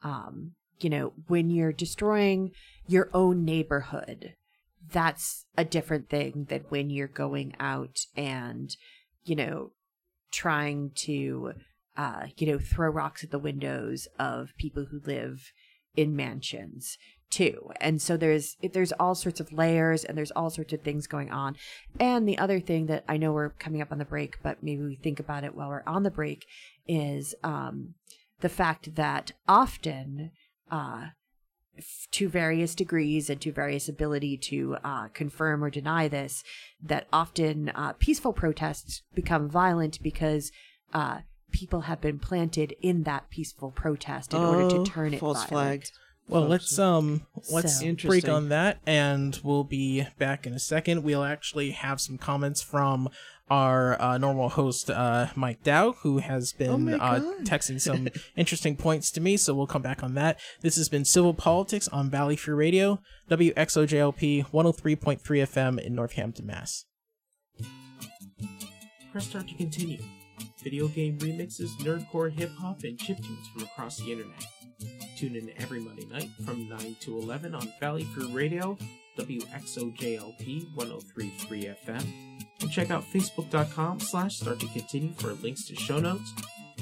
um, 0.03 0.55
you 0.83 0.89
know, 0.89 1.13
when 1.27 1.49
you're 1.49 1.71
destroying 1.71 2.51
your 2.87 3.09
own 3.13 3.45
neighborhood, 3.45 4.33
that's 4.91 5.45
a 5.57 5.65
different 5.65 6.09
thing 6.09 6.47
than 6.49 6.61
when 6.69 6.89
you're 6.89 7.07
going 7.07 7.55
out 7.59 8.05
and, 8.15 8.75
you 9.23 9.35
know, 9.35 9.71
trying 10.31 10.91
to, 10.95 11.53
uh, 11.95 12.25
you 12.37 12.47
know, 12.47 12.59
throw 12.59 12.89
rocks 12.89 13.23
at 13.23 13.31
the 13.31 13.39
windows 13.39 14.07
of 14.19 14.49
people 14.57 14.85
who 14.91 14.99
live 15.05 15.51
in 15.95 16.15
mansions 16.15 16.97
too. 17.29 17.71
And 17.81 18.01
so 18.01 18.15
there's 18.15 18.57
there's 18.73 18.91
all 18.93 19.15
sorts 19.15 19.39
of 19.39 19.51
layers 19.51 20.03
and 20.03 20.17
there's 20.17 20.31
all 20.31 20.49
sorts 20.49 20.73
of 20.73 20.81
things 20.81 21.07
going 21.07 21.31
on. 21.31 21.55
And 21.99 22.27
the 22.27 22.37
other 22.37 22.59
thing 22.59 22.85
that 22.87 23.03
I 23.07 23.17
know 23.17 23.31
we're 23.31 23.49
coming 23.49 23.81
up 23.81 23.91
on 23.91 23.97
the 23.97 24.05
break, 24.05 24.37
but 24.43 24.61
maybe 24.61 24.83
we 24.83 24.95
think 24.95 25.19
about 25.19 25.43
it 25.43 25.55
while 25.55 25.69
we're 25.69 25.83
on 25.87 26.03
the 26.03 26.11
break, 26.11 26.45
is 26.87 27.33
um, 27.43 27.95
the 28.41 28.49
fact 28.49 28.95
that 28.95 29.31
often, 29.47 30.31
uh, 30.71 31.07
f- 31.77 32.07
to 32.11 32.27
various 32.29 32.75
degrees 32.75 33.29
and 33.29 33.39
to 33.41 33.51
various 33.51 33.87
ability 33.89 34.37
to 34.37 34.77
uh, 34.83 35.07
confirm 35.09 35.63
or 35.63 35.69
deny 35.69 36.07
this, 36.07 36.43
that 36.81 37.07
often 37.11 37.69
uh, 37.69 37.93
peaceful 37.99 38.33
protests 38.33 39.01
become 39.13 39.49
violent 39.49 40.01
because 40.01 40.51
uh, 40.93 41.19
people 41.51 41.81
have 41.81 42.01
been 42.01 42.19
planted 42.19 42.75
in 42.81 43.03
that 43.03 43.29
peaceful 43.29 43.71
protest 43.71 44.33
in 44.33 44.43
order 44.43 44.63
Oh, 44.63 44.69
to 44.69 44.91
turn 44.91 45.13
it 45.13 45.19
false 45.19 45.45
violent. 45.45 45.49
flag. 45.49 45.85
Well, 46.29 46.43
folks. 46.43 46.49
let's 46.49 46.79
um 46.79 47.25
let's 47.51 47.73
So- 47.75 47.79
break 47.81 47.89
Interesting. 47.89 48.29
on 48.31 48.49
that, 48.49 48.79
and 48.87 49.39
we'll 49.43 49.63
be 49.65 50.07
back 50.17 50.45
in 50.47 50.53
a 50.53 50.59
second. 50.59 51.03
We'll 51.03 51.23
actually 51.23 51.71
have 51.71 51.99
some 52.01 52.17
comments 52.17 52.61
from 52.61 53.09
our 53.49 54.01
uh, 54.01 54.17
normal 54.17 54.47
host 54.49 54.89
uh, 54.89 55.27
Mike 55.35 55.63
Dow, 55.63 55.91
who 56.01 56.19
has 56.19 56.53
Oh 56.55 56.57
been 56.77 56.85
my 56.85 56.93
uh, 56.93 57.19
God. 57.19 57.45
texting 57.45 57.79
some 57.79 58.07
interesting 58.37 58.75
points 58.77 59.11
to 59.11 59.21
me. 59.21 59.35
So 59.37 59.53
we'll 59.53 59.67
come 59.67 59.81
back 59.81 60.01
on 60.01 60.15
that. 60.15 60.39
This 60.61 60.77
has 60.77 60.87
been 60.87 61.03
Civil 61.05 61.33
Politics 61.33 61.87
on 61.89 62.09
Valley 62.09 62.37
Free 62.37 62.53
Radio, 62.55 62.99
WXOJLP 63.29 64.45
103.3 64.51 65.19
FM 65.21 65.77
in 65.79 65.93
Northampton, 65.93 66.45
Mass. 66.47 66.85
Press 69.11 69.27
start 69.27 69.47
to 69.49 69.55
continue. 69.55 69.99
Video 70.63 70.87
game 70.87 71.17
remixes, 71.19 71.71
nerdcore 71.79 72.31
hip 72.31 72.51
hop, 72.57 72.83
and 72.83 72.97
chiptunes 72.97 73.45
from 73.51 73.63
across 73.63 73.97
the 73.97 74.11
internet. 74.11 74.45
Tune 75.17 75.35
in 75.35 75.51
every 75.57 75.79
Monday 75.79 76.05
night 76.05 76.29
from 76.45 76.69
9 76.69 76.95
to 77.01 77.17
11 77.17 77.53
on 77.53 77.71
Valley 77.79 78.05
Free 78.05 78.31
Radio, 78.31 78.77
WXOJLP 79.17 80.73
1033 80.73 81.73
FM, 81.85 82.05
and 82.61 82.71
check 82.71 82.91
out 82.91 83.03
facebook.com 83.03 83.99
slash 83.99 84.37
start 84.37 84.59
to 84.61 84.67
continue 84.67 85.13
for 85.13 85.33
links 85.33 85.65
to 85.65 85.75
show 85.75 85.99
notes, 85.99 86.33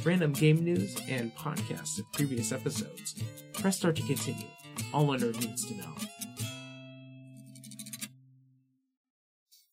random 0.03 0.31
game 0.31 0.63
news, 0.63 0.95
and 1.09 1.35
podcasts 1.35 1.99
of 1.99 2.05
previous 2.13 2.51
episodes. 2.51 3.21
Press 3.53 3.77
start 3.77 3.95
to 3.95 4.03
continue. 4.03 4.47
All 4.93 5.11
a 5.13 5.17
nerd 5.17 5.39
needs 5.39 5.65
to 5.65 5.75
know. 5.75 5.95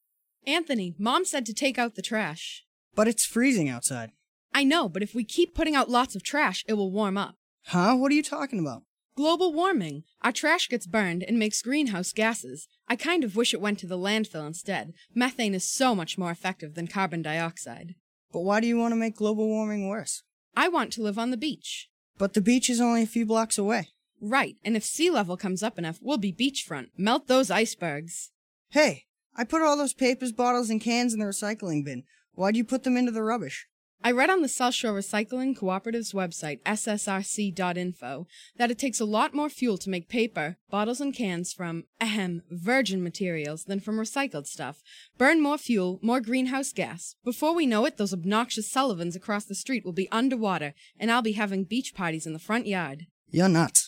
Anthony, 0.49 0.95
Mom 0.99 1.27
said 1.27 1.45
to 1.45 1.53
take 1.53 1.79
out 1.79 1.95
the 1.95 2.01
trash. 2.01 2.65
But 2.95 3.07
it's 3.07 3.27
freezing 3.27 3.69
outside. 3.69 4.13
I 4.55 4.65
know, 4.65 4.89
but 4.89 5.03
if 5.03 5.15
we 5.15 5.23
keep 5.23 5.55
putting 5.55 5.77
out 5.77 5.91
lots 5.91 6.17
of 6.17 6.23
trash, 6.23 6.65
it 6.67 6.73
will 6.73 6.91
warm 6.91 7.19
up. 7.19 7.35
Huh? 7.67 7.95
What 7.97 8.11
are 8.11 8.15
you 8.15 8.23
talking 8.23 8.59
about? 8.59 8.85
Global 9.15 9.53
warming. 9.53 10.05
Our 10.23 10.33
trash 10.33 10.71
gets 10.71 10.87
burned 10.87 11.23
and 11.23 11.39
makes 11.39 11.61
greenhouse 11.61 12.13
gases. 12.13 12.67
I 12.89 12.97
kind 12.97 13.25
of 13.25 13.37
wish 13.37 13.53
it 13.53 13.61
went 13.61 13.79
to 13.81 13.87
the 13.87 13.99
landfill 13.99 14.47
instead. 14.47 14.95
Methane 15.15 15.55
is 15.55 15.71
so 15.71 15.95
much 15.95 16.17
more 16.17 16.31
effective 16.31 16.75
than 16.75 16.87
carbon 16.87 17.21
dioxide. 17.21 17.95
But 18.33 18.41
why 18.41 18.61
do 18.61 18.67
you 18.67 18.79
want 18.79 18.93
to 18.93 18.97
make 18.97 19.17
global 19.17 19.47
warming 19.49 19.87
worse? 19.87 20.23
I 20.57 20.69
want 20.69 20.95
to 20.95 21.03
live 21.03 21.19
on 21.19 21.31
the 21.31 21.37
beach. 21.37 21.91
But 22.17 22.33
the 22.33 22.41
beach 22.41 22.71
is 22.71 22.81
only 22.81 23.03
a 23.03 23.07
few 23.07 23.27
blocks 23.27 23.59
away. 23.59 23.89
Right, 24.19 24.57
and 24.65 24.77
if 24.77 24.85
sea 24.85 25.11
level 25.11 25.37
comes 25.37 25.63
up 25.63 25.79
enough, 25.79 25.99
we'll 26.01 26.17
be 26.17 26.33
beachfront. 26.33 26.87
Melt 26.97 27.27
those 27.27 27.51
icebergs. 27.51 28.31
Hey, 28.71 29.05
I 29.39 29.45
put 29.45 29.63
all 29.63 29.77
those 29.77 29.95
papers, 29.95 30.33
bottles, 30.33 30.69
and 30.69 30.81
cans 30.81 31.15
in 31.15 31.21
the 31.21 31.27
recycling 31.27 31.85
bin. 31.85 32.03
Why'd 32.35 32.57
you 32.57 32.65
put 32.65 32.83
them 32.83 32.97
into 32.97 33.13
the 33.13 33.23
rubbish? 33.23 33.69
I 34.03 34.11
read 34.11 34.31
on 34.31 34.43
the 34.43 34.49
South 34.49 34.75
Shore 34.75 34.93
Recycling 34.93 35.57
Cooperative's 35.57 36.13
website, 36.13 36.61
ssrc.info, 36.63 38.27
that 38.57 38.71
it 38.71 38.79
takes 38.79 39.01
a 39.01 39.05
lot 39.05 39.35
more 39.35 39.49
fuel 39.49 39.79
to 39.79 39.91
make 39.91 40.09
paper, 40.09 40.57
bottles, 40.71 41.01
and 41.01 41.15
cans 41.15 41.53
from, 41.53 41.85
ahem, 42.01 42.43
virgin 42.51 43.01
materials 43.03 43.65
than 43.65 43.79
from 43.79 43.97
recycled 43.97 44.47
stuff. 44.47 44.83
Burn 45.17 45.41
more 45.41 45.59
fuel, 45.59 46.01
more 46.03 46.21
greenhouse 46.21 46.73
gas. 46.73 47.15
Before 47.25 47.55
we 47.55 47.67
know 47.67 47.85
it, 47.85 47.97
those 47.97 48.13
obnoxious 48.13 48.71
Sullivans 48.71 49.15
across 49.15 49.45
the 49.45 49.55
street 49.55 49.85
will 49.85 49.93
be 49.93 50.11
underwater, 50.11 50.75
and 50.99 51.13
I'll 51.13 51.23
be 51.23 51.33
having 51.33 51.63
beach 51.63 51.95
parties 51.95 52.27
in 52.27 52.33
the 52.33 52.41
front 52.41 52.67
yard. 52.67 53.07
You're 53.31 53.49
nuts. 53.49 53.88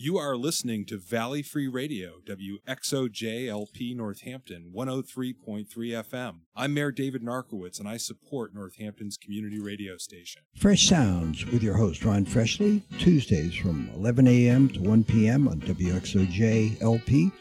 You 0.00 0.16
are 0.16 0.36
listening 0.36 0.84
to 0.84 0.96
Valley 0.96 1.42
Free 1.42 1.66
Radio, 1.66 2.20
WXOJLP 2.24 3.96
Northampton, 3.96 4.70
103.3 4.72 5.66
FM. 5.66 6.34
I'm 6.54 6.72
Mayor 6.72 6.92
David 6.92 7.24
Narkewicz, 7.24 7.80
and 7.80 7.88
I 7.88 7.96
support 7.96 8.54
Northampton's 8.54 9.16
community 9.16 9.58
radio 9.58 9.96
station. 9.96 10.42
Fresh 10.54 10.86
Sounds 10.86 11.44
with 11.46 11.64
your 11.64 11.76
host 11.76 12.04
Ron 12.04 12.24
Freshley, 12.26 12.82
Tuesdays 13.00 13.56
from 13.56 13.90
11 13.96 14.28
a.m. 14.28 14.68
to 14.68 14.80
1 14.82 15.02
p.m. 15.02 15.48
on 15.48 15.58
WXOJLP, 15.62 17.32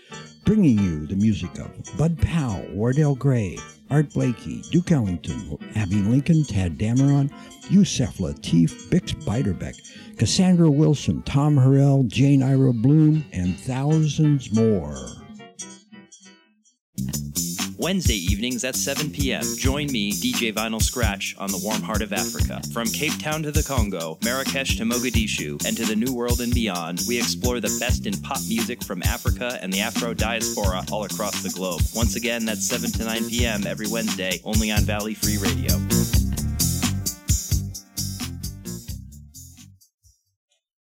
bringing 0.43 0.79
you 0.79 1.05
the 1.05 1.15
music 1.15 1.59
of 1.59 1.69
Bud 1.95 2.19
Powell, 2.19 2.65
Wardell 2.71 3.13
Gray, 3.13 3.59
Art 3.89 4.13
Blakey, 4.13 4.61
Duke 4.71 4.91
Ellington, 4.91 5.57
Abbey 5.75 6.01
Lincoln, 6.01 6.43
Tadd 6.43 6.77
Dameron, 6.77 7.31
Yusef 7.69 8.17
Lateef, 8.17 8.89
Bix 8.89 9.13
Beiderbecke, 9.23 10.17
Cassandra 10.17 10.69
Wilson, 10.69 11.21
Tom 11.23 11.55
Harrell, 11.55 12.07
Jane 12.07 12.43
Ira 12.43 12.73
Bloom, 12.73 13.23
and 13.31 13.59
thousands 13.59 14.53
more. 14.53 14.97
Wednesday 17.77 18.15
evenings 18.15 18.63
at 18.63 18.75
7 18.75 19.11
p.m. 19.11 19.43
Join 19.55 19.85
me, 19.91 20.11
DJ 20.11 20.51
Vinyl 20.51 20.81
Scratch, 20.81 21.35
on 21.37 21.51
the 21.51 21.61
warm 21.63 21.83
heart 21.83 22.01
of 22.01 22.11
Africa. 22.11 22.59
From 22.73 22.87
Cape 22.87 23.19
Town 23.19 23.43
to 23.43 23.51
the 23.51 23.61
Congo, 23.61 24.17
Marrakesh 24.23 24.77
to 24.77 24.83
Mogadishu, 24.83 25.63
and 25.63 25.77
to 25.77 25.85
the 25.85 25.95
New 25.95 26.11
World 26.11 26.41
and 26.41 26.51
beyond, 26.51 27.01
we 27.07 27.19
explore 27.19 27.59
the 27.59 27.75
best 27.79 28.07
in 28.07 28.19
pop 28.21 28.39
music 28.49 28.83
from 28.83 29.03
Africa 29.03 29.59
and 29.61 29.71
the 29.71 29.81
Afro 29.81 30.15
diaspora 30.15 30.83
all 30.91 31.03
across 31.03 31.43
the 31.43 31.49
globe. 31.49 31.81
Once 31.95 32.15
again, 32.15 32.45
that's 32.45 32.67
7 32.67 32.91
to 32.93 33.05
9 33.05 33.29
p.m. 33.29 33.67
every 33.67 33.87
Wednesday, 33.87 34.41
only 34.43 34.71
on 34.71 34.81
Valley 34.81 35.13
Free 35.13 35.37
Radio. 35.37 35.75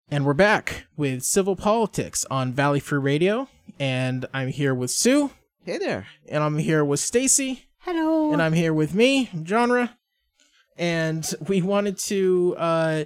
And 0.08 0.24
we're 0.24 0.32
back 0.32 0.84
with 0.96 1.24
Civil 1.24 1.56
Politics 1.56 2.24
on 2.30 2.52
Valley 2.52 2.78
Free 2.78 3.00
Radio. 3.00 3.48
And 3.80 4.26
I'm 4.32 4.48
here 4.48 4.72
with 4.72 4.92
Sue. 4.92 5.32
Hey 5.64 5.78
there. 5.78 6.06
And 6.28 6.44
I'm 6.44 6.58
here 6.58 6.84
with 6.84 7.00
Stacy. 7.00 7.70
Hello. 7.78 8.34
And 8.34 8.42
I'm 8.42 8.52
here 8.52 8.74
with 8.74 8.94
me, 8.94 9.30
Genre. 9.46 9.96
And 10.76 11.26
we 11.48 11.62
wanted 11.62 11.96
to 12.00 12.54
uh 12.58 13.04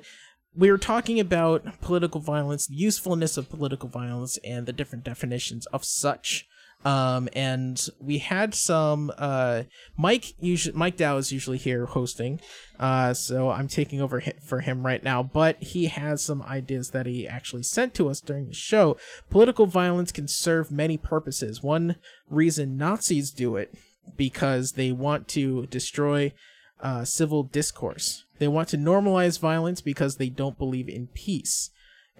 we 0.56 0.68
were 0.72 0.78
talking 0.78 1.20
about 1.20 1.80
political 1.80 2.20
violence, 2.20 2.66
the 2.66 2.74
usefulness 2.74 3.36
of 3.36 3.48
political 3.48 3.88
violence 3.88 4.38
and 4.42 4.66
the 4.66 4.72
different 4.72 5.04
definitions 5.04 5.66
of 5.66 5.84
such. 5.84 6.48
Um 6.84 7.28
and 7.32 7.88
we 7.98 8.18
had 8.18 8.54
some 8.54 9.12
uh 9.18 9.64
Mike 9.96 10.34
usually 10.40 10.76
Mike 10.76 10.96
Dow 10.96 11.16
is 11.16 11.32
usually 11.32 11.58
here 11.58 11.86
hosting. 11.86 12.40
Uh 12.78 13.14
so 13.14 13.50
I'm 13.50 13.68
taking 13.68 14.00
over 14.00 14.22
for 14.44 14.60
him 14.60 14.86
right 14.86 15.02
now, 15.02 15.22
but 15.22 15.62
he 15.62 15.86
has 15.86 16.22
some 16.22 16.42
ideas 16.42 16.90
that 16.90 17.06
he 17.06 17.26
actually 17.26 17.64
sent 17.64 17.94
to 17.94 18.08
us 18.08 18.20
during 18.20 18.46
the 18.46 18.54
show. 18.54 18.96
Political 19.28 19.66
violence 19.66 20.12
can 20.12 20.28
serve 20.28 20.70
many 20.70 20.96
purposes. 20.96 21.62
One 21.62 21.96
reason 22.30 22.76
Nazis 22.76 23.30
do 23.30 23.56
it 23.56 23.74
because 24.16 24.72
they 24.72 24.92
want 24.92 25.28
to 25.28 25.66
destroy 25.66 26.32
uh, 26.80 27.04
civil 27.04 27.42
discourse. 27.42 28.24
They 28.38 28.48
want 28.48 28.68
to 28.68 28.78
normalize 28.78 29.40
violence 29.40 29.80
because 29.80 30.16
they 30.16 30.28
don't 30.28 30.58
believe 30.58 30.88
in 30.88 31.08
peace. 31.08 31.70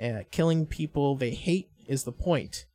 Uh, 0.03 0.23
killing 0.31 0.67
people 0.67 1.17
they 1.17 1.31
hate 1.31 1.71
is 1.87 2.05
the 2.05 2.13
point. 2.13 2.67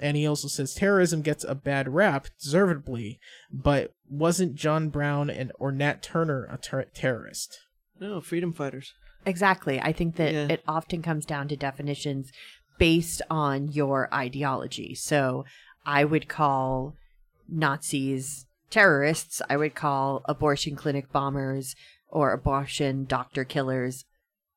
And 0.00 0.16
he 0.16 0.26
also 0.26 0.48
says 0.48 0.74
terrorism 0.74 1.22
gets 1.22 1.44
a 1.44 1.54
bad 1.54 1.88
rap, 1.88 2.28
deservedly, 2.40 3.18
but 3.50 3.92
wasn't 4.08 4.54
John 4.54 4.88
Brown 4.88 5.28
and 5.30 5.52
or 5.58 5.72
Nat 5.72 6.02
Turner 6.02 6.44
a 6.50 6.56
ter- 6.58 6.84
terrorist? 6.94 7.58
No, 8.00 8.20
freedom 8.20 8.52
fighters. 8.52 8.92
Exactly. 9.26 9.80
I 9.80 9.92
think 9.92 10.16
that 10.16 10.32
Yeah. 10.32 10.46
it 10.48 10.62
often 10.68 11.02
comes 11.02 11.26
down 11.26 11.48
to 11.48 11.56
definitions 11.56 12.30
based 12.78 13.20
on 13.28 13.68
your 13.68 14.12
ideology. 14.14 14.94
So 14.94 15.44
I 15.84 16.04
would 16.04 16.28
call 16.28 16.94
Nazis 17.48 18.46
terrorists. 18.70 19.42
I 19.50 19.56
would 19.56 19.74
call 19.74 20.22
abortion 20.26 20.76
clinic 20.76 21.10
bombers 21.10 21.74
or 22.08 22.32
abortion 22.32 23.04
doctor 23.04 23.44
killers 23.44 24.04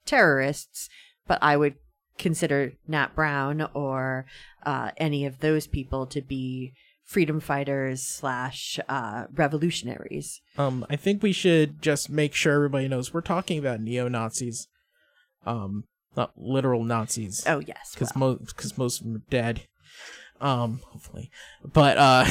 terrorists. 0.05 0.89
But 1.27 1.39
I 1.41 1.57
would 1.57 1.75
consider 2.21 2.73
Nat 2.87 3.13
Brown 3.15 3.67
or 3.73 4.25
uh, 4.65 4.91
any 4.97 5.25
of 5.25 5.39
those 5.39 5.67
people 5.67 6.05
to 6.07 6.21
be 6.21 6.73
freedom 7.03 7.41
fighters 7.41 8.03
slash 8.03 8.79
uh, 8.87 9.25
revolutionaries. 9.33 10.39
Um, 10.57 10.85
I 10.89 10.95
think 10.95 11.21
we 11.21 11.33
should 11.33 11.81
just 11.81 12.09
make 12.09 12.33
sure 12.33 12.53
everybody 12.53 12.87
knows 12.87 13.13
we're 13.13 13.21
talking 13.21 13.59
about 13.59 13.81
neo 13.81 14.07
Nazis, 14.07 14.69
um, 15.45 15.83
not 16.15 16.31
literal 16.37 16.85
Nazis. 16.85 17.43
Oh 17.45 17.59
yes, 17.59 17.93
because 17.93 18.11
well. 18.15 18.37
most 18.39 18.55
because 18.55 18.77
most 18.77 19.01
of 19.01 19.07
them 19.07 19.15
are 19.17 19.29
dead. 19.29 19.67
Um, 20.39 20.79
hopefully, 20.85 21.29
but 21.73 21.97
uh, 21.97 22.25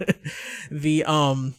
the 0.70 1.04
um, 1.04 1.54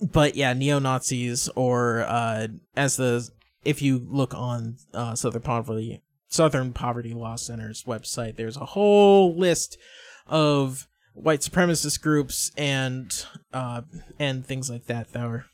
but 0.00 0.34
yeah, 0.36 0.52
neo 0.52 0.78
Nazis 0.78 1.48
or 1.56 2.00
uh, 2.00 2.48
as 2.76 2.96
the 2.96 3.28
if 3.64 3.82
you 3.82 4.06
look 4.08 4.34
on 4.34 4.76
uh 4.94 5.14
Southern 5.14 5.42
Poverty 5.42 6.02
Southern 6.36 6.72
Poverty 6.72 7.14
Law 7.14 7.36
Center's 7.36 7.84
website, 7.84 8.36
there's 8.36 8.56
a 8.58 8.64
whole 8.66 9.34
list 9.36 9.78
of 10.26 10.86
white 11.14 11.40
supremacist 11.40 12.02
groups 12.02 12.52
and 12.58 13.24
uh 13.54 13.80
and 14.18 14.44
things 14.44 14.68
like 14.68 14.84
that 14.86 15.12
that 15.12 15.24
are 15.24 15.46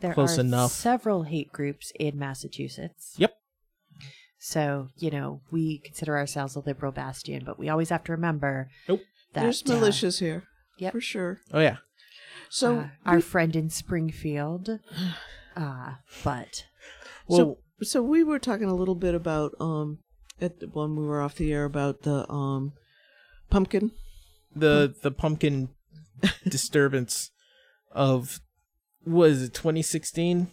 There 0.00 0.12
close 0.12 0.36
are 0.36 0.40
enough. 0.40 0.72
several 0.72 1.22
hate 1.22 1.52
groups 1.52 1.92
in 2.00 2.18
Massachusetts. 2.18 3.14
Yep. 3.16 3.32
So, 4.40 4.88
you 4.96 5.10
know, 5.10 5.42
we 5.52 5.78
consider 5.84 6.16
ourselves 6.16 6.56
a 6.56 6.60
liberal 6.60 6.92
bastion, 6.92 7.42
but 7.44 7.58
we 7.58 7.68
always 7.68 7.90
have 7.90 8.02
to 8.04 8.12
remember 8.12 8.68
Nope. 8.88 9.02
that 9.34 9.42
There's 9.42 9.62
uh, 9.62 9.66
militias 9.74 10.18
here. 10.18 10.42
Yep. 10.78 10.92
For 10.92 11.00
sure. 11.00 11.40
Oh 11.52 11.60
yeah. 11.60 11.76
So 12.48 12.78
uh, 12.78 12.88
our 13.06 13.20
friend 13.20 13.54
in 13.54 13.70
Springfield. 13.70 14.70
Uh, 15.56 15.94
but 16.24 16.64
so 17.28 17.58
so 17.82 18.02
we 18.02 18.22
were 18.22 18.38
talking 18.38 18.68
a 18.68 18.74
little 18.74 18.94
bit 18.94 19.14
about 19.14 19.52
um 19.60 19.98
at 20.40 20.60
the, 20.60 20.66
when 20.68 20.96
we 20.96 21.04
were 21.06 21.20
off 21.20 21.34
the 21.36 21.52
air 21.52 21.64
about 21.64 22.02
the 22.02 22.30
um 22.30 22.72
pumpkin. 23.50 23.90
the 24.54 24.94
the 25.02 25.10
pumpkin 25.10 25.68
disturbance 26.48 27.30
of 27.92 28.40
was 29.06 29.42
it 29.42 29.54
2016 29.54 30.48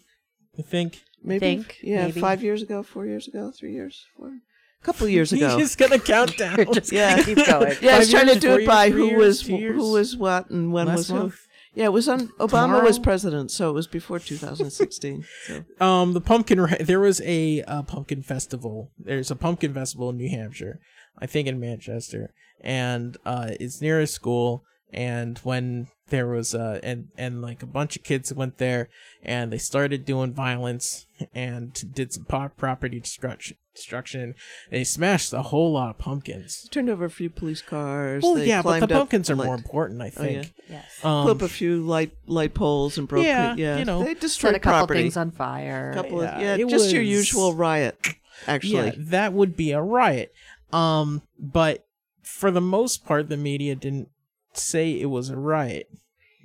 i 0.57 0.61
think 0.61 1.01
Maybe 1.23 1.39
Think, 1.39 1.79
yeah, 1.81 2.05
maybe. 2.05 2.21
five 2.21 2.43
years 2.43 2.61
ago, 2.61 2.83
four 2.83 3.05
years 3.07 3.27
ago, 3.27 3.51
three 3.51 3.73
years, 3.73 4.05
four, 4.15 4.27
a 4.29 4.85
couple 4.85 5.07
years 5.09 5.33
ago. 5.37 5.57
he's 5.57 5.75
gonna 5.75 5.97
count 5.99 6.37
down 6.43 6.57
just 6.73 6.91
Yeah. 6.91 7.09
gonna 7.19 7.23
keep 7.35 7.45
going. 7.45 7.75
yeah, 7.81 7.95
I 7.95 7.99
was 7.99 8.11
trying 8.11 8.27
to 8.27 8.39
do 8.39 8.53
it 8.57 8.65
by 8.67 8.85
years, 8.85 8.95
who 8.95 9.15
was 9.17 9.49
years? 9.49 9.75
who 9.75 9.91
was 9.93 10.15
what 10.15 10.49
and 10.51 10.71
when 10.71 10.85
Last 10.87 10.97
was 10.97 11.07
who. 11.09 11.15
month? 11.15 11.46
Yeah, 11.77 11.85
it 11.85 11.93
was 11.93 12.09
on 12.09 12.29
Obama 12.39 12.49
Tomorrow? 12.49 12.83
was 12.85 12.97
president, 12.97 13.51
so 13.51 13.69
it 13.69 13.73
was 13.73 13.85
before 13.85 14.17
2016. 14.17 15.23
so 15.45 15.63
um 15.79 16.13
the 16.13 16.21
pumpkin 16.21 16.65
there 16.79 16.99
was 16.99 17.21
a 17.21 17.61
uh, 17.63 17.83
pumpkin 17.83 18.23
festival 18.23 18.91
there's 18.97 19.29
a 19.29 19.35
pumpkin 19.35 19.75
festival 19.75 20.09
in 20.09 20.17
new 20.17 20.27
hampshire 20.29 20.79
i 21.19 21.27
think 21.27 21.47
in 21.47 21.59
manchester 21.59 22.33
and 22.61 23.17
uh 23.25 23.49
it's 23.59 23.79
near 23.79 23.99
a 24.01 24.07
school 24.07 24.63
and 24.91 25.37
when 25.39 25.87
there 26.09 26.27
was 26.27 26.55
uh 26.55 26.79
and 26.83 27.09
and 27.17 27.41
like 27.41 27.61
a 27.61 27.65
bunch 27.65 27.95
of 27.95 28.03
kids 28.03 28.33
went 28.33 28.57
there 28.57 28.89
and 29.23 29.51
they 29.51 29.57
started 29.57 30.05
doing 30.05 30.33
violence 30.33 31.05
and 31.33 31.93
did 31.93 32.13
some 32.13 32.23
po- 32.25 32.51
property 32.57 32.99
destruction 32.99 33.57
destruction 33.75 34.33
they 34.71 34.83
smashed 34.83 35.33
a 35.33 35.41
whole 35.43 35.73
lot 35.73 35.89
of 35.91 35.97
pumpkins 35.99 36.67
turned 36.71 36.89
over 36.89 37.05
a 37.05 37.09
few 37.09 37.29
police 37.29 37.61
cars. 37.61 38.23
well 38.23 38.33
they 38.35 38.47
yeah 38.47 38.61
but 38.61 38.79
the 38.79 38.87
pumpkins 38.87 39.29
are 39.29 39.35
like, 39.35 39.45
more 39.45 39.55
important 39.55 40.01
i 40.01 40.05
Oh, 40.17 40.23
yeah. 40.23 40.41
think 40.41 40.53
Yes. 40.69 41.05
um, 41.05 41.23
Put 41.27 41.31
up 41.37 41.41
a 41.43 41.47
few 41.49 41.81
light 41.81 42.11
light 42.25 42.53
poles 42.53 42.97
and 42.97 43.07
broke. 43.07 43.23
Yeah, 43.25 43.53
pe- 43.55 43.61
yeah, 43.61 43.77
you 43.77 43.85
know. 43.85 43.99
they 44.03 44.13
Set 44.13 44.19
destroyed 44.21 44.55
a 44.55 44.59
couple 44.59 44.79
property. 44.79 45.01
things 45.03 45.15
on 45.15 45.31
fire. 45.31 45.93
couple 45.93 46.21
Yeah, 46.23 46.35
of, 46.35 46.41
yeah, 46.41 46.55
it 46.55 46.69
just 46.69 46.91
your 46.91 47.01
usual 47.03 47.53
riot. 47.53 47.95
Actually, 48.47 48.87
yeah 48.87 48.91
that 48.97 49.33
would 49.33 49.55
be 49.55 49.71
a 49.71 49.81
riot 49.81 50.33
um 50.73 51.21
but 51.39 51.85
for 52.23 52.51
the 52.51 52.59
most 52.61 53.05
part 53.05 53.29
the 53.29 53.37
media 53.37 53.75
didn't 53.75 54.09
say 54.59 54.91
it 54.99 55.05
was 55.07 55.29
a 55.29 55.37
riot 55.37 55.87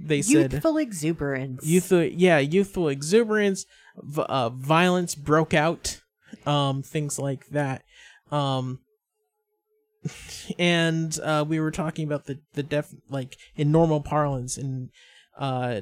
they 0.00 0.20
said 0.22 0.52
Youthful 0.52 0.78
exuberance. 0.78 1.64
youthful 1.64 2.02
yeah 2.02 2.38
youthful 2.38 2.88
exuberance 2.88 3.66
v- 3.96 4.22
uh, 4.28 4.48
violence 4.50 5.14
broke 5.14 5.54
out 5.54 6.00
um 6.46 6.82
things 6.82 7.18
like 7.18 7.46
that 7.48 7.82
um 8.30 8.80
and 10.58 11.18
uh 11.22 11.44
we 11.46 11.60
were 11.60 11.70
talking 11.70 12.04
about 12.06 12.24
the 12.26 12.40
the 12.54 12.62
def 12.62 12.92
like 13.08 13.36
in 13.56 13.70
normal 13.70 14.00
parlance 14.00 14.56
in 14.58 14.90
uh 15.38 15.80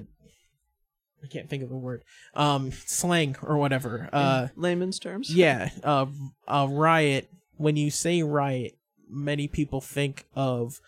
I 1.22 1.26
can't 1.26 1.48
think 1.50 1.62
of 1.62 1.68
the 1.68 1.76
word 1.76 2.02
um 2.34 2.72
slang 2.72 3.36
or 3.42 3.56
whatever 3.58 4.08
uh 4.12 4.48
in 4.54 4.62
layman's 4.62 4.98
terms. 4.98 5.34
yeah, 5.34 5.70
uh, 5.84 6.06
a 6.48 6.66
riot. 6.68 7.30
When 7.56 7.76
you 7.76 7.90
say 7.90 8.22
riot, 8.22 8.78
many 9.06 9.46
people 9.46 9.82
think 9.82 10.24
of 10.34 10.80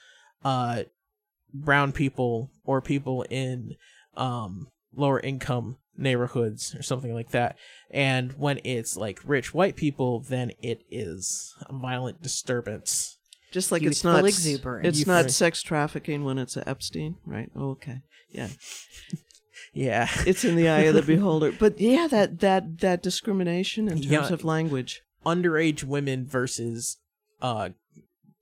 uh, 0.42 0.84
brown 1.52 1.92
people 1.92 2.50
or 2.64 2.80
people 2.80 3.22
in 3.30 3.74
um, 4.16 4.68
lower 4.94 5.20
income 5.20 5.76
neighborhoods 5.96 6.74
or 6.74 6.82
something 6.82 7.12
like 7.14 7.30
that. 7.30 7.56
And 7.90 8.32
when 8.38 8.60
it's 8.64 8.96
like 8.96 9.20
rich 9.24 9.52
white 9.54 9.76
people, 9.76 10.20
then 10.20 10.52
it 10.62 10.82
is 10.90 11.54
a 11.68 11.72
violent 11.76 12.22
disturbance. 12.22 13.18
just 13.50 13.70
like 13.72 13.82
it's 13.82 14.02
not 14.04 14.24
exuberance. 14.24 14.86
it's 14.98 15.06
not 15.06 15.30
sex 15.30 15.62
trafficking 15.62 16.24
when 16.24 16.38
it's 16.38 16.56
a 16.56 16.66
Epstein, 16.68 17.16
right? 17.26 17.50
Oh, 17.54 17.70
okay, 17.72 18.00
yeah, 18.30 18.48
Yeah. 19.74 20.08
it's 20.26 20.44
in 20.44 20.56
the 20.56 20.68
eye 20.68 20.80
of 20.80 20.94
the 20.94 21.02
beholder. 21.02 21.52
But 21.58 21.80
yeah, 21.80 22.06
that 22.10 22.40
that 22.40 22.78
that 22.80 23.02
discrimination 23.02 23.88
in 23.88 23.94
terms 24.02 24.06
Yeah. 24.06 24.32
of 24.32 24.44
language. 24.44 25.02
Underage 25.24 25.84
women 25.84 26.26
versus 26.26 26.98
uh 27.40 27.70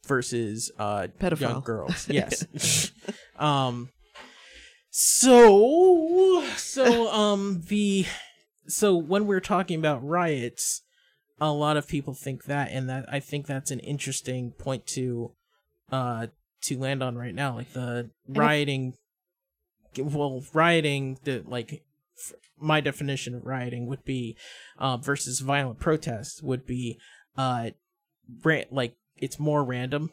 versus 0.07 0.71
uh 0.79 1.09
young 1.21 1.31
Pedophile. 1.31 1.65
girls. 1.65 2.09
Yes. 2.11 2.91
um 3.39 3.91
so 4.91 6.45
so 6.57 7.11
um 7.13 7.63
the 7.69 8.07
so 8.67 8.97
when 8.97 9.27
we're 9.27 9.41
talking 9.41 9.79
about 9.79 10.05
riots 10.07 10.83
a 11.41 11.53
lot 11.53 11.77
of 11.77 11.89
people 11.89 12.13
think 12.13 12.45
that 12.45 12.71
and 12.71 12.89
that 12.89 13.07
I 13.09 13.21
think 13.21 13.47
that's 13.47 13.71
an 13.71 13.81
interesting 13.81 14.53
point 14.53 14.87
to 14.89 15.33
uh 15.93 16.27
to 16.63 16.79
land 16.79 17.03
on 17.03 17.17
right 17.17 17.35
now 17.35 17.55
like 17.55 17.73
the 17.73 18.11
rioting 18.29 18.95
well 19.97 20.43
rioting 20.53 21.19
the 21.25 21.43
like 21.47 21.83
f- 22.19 22.35
my 22.59 22.81
definition 22.81 23.35
of 23.35 23.47
rioting 23.47 23.87
would 23.87 24.05
be 24.05 24.37
uh 24.79 24.97
versus 24.97 25.41
violent 25.41 25.79
protests 25.79 26.43
would 26.43 26.67
be 26.67 26.99
uh 27.37 27.71
ra- 28.45 28.63
like 28.71 28.95
it's 29.21 29.39
more 29.39 29.65
random 29.65 30.11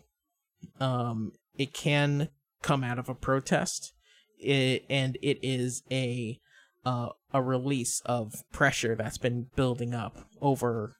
um 0.79 1.31
it 1.55 1.73
can 1.73 2.29
come 2.61 2.83
out 2.83 2.99
of 2.99 3.09
a 3.09 3.15
protest 3.15 3.93
it, 4.39 4.85
and 4.89 5.17
it 5.21 5.39
is 5.41 5.83
a 5.91 6.39
uh, 6.85 7.09
a 7.33 7.41
release 7.41 8.01
of 8.05 8.43
pressure 8.53 8.95
that's 8.95 9.17
been 9.17 9.47
building 9.57 9.93
up 9.93 10.25
over 10.41 10.95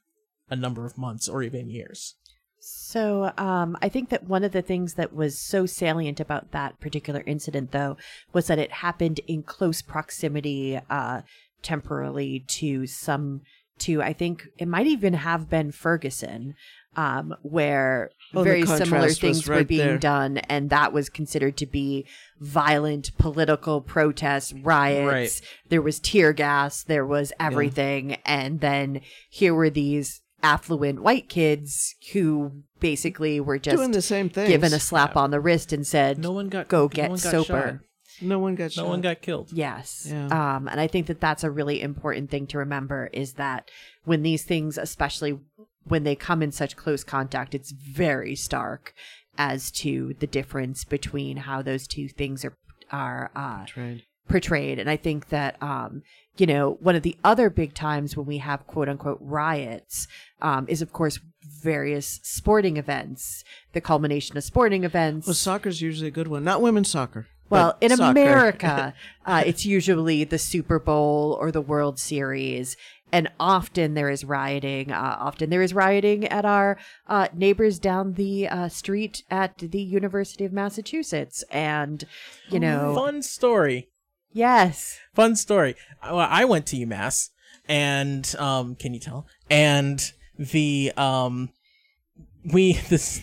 a 0.49 0.55
number 0.55 0.85
of 0.85 0.97
months 0.97 1.29
or 1.29 1.41
even 1.43 1.69
years. 1.69 2.15
So 2.59 3.31
um, 3.37 3.77
I 3.81 3.87
think 3.87 4.09
that 4.09 4.25
one 4.25 4.43
of 4.43 4.51
the 4.51 4.61
things 4.61 4.95
that 4.95 5.13
was 5.13 5.39
so 5.39 5.65
salient 5.65 6.19
about 6.19 6.51
that 6.51 6.81
particular 6.81 7.23
incident, 7.25 7.71
though, 7.71 7.95
was 8.33 8.47
that 8.47 8.59
it 8.59 8.71
happened 8.71 9.21
in 9.27 9.43
close 9.43 9.81
proximity 9.81 10.77
uh, 10.89 11.21
temporarily 11.61 12.43
to 12.47 12.85
some, 12.85 13.41
to 13.79 14.01
I 14.01 14.13
think 14.13 14.47
it 14.57 14.67
might 14.67 14.87
even 14.87 15.13
have 15.13 15.49
been 15.49 15.71
Ferguson, 15.71 16.55
um, 16.95 17.35
where 17.41 18.11
Oh, 18.33 18.43
very 18.43 18.65
similar 18.65 19.09
things 19.09 19.47
were 19.47 19.63
being 19.63 19.87
there. 19.87 19.97
done, 19.97 20.37
and 20.39 20.69
that 20.69 20.91
was 20.91 21.09
considered 21.09 21.55
to 21.57 21.65
be 21.65 22.05
violent 22.39 23.17
political 23.17 23.79
protests, 23.81 24.51
riots. 24.53 25.07
Right. 25.07 25.41
There 25.69 25.81
was 25.81 25.99
tear 25.99 26.33
gas, 26.33 26.83
there 26.83 27.05
was 27.05 27.31
everything, 27.39 28.15
and 28.25 28.59
then 28.59 29.01
here 29.29 29.53
were 29.53 29.69
these 29.69 30.21
affluent 30.43 31.01
white 31.01 31.29
kids 31.29 31.95
who 32.13 32.63
basically 32.79 33.39
were 33.39 33.57
just 33.57 33.77
Doing 33.77 33.91
the 33.91 34.01
same 34.01 34.29
thing, 34.29 34.47
given 34.47 34.73
a 34.73 34.79
slap 34.79 35.15
on 35.15 35.31
the 35.31 35.39
wrist 35.39 35.71
and 35.71 35.85
said, 35.87 36.17
No 36.17 36.31
one 36.31 36.49
got 36.49 36.67
"Go 36.67 36.83
no 36.83 36.87
get 36.89 37.09
got 37.09 37.19
sober." 37.19 37.81
No 38.21 38.39
one 38.39 38.55
got 38.55 38.65
No 38.77 38.83
shot. 38.83 38.87
one 38.87 39.01
got 39.01 39.21
killed. 39.21 39.51
Yes. 39.51 40.07
Yeah. 40.09 40.27
Um, 40.27 40.67
and 40.67 40.79
I 40.79 40.87
think 40.87 41.07
that 41.07 41.19
that's 41.19 41.43
a 41.43 41.51
really 41.51 41.81
important 41.81 42.29
thing 42.29 42.47
to 42.47 42.57
remember 42.57 43.09
is 43.13 43.33
that 43.33 43.69
when 44.05 44.23
these 44.23 44.43
things, 44.43 44.77
especially 44.77 45.39
when 45.83 46.03
they 46.03 46.15
come 46.15 46.41
in 46.43 46.51
such 46.51 46.75
close 46.75 47.03
contact, 47.03 47.53
it's 47.55 47.71
very 47.71 48.35
stark 48.35 48.93
as 49.37 49.69
to 49.71 50.15
the 50.19 50.27
difference 50.27 50.83
between 50.83 51.37
how 51.37 51.61
those 51.61 51.87
two 51.87 52.07
things 52.07 52.43
are 52.43 52.57
are 52.91 53.29
uh, 53.35 53.65
Trade. 53.65 54.03
portrayed. 54.29 54.79
And 54.79 54.89
I 54.89 54.95
think 54.95 55.27
that, 55.29 55.61
um, 55.61 56.03
you 56.37 56.45
know, 56.47 56.77
one 56.79 56.95
of 56.95 57.03
the 57.03 57.17
other 57.23 57.49
big 57.49 57.73
times 57.73 58.15
when 58.15 58.25
we 58.25 58.37
have 58.37 58.65
quote 58.65 58.87
unquote 58.89 59.19
riots 59.21 60.07
um, 60.41 60.65
is, 60.69 60.81
of 60.81 60.93
course, 60.93 61.19
various 61.61 62.19
sporting 62.23 62.77
events, 62.77 63.43
the 63.73 63.81
culmination 63.81 64.37
of 64.37 64.43
sporting 64.43 64.83
events. 64.85 65.27
Well, 65.27 65.33
soccer's 65.33 65.81
usually 65.81 66.07
a 66.07 66.11
good 66.11 66.27
one. 66.29 66.43
Not 66.43 66.61
women's 66.61 66.89
soccer. 66.89 67.27
Well, 67.49 67.77
in 67.81 67.89
soccer. 67.91 68.11
America, 68.11 68.93
uh, 69.25 69.43
it's 69.45 69.65
usually 69.65 70.23
the 70.23 70.37
Super 70.37 70.79
Bowl 70.79 71.37
or 71.39 71.51
the 71.51 71.61
World 71.61 71.99
Series. 71.99 72.75
And 73.09 73.29
often 73.39 73.93
there 73.93 74.09
is 74.09 74.25
rioting. 74.25 74.91
Uh, 74.91 75.15
often 75.19 75.49
there 75.49 75.61
is 75.61 75.73
rioting 75.73 76.25
at 76.27 76.43
our 76.43 76.77
uh, 77.07 77.29
neighbors 77.33 77.79
down 77.79 78.13
the 78.15 78.49
uh, 78.49 78.67
street 78.67 79.23
at 79.31 79.57
the 79.59 79.81
University 79.81 80.43
of 80.43 80.51
Massachusetts. 80.51 81.43
And, 81.49 82.03
you 82.49 82.59
know, 82.59 82.93
Fun 82.95 83.21
story. 83.21 83.87
yes. 84.33 84.99
Fun 85.13 85.37
story. 85.37 85.75
Well, 86.03 86.27
I 86.29 86.43
went 86.43 86.65
to 86.67 86.75
UMass, 86.75 87.29
and 87.69 88.35
um, 88.39 88.75
can 88.75 88.93
you 88.93 88.99
tell? 88.99 89.25
And 89.49 90.01
the 90.37 90.91
um, 90.97 91.49
we 92.51 92.73
this 92.89 93.21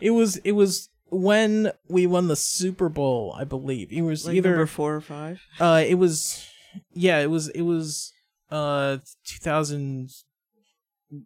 it 0.00 0.10
was 0.10 0.38
it 0.38 0.52
was 0.52 0.88
when 1.12 1.70
we 1.88 2.06
won 2.06 2.28
the 2.28 2.36
Super 2.36 2.88
Bowl, 2.88 3.36
I 3.38 3.44
believe. 3.44 3.92
It 3.92 4.02
was 4.02 4.26
Like 4.26 4.36
either 4.36 4.50
number 4.50 4.66
four 4.66 4.96
or 4.96 5.00
five. 5.00 5.40
uh, 5.60 5.84
it 5.86 5.96
was 5.96 6.48
yeah, 6.92 7.18
it 7.20 7.30
was 7.30 7.48
it 7.48 7.62
was 7.62 8.12
uh, 8.50 8.98
two 9.24 9.38
thousand 9.38 10.10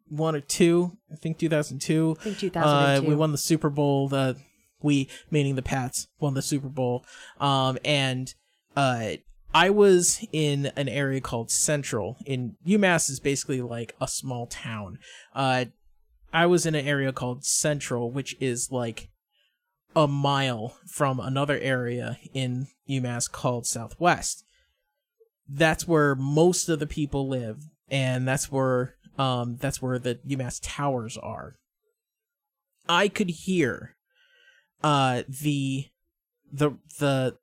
one 0.09 0.35
or 0.35 0.41
two. 0.41 0.97
I 1.13 1.17
think 1.17 1.39
two 1.39 1.49
thousand 1.49 1.81
two. 1.81 2.17
I 2.21 2.25
think 2.25 2.39
2002. 2.39 3.07
Uh, 3.07 3.09
we 3.09 3.15
won 3.15 3.31
the 3.33 3.39
Super 3.39 3.71
Bowl. 3.71 4.09
The 4.09 4.37
we, 4.83 5.09
meaning 5.31 5.55
the 5.55 5.63
Pats, 5.63 6.09
won 6.19 6.35
the 6.35 6.43
Super 6.43 6.69
Bowl. 6.69 7.05
Um, 7.41 7.79
and 7.85 8.35
uh, 8.77 9.13
I 9.55 9.71
was 9.71 10.27
in 10.33 10.67
an 10.77 10.89
area 10.89 11.21
called 11.21 11.51
Central. 11.51 12.17
In 12.27 12.57
UMass 12.67 13.09
is 13.09 13.21
basically 13.21 13.63
like 13.63 13.95
a 14.01 14.09
small 14.09 14.47
town. 14.47 14.99
Uh, 15.35 15.67
I 16.33 16.47
was 16.47 16.67
in 16.67 16.75
an 16.75 16.87
area 16.87 17.13
called 17.13 17.45
Central, 17.45 18.11
which 18.11 18.37
is 18.41 18.71
like 18.71 19.09
a 19.97 20.07
mile 20.07 20.77
from 20.87 21.19
another 21.19 21.59
area 21.59 22.19
in 22.35 22.69
UMass 22.89 23.33
called 23.33 23.67
Southwest. 23.67 24.45
That's 25.49 25.89
where 25.89 26.15
most 26.15 26.69
of 26.69 26.79
the 26.79 26.87
people 26.87 27.27
live, 27.27 27.65
and 27.89 28.29
that's 28.29 28.53
where 28.53 28.95
um 29.19 29.57
that's 29.57 29.81
where 29.81 29.99
the 29.99 30.17
UMass 30.29 30.61
towers 30.63 31.17
are. 31.17 31.57
I 32.89 33.09
could 33.09 33.31
hear 33.31 33.97
uh 34.85 35.23
the 35.27 35.87
the 36.53 36.73
the 36.99 37.39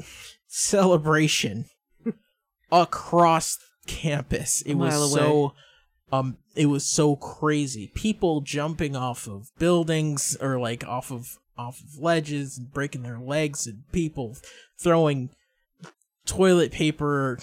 celebration 0.48 1.66
across 2.72 3.58
campus. 3.86 4.62
It 4.62 4.74
was 4.74 4.92
mile 4.92 5.08
so 5.08 5.52
um 6.10 6.38
it 6.56 6.66
was 6.66 6.84
so 6.84 7.14
crazy. 7.14 7.92
People 7.94 8.40
jumping 8.40 8.96
off 8.96 9.28
of 9.28 9.50
buildings 9.58 10.36
or 10.40 10.58
like 10.58 10.84
off 10.84 11.12
of 11.12 11.38
off 11.58 11.80
of 11.80 11.98
ledges 11.98 12.58
and 12.58 12.72
breaking 12.72 13.02
their 13.02 13.18
legs 13.18 13.66
and 13.66 13.90
people 13.92 14.36
throwing 14.78 15.30
toilet 16.26 16.72
paper 16.72 17.38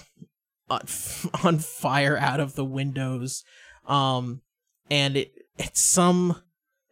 on, 0.70 0.82
on 1.44 1.60
fire 1.60 2.18
out 2.18 2.40
of 2.40 2.56
the 2.56 2.66
windows. 2.66 3.44
Um 3.88 4.42
and 4.90 5.18
it 5.18 5.34
at 5.60 5.78
some 5.78 6.42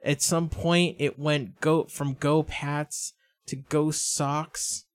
at 0.04 0.22
some 0.22 0.50
point 0.50 0.98
it 1.00 1.20
went 1.20 1.60
go 1.62 1.86
from 1.86 2.14
go 2.14 2.44
pats 2.44 3.14
to 3.48 3.56
go 3.56 3.92
socks 3.92 4.86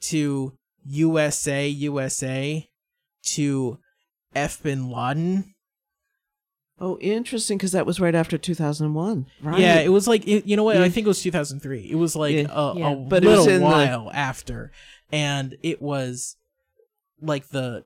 to 0.00 0.56
usa 0.84 1.68
usa 1.68 2.68
to 3.22 3.78
f 4.34 4.62
bin 4.62 4.90
laden 4.90 5.54
Oh, 6.82 6.96
interesting, 7.00 7.58
because 7.58 7.72
that 7.72 7.84
was 7.84 8.00
right 8.00 8.14
after 8.14 8.38
2001. 8.38 9.26
Right. 9.42 9.60
yeah 9.60 9.80
it 9.80 9.90
was 9.90 10.08
like 10.08 10.26
it, 10.26 10.46
you 10.46 10.56
know 10.56 10.64
what 10.64 10.78
i 10.78 10.88
think 10.88 11.04
it 11.06 11.08
was 11.08 11.22
2003 11.22 11.90
it 11.90 11.94
was 11.96 12.16
like 12.16 12.34
Yeah. 12.34 12.46
a, 12.50 12.74
Yeah. 12.78 12.92
a 12.92 12.96
But 12.96 13.22
it 13.24 13.28
was 13.28 13.40
little 13.40 13.54
in 13.54 13.60
the- 13.60 13.66
while 13.66 14.10
after 14.14 14.72
and 15.12 15.56
it 15.62 15.82
was 15.82 16.36
like 17.20 17.48
the 17.50 17.84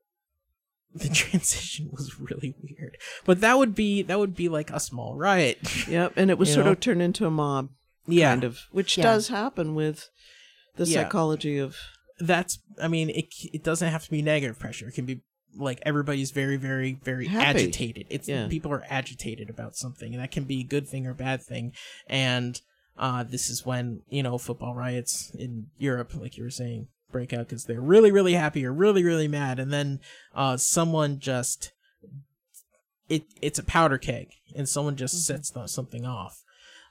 the 0.95 1.09
transition 1.23 1.89
was 1.91 2.21
really 2.21 2.55
weird 2.63 2.97
but 3.25 3.41
that 3.41 3.59
would 3.59 3.75
be 3.75 4.03
that 4.03 4.19
would 4.19 4.35
be 4.37 4.49
like 4.49 4.71
a 4.71 4.79
small 4.79 5.17
riot 5.17 5.59
Yep, 5.89 6.13
and 6.17 6.31
it 6.31 6.39
was 6.39 6.53
sort 6.53 6.67
know? 6.67 6.73
of 6.73 6.81
turned 6.81 7.03
into 7.03 7.27
a 7.27 7.31
mob, 7.31 7.71
yeah 8.07 8.31
kind 8.31 8.45
of, 8.45 8.61
which 8.71 8.97
Yeah. 8.97 9.03
does 9.05 9.27
happen 9.29 9.75
with 9.75 10.09
the 10.77 10.85
Yeah. 10.85 11.03
psychology 11.03 11.59
of. 11.59 11.77
that's 12.21 12.61
i 12.81 12.87
mean 12.87 13.11
it 13.11 13.27
it 13.53 13.65
doesn't 13.65 13.91
have 13.91 14.05
to 14.05 14.11
be 14.11 14.23
negative 14.23 14.57
pressure 14.57 14.87
it 14.87 14.95
can 14.95 15.05
be 15.05 15.21
like 15.57 15.81
everybody's 15.87 16.31
very 16.31 16.57
very 16.57 16.99
very 17.05 17.27
Happy. 17.29 17.45
agitated 17.47 18.07
it's 18.11 18.29
Yeah. 18.29 18.49
people 18.49 18.73
are 18.73 18.85
agitated 18.89 19.49
about 19.51 19.77
something 19.77 20.13
and 20.15 20.23
that 20.23 20.31
can 20.31 20.45
be 20.45 20.61
a 20.61 20.65
good 20.65 20.89
thing 20.89 21.07
or 21.07 21.15
bad 21.15 21.43
thing 21.43 21.73
and 22.09 22.61
uh 22.99 23.23
this 23.25 23.49
is 23.49 23.65
when 23.67 24.03
you 24.09 24.23
know 24.23 24.39
football 24.39 24.75
riots 24.75 25.31
in 25.39 25.67
europe 25.79 26.13
like 26.15 26.37
you 26.37 26.43
were 26.45 26.51
saying 26.51 26.89
break 27.13 27.33
out 27.33 27.47
because 27.49 27.65
they're 27.67 27.81
really 27.81 28.11
really 28.11 28.35
happy 28.35 28.65
or 28.67 28.73
really 28.73 29.05
really 29.05 29.29
mad 29.29 29.59
and 29.61 29.73
then 29.73 30.01
uh 30.35 30.57
someone 30.57 31.19
just 31.21 31.73
it 33.09 33.25
it's 33.43 33.59
a 33.59 33.65
powder 33.65 33.99
keg 33.99 34.29
and 34.57 34.69
someone 34.69 34.97
just 34.97 35.15
Mm-hmm. 35.15 35.35
sets 35.37 35.51
the, 35.51 35.67
something 35.67 36.05
off 36.05 36.43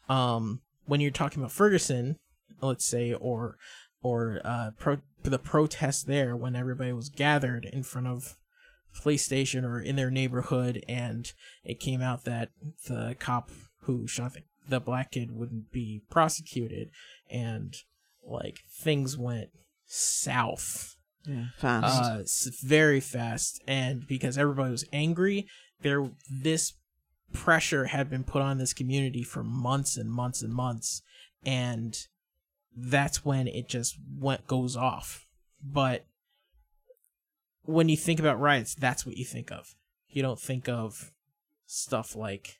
um 0.09 0.61
when 0.86 1.01
you're 1.01 1.11
talking 1.11 1.41
about 1.41 1.51
ferguson 1.51 2.18
let's 2.61 2.86
say 2.86 3.14
or 3.14 3.57
or 4.01 4.39
uh 4.43 4.72
pro- 4.78 5.01
the 5.24 5.39
protest 5.39 6.07
there 6.07 6.36
when 6.36 6.55
everybody 6.55 6.91
was 6.93 7.09
gathered 7.09 7.66
in 7.66 7.84
front 7.84 8.07
of 8.07 8.36
police 9.01 9.25
station 9.25 9.65
or 9.65 9.79
in 9.79 9.95
their 9.95 10.11
neighborhood 10.11 10.83
and 10.87 11.33
it 11.63 11.79
came 11.79 12.01
out 12.01 12.23
that 12.25 12.49
the 12.87 13.15
cop 13.19 13.49
who 13.81 14.07
shot 14.07 14.33
the, 14.33 14.41
the 14.69 14.79
black 14.79 15.11
kid 15.11 15.31
wouldn't 15.31 15.71
be 15.71 16.01
prosecuted 16.09 16.89
and 17.29 17.75
like 18.25 18.59
things 18.71 19.17
went 19.17 19.49
south 19.85 20.95
Yeah, 21.25 21.45
fast. 21.57 22.01
uh 22.01 22.57
very 22.65 22.99
fast 22.99 23.61
and 23.67 24.07
because 24.07 24.37
everybody 24.37 24.71
was 24.71 24.85
angry 24.93 25.47
there 25.81 26.09
this 26.29 26.73
pressure 27.33 27.85
had 27.85 28.09
been 28.09 28.23
put 28.23 28.41
on 28.41 28.57
this 28.57 28.73
community 28.73 29.23
for 29.23 29.43
months 29.43 29.97
and 29.97 30.11
months 30.11 30.41
and 30.41 30.53
months 30.53 31.01
and 31.45 31.97
that's 32.75 33.25
when 33.25 33.47
it 33.47 33.67
just 33.67 33.97
went 34.17 34.47
goes 34.47 34.75
off 34.77 35.25
but 35.63 36.05
when 37.66 37.89
you 37.89 37.97
think 37.97 38.20
about 38.20 38.39
riots 38.39 38.76
that's 38.76 39.05
what 39.05 39.16
you 39.18 39.26
think 39.26 39.51
of 39.51 39.76
you 40.09 40.22
don't 40.22 40.39
think 40.39 40.68
of 40.70 41.11
stuff 41.66 42.16
like 42.16 42.59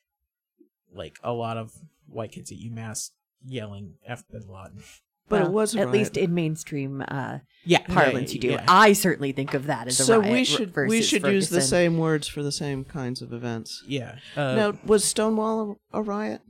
like 0.94 1.18
a 1.22 1.32
lot 1.32 1.56
of 1.56 1.72
white 2.06 2.32
kids 2.32 2.50
at 2.52 2.58
UMass 2.58 3.10
yelling 3.44 3.94
F 4.06 4.24
bin 4.30 4.42
Laden. 4.48 4.82
but 5.28 5.40
Well, 5.40 5.46
it 5.48 5.52
was 5.52 5.74
a 5.74 5.80
at 5.80 5.86
riot. 5.86 5.92
least 5.92 6.16
in 6.16 6.34
mainstream 6.34 7.04
uh, 7.08 7.38
Yeah, 7.64 7.80
parlance. 7.86 8.32
You 8.32 8.40
do. 8.40 8.48
yeah. 8.52 8.64
I 8.68 8.92
certainly 8.92 9.32
think 9.32 9.54
of 9.54 9.66
that 9.66 9.86
as 9.88 9.98
a 10.00 10.02
riot. 10.02 10.06
so 10.06 10.20
riot. 10.20 10.32
we 10.32 10.38
r- 10.40 10.44
should 10.44 10.68
we 10.76 10.98
versus 10.98 11.08
should 11.08 11.26
use 11.26 11.48
the 11.50 11.60
same 11.60 11.98
words 11.98 12.26
for 12.28 12.42
the 12.42 12.52
same 12.52 12.84
kinds 12.84 13.20
of 13.22 13.32
events. 13.32 13.82
Yeah. 13.86 14.16
Uh, 14.36 14.54
now, 14.54 14.78
was 14.86 15.04
Stonewall 15.04 15.78
a, 15.92 15.98
a 15.98 16.02
riot? 16.02 16.40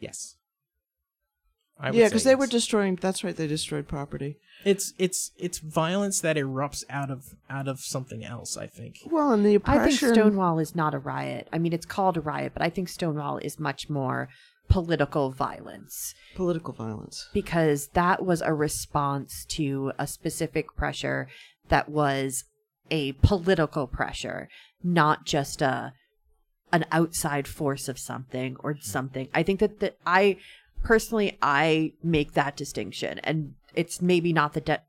Yes. 0.00 0.36
I 1.78 1.90
would 1.90 1.98
yeah, 1.98 2.04
say 2.06 2.08
because 2.10 2.24
they 2.24 2.34
were 2.36 2.46
destroying. 2.46 2.96
That's 2.96 3.24
right, 3.24 3.36
they 3.36 3.46
destroyed 3.48 3.88
property. 3.88 4.38
It's 4.64 4.94
it's 4.98 5.30
it's 5.36 5.58
violence 5.58 6.20
that 6.20 6.36
erupts 6.36 6.84
out 6.88 7.10
of 7.10 7.34
out 7.48 7.68
of 7.68 7.80
something 7.80 8.24
else. 8.24 8.56
I 8.56 8.66
think. 8.66 8.98
Well, 9.06 9.32
and 9.32 9.44
the 9.44 9.60
I 9.64 9.78
think. 9.78 9.98
Stonewall 9.98 10.58
is 10.58 10.74
not 10.74 10.94
a 10.94 10.98
riot. 10.98 11.48
I 11.52 11.58
mean, 11.58 11.72
it's 11.72 11.86
called 11.86 12.16
a 12.16 12.20
riot, 12.20 12.52
but 12.54 12.62
I 12.62 12.70
think 12.70 12.88
Stonewall 12.88 13.38
is 13.38 13.58
much 13.58 13.88
more 13.90 14.28
political 14.68 15.30
violence 15.30 16.14
political 16.34 16.72
violence. 16.72 17.28
because 17.34 17.88
that 17.88 18.24
was 18.24 18.40
a 18.40 18.54
response 18.54 19.44
to 19.44 19.92
a 19.98 20.06
specific 20.06 20.74
pressure 20.74 21.28
that 21.68 21.88
was 21.88 22.44
a 22.90 23.12
political 23.12 23.86
pressure, 23.86 24.48
not 24.82 25.26
just 25.26 25.60
a 25.60 25.92
an 26.72 26.84
outside 26.90 27.46
force 27.46 27.88
of 27.88 27.98
something 27.98 28.56
or 28.60 28.76
something. 28.80 29.28
I 29.34 29.42
think 29.42 29.60
that 29.60 29.80
that 29.80 29.96
I 30.06 30.38
personally 30.82 31.38
I 31.40 31.92
make 32.02 32.32
that 32.32 32.56
distinction 32.56 33.20
and 33.20 33.54
it's 33.74 34.00
maybe 34.00 34.32
not 34.32 34.54
the 34.54 34.60
de- 34.60 34.82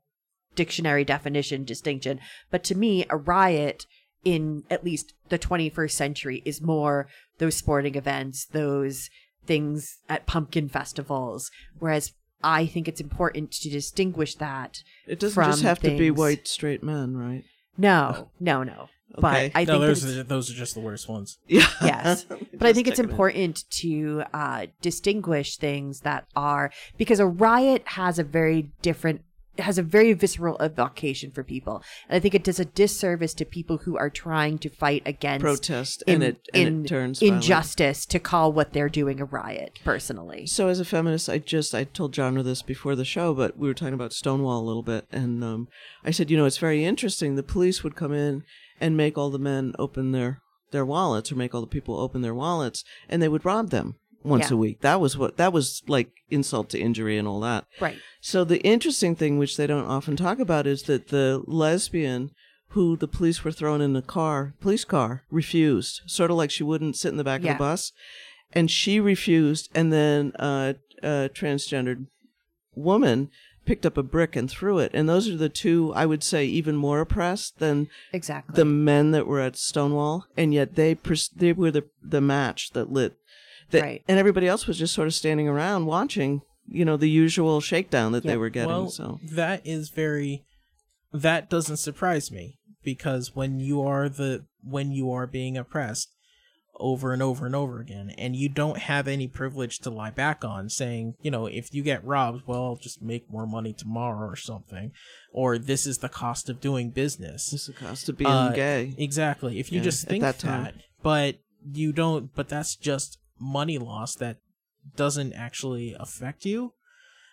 dictionary 0.54 1.04
definition 1.04 1.64
distinction, 1.64 2.20
but 2.50 2.64
to 2.64 2.74
me 2.74 3.04
a 3.10 3.16
riot 3.16 3.86
in 4.24 4.64
at 4.70 4.84
least 4.84 5.14
the 5.28 5.38
21st 5.38 5.92
century 5.92 6.42
is 6.44 6.60
more 6.60 7.06
those 7.38 7.54
sporting 7.54 7.94
events, 7.94 8.44
those 8.46 9.08
things 9.46 9.98
at 10.08 10.26
pumpkin 10.26 10.68
festivals, 10.68 11.50
whereas 11.78 12.12
I 12.42 12.66
think 12.66 12.88
it's 12.88 13.00
important 13.00 13.52
to 13.52 13.70
distinguish 13.70 14.34
that. 14.36 14.82
It 15.06 15.20
doesn't 15.20 15.42
just 15.44 15.62
have 15.62 15.80
to 15.80 15.96
be 15.96 16.10
white 16.10 16.48
straight 16.48 16.82
men, 16.82 17.16
right? 17.16 17.44
No, 17.78 18.30
no, 18.40 18.62
no. 18.62 18.88
Okay. 19.12 19.20
But 19.20 19.58
I 19.58 19.64
no, 19.64 19.72
think 19.74 19.80
those 19.82 20.16
are, 20.18 20.22
those 20.24 20.50
are 20.50 20.54
just 20.54 20.74
the 20.74 20.80
worst 20.80 21.08
ones. 21.08 21.38
Yeah. 21.48 21.66
yes 21.82 22.24
but 22.58 22.66
i 22.66 22.72
think 22.72 22.88
it's 22.88 22.98
important 22.98 23.64
to 23.70 24.24
uh, 24.34 24.66
distinguish 24.82 25.56
things 25.56 26.00
that 26.00 26.26
are 26.34 26.70
because 26.96 27.20
a 27.20 27.26
riot 27.26 27.82
has 27.86 28.18
a 28.18 28.24
very 28.24 28.70
different 28.82 29.22
has 29.58 29.78
a 29.78 29.82
very 29.82 30.12
visceral 30.12 30.56
evocation 30.60 31.30
for 31.30 31.42
people 31.42 31.82
and 32.08 32.16
i 32.16 32.20
think 32.20 32.34
it 32.34 32.44
does 32.44 32.60
a 32.60 32.64
disservice 32.66 33.32
to 33.34 33.44
people 33.44 33.78
who 33.78 33.96
are 33.96 34.10
trying 34.10 34.58
to 34.58 34.68
fight 34.68 35.02
against 35.06 35.42
Protest, 35.42 36.02
and 36.06 36.22
it- 36.22 36.48
and 36.52 36.84
it 36.84 36.88
turns 36.88 37.20
violent. 37.20 37.36
injustice 37.44 38.04
to 38.06 38.18
call 38.18 38.52
what 38.52 38.72
they're 38.74 38.88
doing 38.90 39.18
a 39.20 39.24
riot 39.24 39.78
personally 39.84 40.46
So 40.46 40.68
as 40.68 40.80
a 40.80 40.84
feminist, 40.84 41.28
I 41.30 41.38
just 41.38 41.74
I 41.74 41.84
told 41.84 42.12
John 42.12 42.34
this 42.42 42.60
before 42.62 42.94
the 42.96 43.04
show, 43.04 43.32
but 43.32 43.56
we 43.56 43.66
were 43.68 43.74
talking 43.74 43.94
about 43.94 44.12
Stonewall 44.12 44.60
a 44.60 44.66
little 44.66 44.82
bit, 44.82 45.06
and 45.10 45.42
um, 45.42 45.68
I 46.04 46.10
said, 46.10 46.30
you 46.30 46.36
know, 46.36 46.44
it's 46.44 46.58
very 46.58 46.84
interesting. 46.84 47.36
The 47.36 47.42
police 47.42 47.82
would 47.82 47.96
come 47.96 48.12
in 48.12 48.42
and 48.80 48.96
make 48.96 49.16
all 49.18 49.30
the 49.30 49.38
men 49.38 49.74
open 49.78 50.12
their 50.12 50.40
their 50.72 50.84
wallets, 50.84 51.30
or 51.30 51.36
make 51.36 51.54
all 51.54 51.60
the 51.60 51.66
people 51.66 51.98
open 51.98 52.22
their 52.22 52.34
wallets, 52.34 52.84
and 53.08 53.22
they 53.22 53.28
would 53.28 53.44
rob 53.44 53.70
them 53.70 53.94
once 54.24 54.50
Yeah. 54.50 54.54
a 54.54 54.58
week. 54.58 54.80
That 54.80 55.00
was 55.00 55.16
what 55.16 55.36
that 55.36 55.52
was 55.52 55.82
like 55.86 56.10
insult 56.28 56.68
to 56.70 56.78
injury 56.80 57.16
and 57.18 57.28
all 57.28 57.40
that. 57.40 57.66
right 57.80 57.98
So 58.20 58.42
the 58.44 58.60
interesting 58.62 59.14
thing, 59.14 59.38
which 59.38 59.56
they 59.56 59.66
don't 59.68 59.84
often 59.86 60.16
talk 60.16 60.40
about, 60.40 60.66
is 60.66 60.82
that 60.84 61.08
the 61.08 61.42
lesbian 61.46 62.32
who 62.70 62.96
the 62.96 63.06
police 63.06 63.44
were 63.44 63.52
throwing 63.52 63.80
in 63.80 63.92
the 63.92 64.02
car, 64.02 64.54
police 64.60 64.84
car, 64.84 65.22
refused. 65.30 66.00
Sort 66.06 66.30
of 66.32 66.36
like 66.36 66.50
she 66.50 66.64
wouldn't 66.64 66.96
sit 66.96 67.10
in 67.10 67.16
the 67.16 67.24
back 67.24 67.42
Yeah. 67.42 67.52
of 67.52 67.58
the 67.58 67.64
bus, 67.64 67.92
and 68.52 68.68
she 68.70 68.98
refused. 68.98 69.68
And 69.72 69.92
then 69.92 70.32
uh, 70.40 70.74
a 71.02 71.30
transgendered 71.32 72.06
woman 72.74 73.30
picked 73.66 73.84
up 73.84 73.98
a 73.98 74.02
brick 74.02 74.36
and 74.36 74.50
threw 74.50 74.78
it. 74.78 74.92
And 74.94 75.08
those 75.08 75.28
are 75.28 75.36
the 75.36 75.48
two 75.48 75.92
I 75.94 76.06
would 76.06 76.22
say 76.22 76.46
even 76.46 76.76
more 76.76 77.00
oppressed 77.00 77.58
than 77.58 77.88
exactly 78.12 78.54
the 78.54 78.64
men 78.64 79.10
that 79.10 79.26
were 79.26 79.40
at 79.40 79.56
Stonewall, 79.56 80.26
and 80.36 80.54
yet 80.54 80.76
they 80.76 80.94
pers- 80.94 81.28
they 81.28 81.52
were 81.52 81.70
the 81.70 81.84
the 82.02 82.20
match 82.20 82.70
that 82.70 82.90
lit. 82.90 83.16
That, 83.70 83.82
Right. 83.82 84.04
And 84.06 84.18
everybody 84.18 84.46
else 84.46 84.66
was 84.66 84.78
just 84.78 84.94
sort 84.94 85.08
of 85.08 85.14
standing 85.14 85.48
around 85.48 85.86
watching, 85.86 86.42
you 86.68 86.84
know, 86.84 86.96
the 86.96 87.10
usual 87.10 87.60
shakedown 87.60 88.12
that 88.12 88.22
they 88.22 88.36
were 88.36 88.48
getting. 88.48 88.68
well, 88.68 88.88
so 88.88 89.18
that 89.32 89.66
is 89.66 89.90
very. 89.90 90.44
That 91.12 91.50
doesn't 91.50 91.78
surprise 91.78 92.30
me 92.30 92.58
because 92.84 93.34
when 93.34 93.58
you 93.58 93.82
are 93.82 94.08
the 94.08 94.46
when 94.62 94.92
you 94.92 95.10
are 95.10 95.26
being 95.26 95.56
oppressed 95.56 96.10
over 96.78 97.12
and 97.12 97.22
over 97.22 97.46
and 97.46 97.54
over 97.54 97.80
again, 97.80 98.10
and 98.18 98.36
you 98.36 98.48
don't 98.48 98.78
have 98.78 99.08
any 99.08 99.26
privilege 99.26 99.78
to 99.80 99.90
lie 99.90 100.10
back 100.10 100.44
on, 100.44 100.68
saying, 100.68 101.14
you 101.22 101.30
know, 101.30 101.46
if 101.46 101.72
you 101.72 101.82
get 101.82 102.04
robbed, 102.04 102.42
well, 102.46 102.64
I'll 102.64 102.76
just 102.76 103.00
make 103.02 103.30
more 103.30 103.46
money 103.46 103.72
tomorrow 103.72 104.28
or 104.28 104.36
something, 104.36 104.92
or 105.32 105.58
this 105.58 105.86
is 105.86 105.98
the 105.98 106.08
cost 106.08 106.48
of 106.48 106.60
doing 106.60 106.90
business. 106.90 107.50
this 107.50 107.68
is 107.68 107.74
the 107.74 107.84
cost 107.84 108.08
of 108.08 108.18
being 108.18 108.30
Uh, 108.30 108.52
gay. 108.52 108.94
Exactly. 108.98 109.58
If 109.58 109.72
you 109.72 109.78
Yeah, 109.78 109.84
just 109.84 110.06
think 110.06 110.22
that 110.22 110.38
that, 110.40 110.74
but 111.02 111.36
you 111.72 111.92
don't, 111.92 112.34
but 112.34 112.48
that's 112.48 112.76
just 112.76 113.18
money 113.38 113.78
loss 113.78 114.14
that 114.16 114.38
doesn't 114.96 115.32
actually 115.32 115.94
affect 115.98 116.44
you 116.44 116.72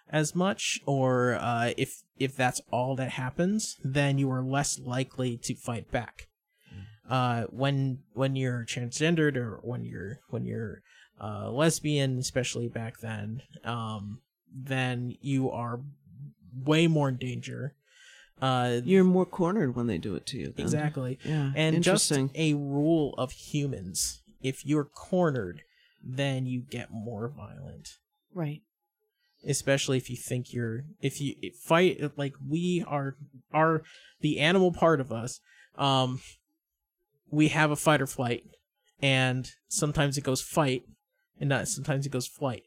as 0.10 0.36
much, 0.36 0.80
or 0.86 1.36
uh, 1.36 1.72
if 1.78 2.02
if 2.20 2.36
that's 2.36 2.62
all 2.72 2.96
that 2.96 3.12
happens, 3.12 3.78
then 3.84 4.18
you 4.18 4.30
are 4.32 4.44
less 4.44 4.80
likely 4.80 5.38
to 5.38 5.56
fight 5.56 5.92
back. 5.92 6.28
Uh, 7.10 7.44
when 7.50 8.00
when 8.14 8.36
you're 8.36 8.64
transgendered 8.66 9.36
or 9.36 9.60
when 9.62 9.84
you're 9.84 10.20
when 10.30 10.46
you're 10.46 10.82
uh, 11.22 11.50
lesbian, 11.52 12.18
especially 12.18 12.68
back 12.70 13.00
then, 13.00 13.42
um, 13.66 14.20
then 14.54 15.16
you 15.22 15.50
are 15.52 15.82
way 16.66 16.88
more 16.88 17.10
in 17.10 17.18
danger. 17.18 17.76
Uh, 18.42 18.82
You're 18.84 19.04
more 19.06 19.26
cornered 19.26 19.74
when 19.76 19.88
they 19.88 19.98
do 19.98 20.16
it 20.16 20.26
to 20.28 20.38
you. 20.38 20.48
then. 20.48 20.66
Exactly. 20.66 21.18
Yeah. 21.24 21.52
And 21.56 21.82
just 21.82 22.12
a 22.12 22.54
rule 22.56 23.14
of 23.18 23.32
humans. 23.32 24.22
If 24.42 24.66
you're 24.66 24.84
cornered, 24.84 25.62
then 26.04 26.46
you 26.46 26.62
get 26.62 26.92
more 26.92 27.30
violent. 27.30 28.00
right 28.34 28.62
Especially 29.48 29.98
if 29.98 30.10
you 30.10 30.16
think 30.18 30.52
you're 30.54 30.84
if 31.02 31.22
you 31.22 31.36
fight 31.62 32.18
like 32.18 32.34
we 32.46 32.84
are 32.88 33.16
are 33.54 33.84
the 34.22 34.40
animal 34.40 34.72
part 34.74 35.00
of 35.00 35.12
us. 35.12 35.40
Um 35.78 36.20
we 37.34 37.48
have 37.50 37.72
a 37.72 37.76
fight 37.76 38.02
or 38.02 38.06
flight 38.08 38.44
and 39.02 39.52
sometimes 39.68 40.18
it 40.18 40.24
goes 40.24 40.42
fight 40.42 40.84
and 41.40 41.50
not 41.50 41.68
sometimes 41.68 42.06
it 42.06 42.12
goes 42.12 42.28
flight. 42.28 42.64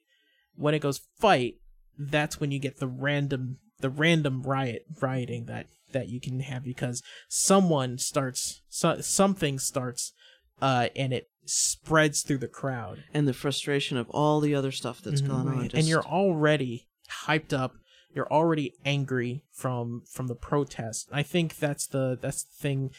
When 0.57 0.75
it 0.75 0.81
goes 0.81 1.01
fight, 1.21 1.55
that's 1.97 2.41
when 2.41 2.51
you 2.51 2.59
get 2.59 2.79
the 2.79 2.89
random 2.89 3.59
the 3.79 3.91
random 3.91 4.43
riot 4.43 4.83
rioting 5.01 5.45
that 5.47 5.67
that 5.93 6.09
you 6.09 6.21
can 6.21 6.41
have 6.41 6.65
because 6.65 7.03
someone 7.29 7.97
starts 7.99 8.63
so, 8.69 9.01
something 9.01 9.59
starts 9.59 10.13
uh 10.61 10.89
and 10.97 11.13
it 11.13 11.29
spreads 11.45 12.23
through 12.23 12.39
the 12.39 12.49
crowd 12.49 13.05
and 13.15 13.29
the 13.29 13.33
frustration 13.33 13.97
of 13.97 14.11
all 14.11 14.41
the 14.41 14.55
other 14.55 14.73
stuff 14.73 15.01
that's 15.03 15.23
Mhm. 15.23 15.29
gone 15.29 15.49
on. 15.49 15.71
and 15.75 15.87
you're 15.87 16.05
already 16.07 16.89
hyped 17.27 17.53
up 17.53 17.75
you're 18.15 18.31
already 18.33 18.73
angry 18.85 19.45
from 19.53 20.03
from 20.11 20.27
the 20.27 20.35
protest 20.35 21.09
i 21.13 21.23
think 21.23 21.57
that's 21.59 21.87
the 21.87 22.19
that's 22.21 22.43
the 22.45 22.55
thing 22.61 22.91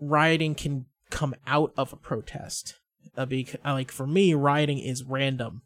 rioting 0.00 0.54
can 0.54 0.86
come 1.10 1.34
out 1.46 1.72
of 1.76 1.92
a 1.92 1.96
protest 1.96 2.76
uh, 3.16 3.24
because, 3.24 3.60
like 3.64 3.90
for 3.90 4.06
me 4.06 4.34
rioting 4.34 4.78
is 4.78 5.02
random 5.04 5.62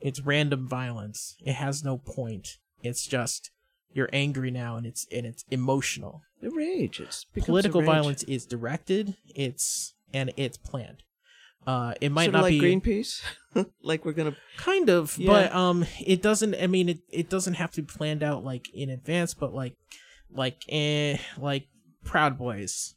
it's 0.00 0.20
random 0.20 0.68
violence 0.68 1.36
it 1.44 1.54
has 1.54 1.82
no 1.84 1.98
point 1.98 2.58
it's 2.82 3.06
just 3.06 3.50
you're 3.92 4.08
angry 4.12 4.50
now 4.50 4.76
and 4.76 4.86
it's 4.86 5.06
and 5.12 5.26
it's 5.26 5.44
emotional 5.50 6.22
the 6.40 6.50
rage. 6.50 7.00
It's 7.00 7.24
political 7.24 7.80
rage. 7.80 7.86
violence 7.86 8.22
is 8.24 8.46
directed 8.46 9.16
it's 9.34 9.94
and 10.14 10.32
it's 10.36 10.56
planned 10.56 11.02
uh 11.66 11.94
it 12.00 12.12
might 12.12 12.26
Sort 12.26 12.32
not 12.34 12.42
like 12.42 12.52
be 12.52 12.60
Greenpeace. 12.60 13.22
like 13.82 14.04
we're 14.04 14.12
gonna 14.12 14.36
kind 14.56 14.88
of 14.88 15.18
Yeah. 15.18 15.32
but 15.32 15.52
um 15.54 15.84
it 16.06 16.22
doesn't 16.22 16.54
i 16.54 16.68
mean 16.68 16.88
it, 16.88 16.98
it 17.10 17.28
doesn't 17.28 17.54
have 17.54 17.72
to 17.72 17.82
be 17.82 17.86
planned 17.92 18.22
out 18.22 18.44
like 18.44 18.72
in 18.72 18.88
advance 18.88 19.34
but 19.34 19.52
like 19.52 19.74
like 20.30 20.62
eh, 20.68 21.16
like 21.36 21.66
proud 22.04 22.38
boys 22.38 22.94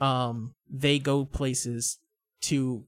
um 0.00 0.54
they 0.68 0.98
go 0.98 1.24
places 1.24 1.98
to 2.42 2.84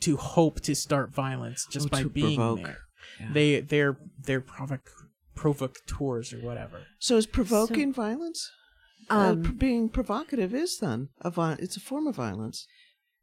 to 0.00 0.16
hope 0.16 0.60
to 0.60 0.74
start 0.74 1.10
violence 1.12 1.66
just 1.70 1.86
Oh, 1.86 1.90
by 1.90 2.04
being 2.04 2.36
provoke. 2.36 2.62
there 2.66 2.78
Yeah. 3.20 3.32
they 3.32 3.60
they're 3.60 3.96
they're 4.18 4.40
provoc 4.40 4.80
provocateurs 5.34 6.32
or 6.32 6.38
whatever 6.38 6.86
So 6.98 7.16
is 7.16 7.26
provoking 7.26 7.92
violence? 7.92 8.50
uh, 9.10 9.14
Um, 9.32 9.42
pr- 9.42 9.52
being 9.52 9.88
provocative 9.88 10.54
is 10.54 10.78
then 10.78 11.08
a 11.20 11.30
vi- 11.30 11.56
it's 11.58 11.76
a 11.76 11.80
form 11.80 12.06
of 12.06 12.16
violence. 12.16 12.66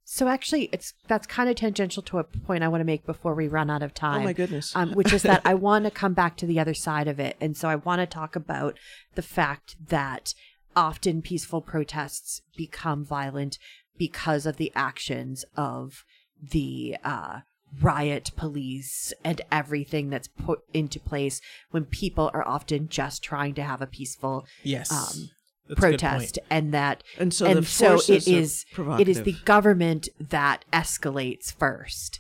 So 0.04 0.28
actually, 0.28 0.66
it's 0.74 0.93
that's 1.08 1.26
kind 1.26 1.49
of 1.49 1.56
tangential 1.56 2.04
to 2.04 2.18
a 2.20 2.24
point 2.24 2.64
I 2.64 2.68
want 2.68 2.82
to 2.82 2.86
make 2.86 3.06
before 3.06 3.34
we 3.34 3.47
run 3.47 3.70
out 3.70 3.82
of 3.82 3.93
time. 3.93 4.22
Oh 4.22 4.24
my 4.26 4.34
goodness. 4.34 4.76
Um, 4.76 4.91
which 4.93 5.14
is 5.14 5.24
that 5.24 5.41
I 5.45 5.54
want 5.54 5.86
to 5.86 5.91
come 5.91 6.14
back 6.14 6.36
to 6.38 6.45
the 6.45 6.60
other 6.60 6.74
side 6.74 7.08
of 7.08 7.20
it, 7.20 7.38
and 7.39 7.56
so 7.56 7.70
I 7.70 7.76
want 7.78 7.99
to 8.02 8.06
talk 8.08 8.36
about 8.36 8.78
the 9.16 9.22
fact 9.22 9.76
that 9.88 10.34
often 10.76 11.22
peaceful 11.22 11.62
protests 11.62 12.42
become 12.56 13.04
violent 13.06 13.58
because 13.98 14.46
of 14.46 14.58
the 14.58 14.72
actions 14.76 15.46
of 15.56 16.04
the 16.42 16.98
uh, 17.04 17.40
riot 17.82 18.32
police 18.36 19.14
and 19.24 19.42
everything 19.52 20.10
that's 20.10 20.28
put 20.28 20.60
into 20.74 21.00
place 21.00 21.42
when 21.72 21.86
people 21.86 22.32
are 22.34 22.48
often 22.48 22.90
just 22.90 23.24
trying 23.24 23.54
to 23.54 23.64
have 23.64 23.82
a 23.82 23.88
peaceful 23.88 24.46
Yes. 24.64 24.92
um, 24.92 25.30
That's 25.68 25.80
a 25.84 25.92
good 25.92 26.00
protest 26.00 26.40
and 26.50 26.74
that 26.74 27.04
And 27.18 27.34
so 27.34 27.46
and 27.46 27.66
so 27.66 28.00
it 28.08 28.28
is 28.28 28.66
it 29.00 29.08
is 29.08 29.24
the 29.24 29.36
government 29.46 30.10
that 30.20 30.66
escalates 30.74 31.54
first 31.54 32.20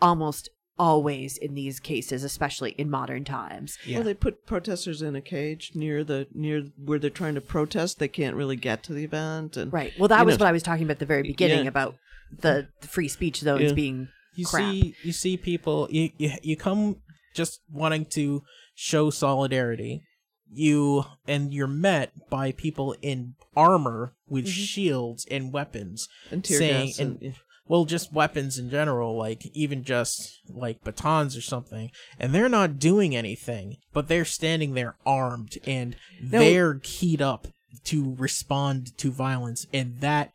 almost 0.00 0.48
always 0.78 1.36
in 1.36 1.54
these 1.54 1.80
cases, 1.80 2.24
especially 2.24 2.70
in 2.72 2.90
modern 2.90 3.24
times. 3.24 3.78
Well, 3.90 4.02
they 4.02 4.14
put 4.14 4.46
protesters 4.46 5.02
in 5.02 5.16
a 5.16 5.20
cage 5.20 5.72
near 5.74 6.04
the 6.04 6.26
near 6.32 6.64
where 6.82 6.98
they're 6.98 7.10
trying 7.10 7.34
to 7.34 7.40
protest. 7.40 7.98
They 7.98 8.08
can't 8.08 8.36
really 8.36 8.56
get 8.56 8.82
to 8.84 8.92
the 8.92 9.04
event, 9.04 9.56
and 9.56 9.72
Right. 9.72 9.92
Well, 9.98 10.08
that 10.08 10.24
was 10.24 10.38
know, 10.38 10.44
what 10.44 10.48
I 10.48 10.52
was 10.52 10.62
talking 10.62 10.84
about 10.84 10.92
at 10.92 10.98
the 11.00 11.06
very 11.06 11.22
beginning 11.22 11.64
Yeah. 11.64 11.68
about 11.68 11.96
the, 12.30 12.68
the 12.80 12.88
free 12.88 13.08
speech 13.08 13.38
zones 13.38 13.62
Yeah. 13.62 13.72
being 13.72 14.08
you 14.34 14.46
crap. 14.46 14.70
see 14.70 14.94
you 15.02 15.12
see 15.12 15.36
people 15.36 15.88
you, 15.90 16.10
you 16.18 16.32
you 16.42 16.56
come 16.56 16.96
just 17.34 17.60
wanting 17.72 18.04
to 18.04 18.42
show 18.74 19.10
solidarity 19.10 20.02
you 20.50 21.04
and 21.26 21.52
you're 21.52 21.66
met 21.66 22.12
by 22.30 22.52
people 22.52 22.94
in 23.02 23.34
armor 23.56 24.14
with 24.28 24.44
mm-hmm. 24.44 24.52
shields 24.52 25.26
and 25.30 25.52
weapons 25.52 26.08
And 26.30 26.44
tear 26.44 26.58
saying 26.58 26.86
gas 26.86 26.98
and, 26.98 27.22
and- 27.22 27.34
well 27.68 27.84
just 27.84 28.12
weapons 28.12 28.58
in 28.58 28.70
general 28.70 29.16
like 29.16 29.46
even 29.54 29.84
just 29.84 30.40
like 30.48 30.82
batons 30.82 31.36
or 31.36 31.40
something 31.40 31.90
and 32.18 32.34
they're 32.34 32.48
not 32.48 32.78
doing 32.78 33.14
anything 33.14 33.76
but 33.92 34.08
they're 34.08 34.24
standing 34.24 34.74
there 34.74 34.96
armed 35.06 35.58
and 35.66 35.94
No. 36.22 36.38
they're 36.40 36.80
keyed 36.82 37.22
up 37.22 37.46
to 37.84 38.14
respond 38.18 38.96
to 38.98 39.10
violence 39.10 39.66
and 39.72 40.00
that 40.00 40.32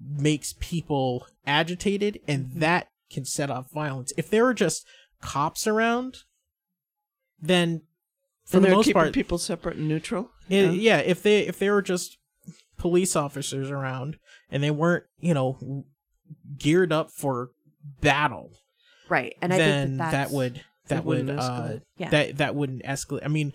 makes 0.00 0.54
people 0.60 1.26
agitated 1.46 2.20
and 2.28 2.46
Mm-hmm. 2.46 2.60
that 2.60 2.88
can 3.10 3.24
set 3.24 3.50
off 3.50 3.70
violence 3.72 4.12
if 4.16 4.30
there 4.30 4.44
were 4.44 4.54
just 4.54 4.86
cops 5.20 5.66
around 5.66 6.18
then 7.40 7.82
for 8.44 8.56
and 8.58 8.64
the 8.64 8.68
they're 8.68 8.76
most 8.76 8.86
keeping 8.86 9.00
part 9.02 9.12
people 9.14 9.38
separate 9.38 9.76
and 9.76 9.88
neutral. 9.88 10.30
it- 10.48 10.74
yeah, 10.74 10.98
if 10.98 11.22
they 11.22 11.40
if 11.46 11.58
they 11.58 11.70
were 11.70 11.82
just 11.82 12.18
police 12.76 13.14
officers 13.16 13.70
around 13.70 14.18
and 14.50 14.62
they 14.62 14.70
weren't, 14.70 15.04
you 15.20 15.34
know, 15.34 15.84
geared 16.58 16.92
up 16.92 17.10
for 17.10 17.50
battle, 18.00 18.52
right. 19.08 19.34
And 19.40 19.52
I 19.52 19.58
think 19.58 19.98
that, 19.98 20.12
that 20.12 20.30
would 20.30 20.62
that 20.88 21.04
would 21.04 21.30
uh. 21.30 21.78
Yeah. 21.96 22.10
that 22.10 22.38
that 22.38 22.54
wouldn't 22.54 22.82
escalate. 22.84 23.24
I 23.24 23.28
mean, 23.28 23.52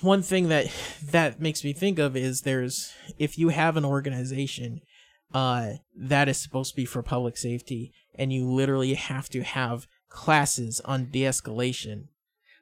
one 0.00 0.22
thing 0.22 0.48
that 0.48 0.66
that 1.04 1.40
makes 1.40 1.64
me 1.64 1.72
think 1.72 1.98
of 1.98 2.16
is 2.16 2.42
there's 2.42 2.92
if 3.18 3.38
you 3.38 3.48
have 3.48 3.76
an 3.76 3.84
organization 3.84 4.80
uh 5.32 5.74
that 5.94 6.28
is 6.28 6.40
supposed 6.40 6.72
to 6.72 6.76
be 6.76 6.84
for 6.84 7.02
public 7.02 7.36
safety 7.36 7.92
and 8.16 8.32
you 8.32 8.44
literally 8.44 8.94
have 8.94 9.28
to 9.28 9.42
have 9.42 9.86
classes 10.08 10.80
on 10.84 11.04
de-escalation 11.04 12.08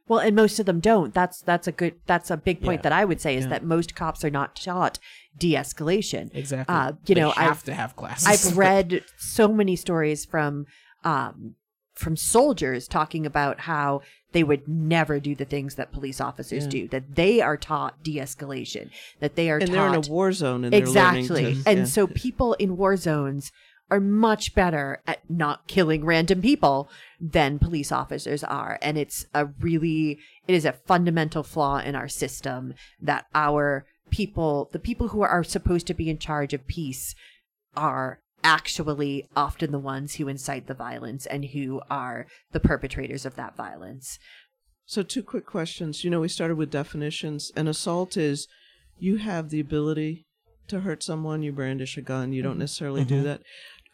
Well, 0.09 0.21
and 0.21 0.35
most 0.35 0.59
of 0.59 0.67
them 0.67 0.81
don't. 0.81 1.13
That's 1.15 1.43
that's 1.43 1.67
a 1.69 1.73
good 1.73 1.95
that's 2.07 2.31
a 2.31 2.37
big 2.37 2.61
point 2.63 2.79
Yeah. 2.81 2.83
that 2.83 2.93
I 2.93 3.05
would 3.05 3.21
say 3.21 3.37
is 3.37 3.45
Yeah. 3.45 3.51
that 3.51 3.65
most 3.65 3.95
cops 3.95 4.25
are 4.25 4.31
not 4.31 4.57
taught 4.57 4.99
de-escalation. 5.39 6.31
exactly 6.35 6.75
Uh, 6.75 6.93
you 7.07 7.15
They 7.15 7.21
know, 7.21 7.31
have 7.31 7.59
I've- 7.59 7.65
to 7.67 7.75
have 7.75 7.97
classes 7.97 8.27
I've 8.27 8.57
read 8.67 9.05
so 9.19 9.49
many 9.49 9.77
stories 9.77 10.25
from 10.25 10.67
um, 11.05 11.55
from 11.95 12.17
soldiers 12.17 12.87
talking 12.87 13.27
about 13.27 13.61
how 13.61 14.03
they 14.33 14.45
would 14.45 14.69
never 14.69 15.19
do 15.19 15.35
the 15.35 15.45
things 15.45 15.75
that 15.77 15.91
police 15.91 16.21
officers 16.21 16.65
Yeah. 16.65 16.71
do. 16.71 16.89
That 16.89 17.15
they 17.17 17.41
are 17.41 17.57
taught 17.57 18.03
de-escalation. 18.05 18.91
That 19.21 19.35
they 19.37 19.51
are 19.51 19.59
and 19.59 19.67
taught 19.69 19.73
they're 19.73 19.99
in 20.01 20.05
a 20.07 20.13
war 20.13 20.33
zone, 20.33 20.65
and 20.65 20.75
exactly. 20.75 21.55
to- 21.55 21.63
and 21.67 21.89
so 21.89 22.07
people 22.07 22.55
in 22.55 22.77
war 22.77 22.97
zones 22.97 23.51
are 23.91 24.01
much 24.01 24.55
better 24.55 25.03
at 25.07 25.29
not 25.31 25.67
killing 25.67 26.05
random 26.05 26.43
people 26.43 26.89
than 27.21 27.59
police 27.59 27.91
officers 27.91 28.45
are. 28.45 28.79
And 28.83 28.99
it's 28.99 29.27
a 29.35 29.47
really, 29.47 30.19
it 30.47 30.55
is 30.55 30.65
a 30.65 30.73
fundamental 30.73 31.43
flaw 31.43 31.79
in 31.79 31.95
our 31.95 32.09
system 32.09 32.75
that 33.01 33.27
our 33.35 33.87
people, 34.11 34.69
the 34.73 34.79
people 34.79 35.09
who 35.09 35.23
are 35.23 35.45
supposed 35.45 35.87
to 35.87 35.95
be 35.95 36.11
in 36.11 36.19
charge 36.19 36.53
of 36.53 36.67
peace, 36.67 37.15
are 37.77 38.21
actually 38.45 39.27
often 39.37 39.73
the 39.73 39.79
ones 39.79 40.15
who 40.15 40.29
incite 40.29 40.67
the 40.67 40.75
violence 40.75 41.27
and 41.27 41.47
who 41.47 41.81
are 41.91 42.27
the 42.53 42.61
perpetrators 42.61 43.25
of 43.27 43.37
that 43.37 43.57
violence. 43.57 44.19
So, 44.85 45.03
two 45.03 45.23
quick 45.23 45.45
questions. 45.45 46.03
You 46.03 46.11
know, 46.11 46.21
we 46.21 46.29
started 46.29 46.57
with 46.57 46.71
definitions. 46.71 47.53
An 47.57 47.69
assault 47.69 48.17
is 48.17 48.49
you 48.99 49.17
have 49.17 49.51
the 49.51 49.61
ability 49.61 50.25
to 50.69 50.81
hurt 50.81 51.03
someone, 51.03 51.43
you 51.43 51.53
brandish 51.53 51.97
a 51.97 52.03
gun, 52.03 52.33
you 52.33 52.43
don't 52.43 52.53
mm-hmm. 52.53 52.61
necessarily 52.61 53.05
do 53.05 53.17
mm-hmm. 53.17 53.25
that. 53.25 53.43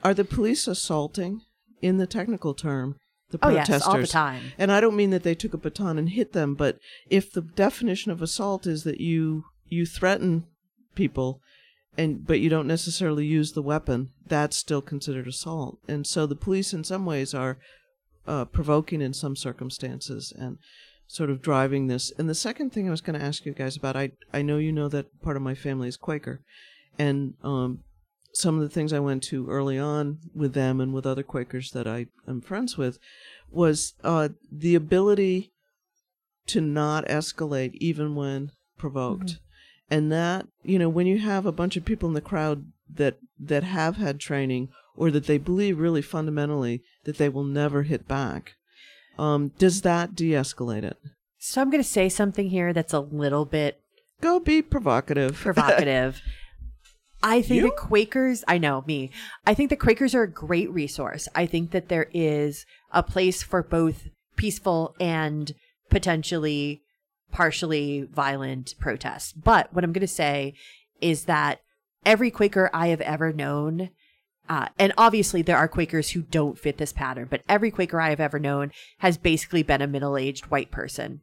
Are 0.05 0.14
the 0.14 0.24
police 0.24 0.68
assaulting, 0.68 1.40
in 1.84 1.98
the 1.98 2.07
technical 2.07 2.55
term, 2.55 2.96
the 3.30 3.38
protesters. 3.38 3.68
Oh, 3.68 3.74
yes, 3.74 3.86
all 3.86 4.00
the 4.00 4.07
time. 4.07 4.42
And 4.59 4.72
I 4.72 4.80
don't 4.80 4.96
mean 4.96 5.11
that 5.11 5.22
they 5.22 5.34
took 5.34 5.55
a 5.55 5.59
baton 5.59 5.98
and 5.98 6.09
hit 6.09 6.32
them, 6.32 6.55
but 6.55 6.78
if 7.11 7.30
the 7.30 7.42
definition 7.42 8.11
of 8.11 8.22
assault 8.22 8.66
is 8.66 8.84
that 8.84 9.00
you 9.00 9.44
you 9.68 9.84
threaten 9.86 10.46
people 10.94 11.40
and 11.98 12.26
but 12.26 12.40
you 12.40 12.48
don't 12.48 12.66
necessarily 12.66 13.26
use 13.26 13.52
the 13.52 13.62
weapon, 13.62 14.11
that's 14.26 14.57
still 14.57 14.80
considered 14.80 15.26
assault. 15.26 15.78
And 15.88 16.07
so 16.07 16.26
the 16.26 16.36
police 16.36 16.72
in 16.72 16.84
some 16.84 17.05
ways 17.05 17.34
are 17.34 17.59
uh, 18.26 18.46
provoking 18.46 19.02
in 19.02 19.12
some 19.12 19.36
circumstances 19.36 20.32
and 20.36 20.59
sort 21.07 21.28
of 21.28 21.42
driving 21.42 21.86
this. 21.88 22.12
And 22.18 22.28
the 22.28 22.34
second 22.34 22.70
thing 22.70 22.88
I 22.88 22.90
was 22.90 23.02
going 23.02 23.18
to 23.18 23.24
ask 23.24 23.44
you 23.44 23.52
guys 23.52 23.76
about, 23.76 23.96
I 23.96 24.12
I 24.32 24.42
know 24.42 24.59
you 24.59 24.72
know 24.72 24.88
that 24.88 25.20
part 25.22 25.36
of 25.36 25.42
my 25.42 25.55
family 25.55 25.88
is 25.88 25.96
Quaker, 25.96 26.40
and 26.98 27.34
um, 27.42 27.80
some 28.35 28.57
of 28.57 28.62
the 28.62 28.68
things 28.68 28.93
I 28.93 28.99
went 28.99 29.22
to 29.24 29.49
early 29.49 29.78
on 29.78 30.18
with 30.35 30.55
them 30.55 30.80
and 30.80 30.93
with 30.93 31.07
other 31.07 31.22
Quakers 31.22 31.70
that 31.70 31.87
I 31.87 32.07
am 32.26 32.41
friends 32.41 32.76
with 32.76 32.99
was 33.51 33.95
uh, 34.03 34.30
the 34.51 34.74
ability 34.74 35.53
to 36.49 36.61
not 36.61 37.07
escalate 37.07 37.74
even 37.74 38.14
when 38.14 38.51
provoked. 38.76 39.39
And 39.91 40.11
that, 40.11 40.47
you 40.64 40.78
know, 40.78 40.89
when 40.89 41.07
you 41.07 41.18
have 41.18 41.47
a 41.47 41.53
bunch 41.53 41.76
of 41.76 41.85
people 41.85 42.09
in 42.09 42.14
the 42.14 42.20
crowd 42.20 42.66
that 42.93 43.18
that 43.39 43.62
have 43.62 43.97
had 43.97 44.18
training 44.18 44.68
or 44.97 45.11
that 45.11 45.26
they 45.26 45.39
believe 45.39 45.78
really 45.78 46.03
fundamentally 46.03 46.82
that 47.05 47.18
they 47.18 47.28
will 47.28 47.45
never 47.45 47.85
hit 47.85 48.09
back, 48.09 48.55
um, 49.18 49.53
does 49.59 49.82
that 49.82 50.14
de-escalate 50.14 50.82
it? 50.82 50.99
So 51.39 51.61
I'm 51.61 51.70
going 51.70 51.82
to 51.82 51.89
say 51.89 52.09
something 52.09 52.51
here 52.51 52.72
that's 52.72 52.93
a 52.93 53.01
little 53.01 53.45
bit 53.45 53.80
Go 54.20 54.41
be 54.41 54.62
provocative. 54.62 55.35
provocative. 55.43 56.22
I 57.25 57.41
think 57.41 57.62
the 57.62 57.70
Quakers, 57.70 58.45
I 58.47 58.59
know 58.59 58.85
me, 58.87 59.11
I 59.47 59.55
think 59.55 59.70
the 59.70 59.77
Quakers 59.77 60.14
are 60.14 60.25
a 60.25 60.31
great 60.31 60.70
resource. 60.70 61.27
I 61.35 61.47
think 61.47 61.70
that 61.70 61.89
there 61.89 62.09
is 62.12 62.66
a 62.93 63.03
place 63.03 63.43
for 63.43 63.62
both 63.62 64.09
peaceful 64.37 64.95
and 65.01 65.55
potentially 65.89 66.83
partially 67.33 68.07
violent 68.12 68.75
protests. 68.79 69.33
But 69.33 69.72
what 69.72 69.85
I'm 69.85 69.93
going 69.93 70.03
to 70.03 70.07
say 70.07 70.55
is 71.01 71.25
that 71.25 71.61
every 72.05 72.31
Quaker 72.31 72.68
I 72.75 72.89
have 72.89 73.01
ever 73.01 73.33
known, 73.33 73.89
uh, 74.47 74.68
and 74.79 74.93
obviously 74.99 75.41
there 75.41 75.57
are 75.57 75.66
Quakers 75.66 76.11
who 76.11 76.20
don't 76.20 76.59
fit 76.59 76.77
this 76.77 76.93
pattern, 76.93 77.29
but 77.31 77.41
every 77.49 77.70
Quaker 77.70 78.03
I 78.03 78.11
have 78.11 78.20
ever 78.20 78.39
known 78.39 78.70
has 78.99 79.16
basically 79.16 79.62
been 79.62 79.81
a 79.81 79.87
middle 79.87 80.18
aged 80.18 80.47
white 80.47 80.70
person. 80.70 81.22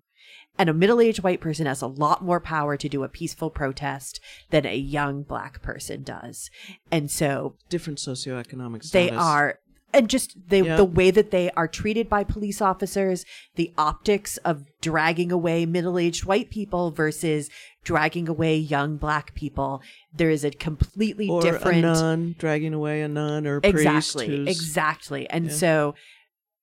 And 0.62 0.70
a 0.70 0.74
middle 0.76 1.02
aged 1.02 1.24
white 1.24 1.42
person 1.42 1.66
has 1.66 1.82
a 1.82 1.88
lot 1.88 2.24
more 2.24 2.40
power 2.40 2.78
to 2.78 2.88
do 2.88 3.04
a 3.04 3.10
peaceful 3.10 3.50
protest 3.50 4.20
than 4.52 4.64
a 4.68 4.76
young 4.78 5.24
black 5.24 5.60
person 5.64 6.04
does. 6.04 6.52
And 6.92 7.10
so 7.10 7.56
Different 7.68 7.98
socioeconomic 7.98 8.84
status. 8.84 8.92
they 8.92 9.10
are 9.10 9.58
and 9.92 10.08
just 10.08 10.38
they, 10.50 10.62
Yeah. 10.62 10.78
the 10.78 10.86
way 10.86 11.10
that 11.10 11.32
they 11.32 11.50
are 11.58 11.68
treated 11.68 12.08
by 12.08 12.24
police 12.24 12.62
officers, 12.62 13.26
the 13.56 13.74
optics 13.76 14.38
of 14.38 14.64
dragging 14.82 15.32
away 15.32 15.66
middle-aged 15.66 16.26
white 16.26 16.52
people 16.52 16.92
versus 16.92 17.50
dragging 17.84 18.30
away 18.30 18.56
young 18.56 18.98
black 18.98 19.34
people, 19.34 19.82
there 20.16 20.30
is 20.30 20.44
a 20.46 20.52
completely 20.52 21.28
or 21.28 21.42
different 21.42 21.80
a 21.80 21.82
nun 21.82 22.36
dragging 22.38 22.74
away 22.76 23.02
a 23.02 23.08
nun 23.08 23.48
or 23.48 23.58
a 23.58 23.62
priest 23.62 24.16
exactly 24.16 24.48
exactly 24.48 25.30
and 25.32 25.46
Yeah. 25.48 25.52
so 25.54 25.96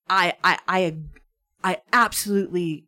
I, 0.08 0.34
I 0.44 0.58
i 0.68 0.94
i 1.64 1.78
absolutely 1.92 2.84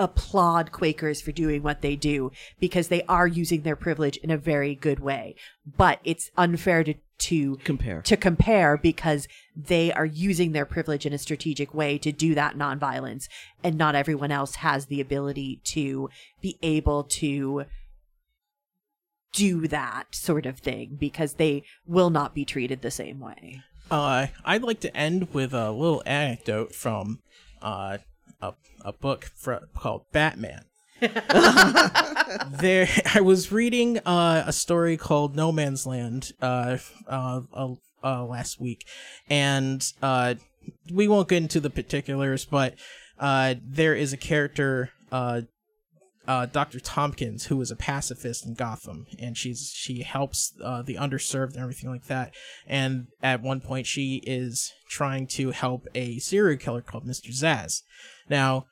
applaud 0.00 0.72
quakers 0.72 1.20
for 1.20 1.30
doing 1.30 1.62
what 1.62 1.82
they 1.82 1.94
do 1.94 2.32
because 2.58 2.88
they 2.88 3.02
are 3.02 3.26
using 3.26 3.62
their 3.62 3.76
privilege 3.76 4.16
in 4.18 4.30
a 4.30 4.38
very 4.38 4.74
good 4.74 4.98
way 4.98 5.34
but 5.76 6.00
it's 6.04 6.30
unfair 6.36 6.82
to 6.82 6.94
to 7.18 7.56
compare. 7.64 8.00
to 8.00 8.16
compare 8.16 8.78
because 8.78 9.28
they 9.54 9.92
are 9.92 10.06
using 10.06 10.52
their 10.52 10.64
privilege 10.64 11.04
in 11.04 11.12
a 11.12 11.18
strategic 11.18 11.74
way 11.74 11.98
to 11.98 12.10
do 12.10 12.34
that 12.34 12.56
nonviolence 12.56 13.28
and 13.62 13.76
not 13.76 13.94
everyone 13.94 14.32
else 14.32 14.56
has 14.56 14.86
the 14.86 15.00
ability 15.00 15.60
to 15.64 16.08
be 16.40 16.58
able 16.62 17.04
to 17.04 17.66
do 19.32 19.68
that 19.68 20.14
sort 20.14 20.46
of 20.46 20.58
thing 20.58 20.96
because 20.98 21.34
they 21.34 21.62
will 21.86 22.10
not 22.10 22.34
be 22.34 22.44
treated 22.44 22.82
the 22.82 22.90
same 22.90 23.20
way. 23.20 23.62
Uh, 23.90 24.28
I'd 24.44 24.62
like 24.62 24.80
to 24.80 24.96
end 24.96 25.32
with 25.34 25.52
a 25.52 25.70
little 25.70 26.02
anecdote 26.06 26.74
from 26.74 27.20
uh, 27.60 27.98
a, 28.40 28.54
a 28.84 28.92
book 28.92 29.30
fr- 29.36 29.66
called 29.76 30.04
Batman. 30.12 30.64
there, 31.00 32.88
I 33.14 33.20
was 33.22 33.50
reading 33.50 33.98
uh, 33.98 34.44
a 34.46 34.52
story 34.52 34.96
called 34.96 35.34
No 35.34 35.52
Man's 35.52 35.86
Land 35.86 36.32
uh, 36.40 36.78
uh, 37.06 37.40
uh, 37.52 37.74
uh, 38.02 38.24
last 38.24 38.60
week, 38.60 38.86
and 39.28 39.82
uh, 40.02 40.34
we 40.92 41.08
won't 41.08 41.28
get 41.28 41.42
into 41.42 41.60
the 41.60 41.70
particulars, 41.70 42.44
but 42.44 42.74
uh, 43.18 43.54
there 43.62 43.94
is 43.94 44.12
a 44.12 44.16
character 44.16 44.90
uh, 45.10 45.42
uh, 46.30 46.46
Dr. 46.46 46.78
Thompkins, 46.78 47.46
who 47.46 47.60
is 47.60 47.70
a 47.70 47.76
pacifist 47.76 48.46
in 48.46 48.54
Gotham, 48.54 49.06
and 49.18 49.36
she's 49.36 49.72
she 49.74 50.02
helps 50.02 50.52
uh, 50.62 50.82
the 50.82 50.94
underserved 50.94 51.54
and 51.54 51.62
everything 51.62 51.90
like 51.90 52.06
that. 52.06 52.34
And 52.66 53.08
at 53.22 53.42
one 53.42 53.60
point, 53.60 53.86
she 53.86 54.22
is 54.26 54.72
trying 54.88 55.26
to 55.28 55.50
help 55.50 55.88
a 55.94 56.18
serial 56.18 56.58
killer 56.58 56.82
called 56.82 57.04
Mr. 57.04 57.30
Zsasz. 57.30 57.82
Now, 58.28 58.66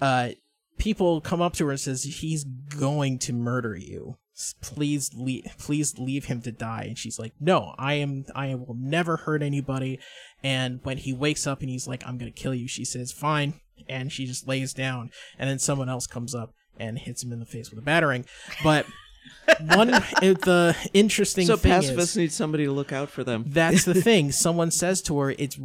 uh, 0.00 0.30
people 0.78 1.20
come 1.20 1.42
up 1.42 1.54
to 1.54 1.66
her 1.66 1.72
and 1.72 1.80
says 1.80 2.04
he's 2.04 2.44
going 2.44 3.18
to 3.20 3.32
murder 3.32 3.76
you. 3.76 4.16
Please 4.60 5.10
leave, 5.14 5.46
please 5.58 5.98
leave 5.98 6.26
him 6.26 6.40
to 6.42 6.52
die. 6.52 6.84
And 6.86 6.96
she's 6.96 7.18
like, 7.18 7.32
no, 7.40 7.74
I 7.76 7.94
am, 7.94 8.24
I 8.34 8.54
will 8.54 8.76
never 8.78 9.16
hurt 9.16 9.42
anybody. 9.42 9.98
And 10.44 10.80
when 10.84 10.98
he 10.98 11.12
wakes 11.12 11.46
up 11.46 11.60
and 11.60 11.68
he's 11.68 11.88
like, 11.88 12.04
I'm 12.06 12.18
gonna 12.18 12.30
kill 12.30 12.54
you, 12.54 12.68
she 12.68 12.84
says, 12.84 13.10
fine. 13.10 13.54
And 13.88 14.12
she 14.12 14.26
just 14.26 14.46
lays 14.46 14.72
down. 14.72 15.10
And 15.38 15.50
then 15.50 15.58
someone 15.58 15.88
else 15.88 16.06
comes 16.06 16.34
up 16.34 16.54
and 16.78 16.98
hits 16.98 17.24
him 17.24 17.32
in 17.32 17.40
the 17.40 17.46
face 17.46 17.70
with 17.70 17.80
a 17.80 17.82
battering. 17.82 18.24
But 18.62 18.86
one, 19.60 19.90
the 19.90 20.76
interesting 20.92 21.46
so 21.46 21.56
thing 21.56 21.72
pacifists 21.72 22.12
is, 22.12 22.16
need 22.16 22.32
somebody 22.32 22.66
to 22.66 22.72
look 22.72 22.92
out 22.92 23.10
for 23.10 23.24
them. 23.24 23.44
that's 23.48 23.84
the 23.84 23.94
thing. 23.94 24.32
Someone 24.32 24.70
says 24.70 25.02
to 25.02 25.18
her, 25.18 25.30
"It's 25.32 25.58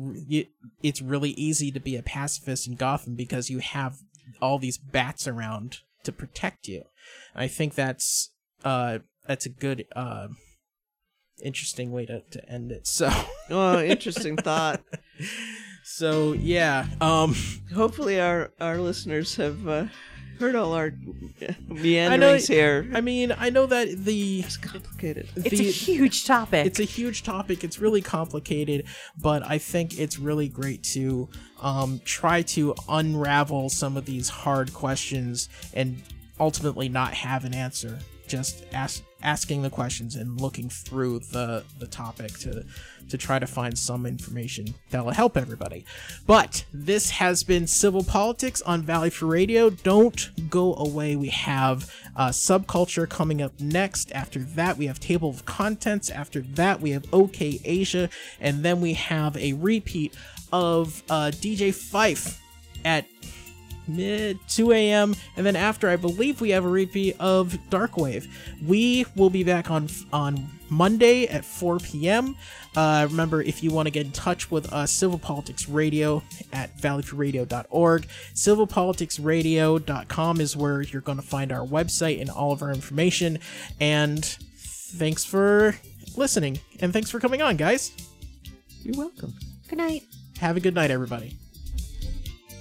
it's 0.82 1.02
really 1.02 1.32
easy 1.32 1.72
to 1.72 1.80
be 1.80 1.96
a 1.96 2.04
pacifist 2.04 2.68
in 2.68 2.76
Gotham 2.76 3.16
because 3.16 3.50
you 3.50 3.60
have 3.60 3.98
all 4.44 4.60
these 4.60 4.78
bats 4.78 5.28
around 5.28 5.80
to 6.04 6.12
protect 6.12 6.68
you." 6.68 6.84
I 7.36 7.48
think 7.48 7.76
that's 7.76 8.32
uh 8.64 9.00
that's 9.28 9.46
a 9.46 9.50
good 9.50 9.86
uh 9.96 10.28
interesting 11.44 11.92
way 11.92 12.06
to, 12.06 12.22
to 12.32 12.50
end 12.50 12.72
it. 12.72 12.88
So 12.88 13.10
Oh, 13.50 13.82
interesting 13.82 14.38
thought. 14.38 14.82
so 15.84 16.34
yeah, 16.34 16.86
um 17.02 17.36
Hopefully, 17.74 18.20
our 18.20 18.52
our 18.60 18.78
listeners 18.78 19.36
have 19.38 19.68
uh, 19.68 19.86
heard 20.40 20.56
all 20.56 20.74
our 20.74 20.88
I 21.42 22.18
know 22.18 22.34
meanderings 22.34 22.48
here. 22.48 22.88
I 22.94 23.02
mean, 23.02 23.34
I 23.38 23.50
know 23.50 23.66
that 23.66 24.06
the 24.06 24.42
It's 24.42 24.58
complicated. 24.58 25.30
It's 25.36 25.60
a 25.60 25.64
huge 25.64 26.26
topic. 26.26 26.66
It's 26.66 26.80
a 26.80 26.86
huge 26.86 27.24
topic. 27.24 27.64
It's 27.64 27.80
really 27.80 28.02
complicated, 28.02 28.86
but 29.20 29.44
I 29.44 29.58
think 29.58 30.00
it's 30.00 30.20
really 30.20 30.48
great 30.48 30.84
to 30.84 31.30
um, 31.62 32.02
try 32.06 32.42
to 32.44 32.76
unravel 32.90 33.70
some 33.70 33.98
of 33.98 34.06
these 34.06 34.30
hard 34.30 34.74
questions 34.74 35.50
and 35.74 36.02
ultimately 36.40 36.90
not 36.90 37.14
have 37.14 37.46
an 37.46 37.54
answer. 37.54 38.00
Just 38.28 38.64
ask, 38.74 39.04
asking 39.24 39.64
the 39.64 39.70
questions 39.70 40.16
and 40.16 40.40
looking 40.40 40.70
through 40.70 41.20
the, 41.20 41.64
the 41.80 41.88
topic 41.88 42.38
to 42.40 42.66
to 43.10 43.18
try 43.18 43.38
to 43.38 43.46
find 43.46 43.78
some 43.78 44.06
information 44.06 44.74
that 44.90 45.04
will 45.04 45.12
help 45.12 45.38
everybody. 45.38 45.86
But 46.26 46.66
this 46.74 47.12
has 47.12 47.44
been 47.44 47.68
Civil 47.68 48.04
Politics 48.04 48.62
on 48.62 48.82
Valley 48.82 49.10
Free 49.10 49.30
Radio. 49.30 49.70
Don't 49.70 50.32
go 50.50 50.74
away. 50.76 51.16
We 51.16 51.28
have 51.28 51.94
uh, 52.16 52.30
Subculture 52.30 53.08
coming 53.08 53.42
up 53.42 53.60
next. 53.60 54.12
After 54.14 54.40
that, 54.40 54.78
we 54.78 54.88
have 54.88 55.00
Table 55.00 55.30
of 55.30 55.46
Contents. 55.46 56.10
After 56.10 56.42
that, 56.42 56.82
we 56.82 56.92
have 56.92 57.06
OK 57.14 57.60
Asia. 57.64 58.10
And 58.40 58.64
then 58.64 58.82
we 58.82 58.94
have 58.94 59.36
a 59.38 59.54
repeat 59.54 60.16
of 60.52 61.04
uh, 61.10 61.32
DJ 61.34 61.74
Fife 61.74 62.42
at 62.86 63.06
mid 63.88 64.40
2 64.48 64.72
a.m. 64.72 65.16
and 65.36 65.46
then 65.46 65.56
after 65.56 65.90
I 65.90 65.96
believe 65.96 66.42
we 66.42 66.52
have 66.52 66.66
a 66.66 66.70
repeat 66.70 67.16
of 67.20 67.58
Darkwave. 67.70 68.28
We 68.66 69.06
will 69.16 69.30
be 69.30 69.44
back 69.44 69.72
on 69.72 69.90
on 70.12 70.50
Monday 70.70 71.28
at 71.28 71.46
4 71.46 71.80
p.m. 71.80 72.36
Uh, 72.76 73.08
remember, 73.10 73.42
if 73.42 73.64
you 73.64 73.72
want 73.72 73.86
to 73.86 73.92
get 73.92 74.06
in 74.06 74.12
touch 74.12 74.50
with 74.50 74.74
us, 74.74 74.92
Civil 74.92 75.20
Politics 75.20 75.70
Radio 75.70 76.24
at 76.52 76.76
valleyfreeradio.org. 76.78 78.08
Civilpoliticsradio.com 78.34 80.42
is 80.42 80.58
where 80.58 80.82
you're 80.82 81.02
going 81.02 81.20
to 81.20 81.24
find 81.24 81.52
our 81.52 81.66
website 81.66 82.20
and 82.20 82.30
all 82.30 82.52
of 82.52 82.64
our 82.64 82.72
information. 82.72 83.40
And 83.80 84.26
thanks 84.26 85.24
for 85.24 85.76
listening, 86.16 86.60
and 86.80 86.92
thanks 86.92 87.12
for 87.12 87.20
coming 87.20 87.42
on, 87.42 87.58
guys. 87.58 87.92
You're 88.82 88.98
welcome. 88.98 89.34
Good 89.70 89.78
night. 89.78 90.04
Have 90.40 90.58
a 90.58 90.60
good 90.60 90.76
night, 90.76 90.92
everybody. 90.92 91.38